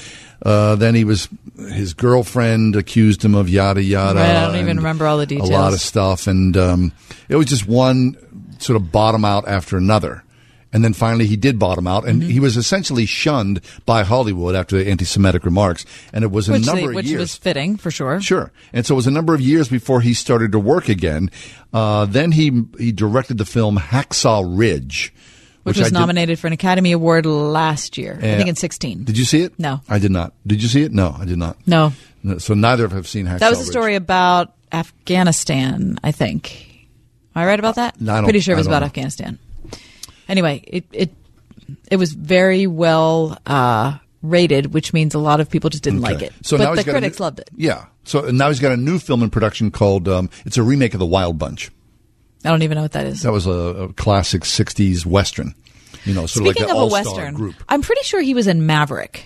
[0.45, 1.27] Uh, then he was
[1.57, 4.19] his girlfriend accused him of yada yada.
[4.19, 5.49] Right, I don't even remember all the details.
[5.49, 6.91] A lot of stuff, and um,
[7.27, 8.15] it was just one
[8.59, 10.23] sort of bottom out after another.
[10.71, 12.29] And then finally, he did bottom out, and Mm-hmm.
[12.31, 15.83] he was essentially shunned by Hollywood after the anti-Semitic remarks.
[16.13, 17.13] And it was a which, number they- of which years.
[17.17, 18.21] Which was fitting for sure.
[18.21, 18.51] Sure.
[18.71, 21.31] And so it was a number of years before he started to work again.
[21.73, 25.11] Uh, then he he directed the film Hacksaw Ridge,
[25.63, 28.19] Which, I was did- nominated for an Academy Award last year.
[28.21, 29.05] I Uh, think in 16.
[29.05, 29.53] Did you see it?
[29.57, 29.81] No.
[29.89, 30.33] I did not.
[30.45, 30.91] Did you see it?
[30.91, 31.57] No, I did not.
[31.65, 31.93] No.
[32.21, 33.71] No, So neither of us have seen Hacksaw That was a Ridge.
[33.71, 36.65] story about Afghanistan, I think.
[37.35, 37.99] Am I right about that?
[37.99, 38.87] No, I don't- Pretty sure it I was about know.
[38.87, 39.39] Afghanistan.
[40.29, 41.11] Anyway, it it
[41.91, 46.13] it was very well uh, rated, which means a lot of people just didn't Okay.
[46.13, 46.33] like it.
[46.43, 47.49] So now but he's the critics new- loved it.
[47.55, 47.85] Yeah.
[48.05, 50.07] So and now he's got a new film in production called.
[50.07, 51.71] Um, it's a remake of The Wild Bunch.
[52.45, 53.23] I don't even know what that is.
[53.23, 55.53] That was a, a classic '60s western.
[56.05, 57.55] You know, sort Speaking of like of a western, group.
[57.67, 59.25] I'm pretty sure he was in Maverick.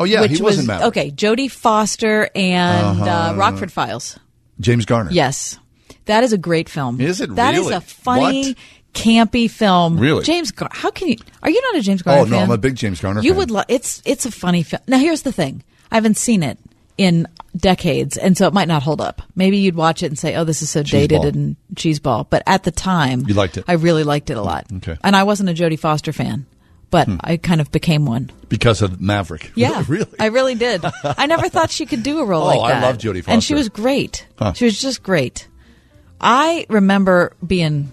[0.00, 0.88] Oh yeah, which he was, in Maverick.
[0.88, 3.34] Okay, Jodie Foster and uh Uh-huh.
[3.36, 4.18] Rockford Files.
[4.60, 5.10] James Garner.
[5.12, 5.58] Yes,
[6.06, 7.00] that is a great film.
[7.00, 7.74] Is it That is really?
[7.74, 8.56] a funny, What?
[8.94, 9.98] Campy film.
[9.98, 10.24] Really?
[10.24, 10.50] James?
[10.52, 11.16] Gar- How can you?
[11.42, 12.42] Are you not a James Garner Oh no, fan?
[12.44, 13.20] I'm a big James Garner.
[13.20, 13.38] You fan.
[13.38, 13.50] would.
[13.50, 14.82] Lo- it's it's a funny film.
[14.86, 15.62] Now here's the thing.
[15.90, 16.58] I haven't seen it
[16.96, 17.26] in
[17.56, 19.20] decades, and so it might not hold up.
[19.36, 21.28] Maybe you'd watch it and say, "Oh, this is so dated Cheeseball.
[21.34, 23.64] and cheeseball." But at the time, You liked it.
[23.68, 24.66] I really liked it a lot.
[24.76, 24.96] Okay.
[25.04, 26.46] And I wasn't a Jodie Foster fan,
[26.90, 27.16] but Hmm.
[27.20, 28.30] I kind of became one.
[28.48, 29.50] because of Maverick.
[29.56, 30.14] Yeah, really.
[30.20, 30.84] I really did.
[31.04, 32.84] I never thought she could do a role Oh, like that.
[32.84, 34.26] I love Jodie and she was great.
[34.38, 34.52] Huh.
[34.52, 35.48] She was just great.
[36.20, 37.90] I remember being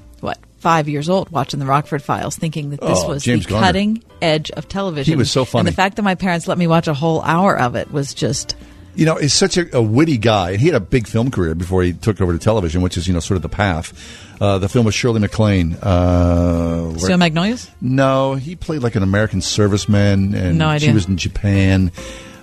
[0.61, 3.67] five years old watching the Rockford Files, thinking that this Oh, was James the Garner.
[3.67, 5.11] cutting edge of television.
[5.11, 5.61] He was so funny.
[5.61, 8.13] And the fact that my parents let me watch a whole hour of it was
[8.13, 8.55] just
[8.95, 10.51] You know, he's such a, a witty guy.
[10.51, 13.07] And he had a big film career before he took over to television, which is
[13.07, 13.93] you know sort of the path.
[14.41, 15.73] Uh, the film was Shirley MacLaine.
[15.75, 17.69] Uh, Steel Magnolias.
[17.79, 20.89] No, he played like an American serviceman, and No idea.
[20.89, 21.91] she was in Japan.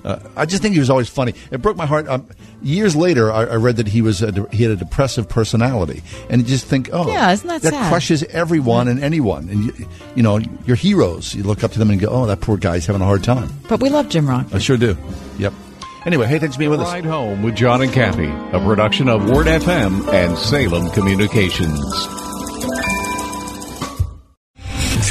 [0.08, 1.34] Uh, I just think he was always funny.
[1.50, 2.08] It broke my heart.
[2.08, 2.26] Um,
[2.62, 6.02] years later, I, I read that he was a, de- he had a depressive personality,
[6.30, 7.88] and you just think, oh, Yeah, isn't that that sad?
[7.90, 11.34] crushes everyone and anyone, and you, you know your heroes.
[11.34, 13.50] You look up to them and go, oh, that poor guy's having a hard time.
[13.68, 14.46] But we love Jim Rock.
[14.54, 14.96] I sure do.
[15.38, 15.52] Yep.
[16.06, 16.86] Anyway, hey, thanks for being with us.
[16.88, 21.78] Ride Home with John and Kathy, a production of Word FM and Salem Communications.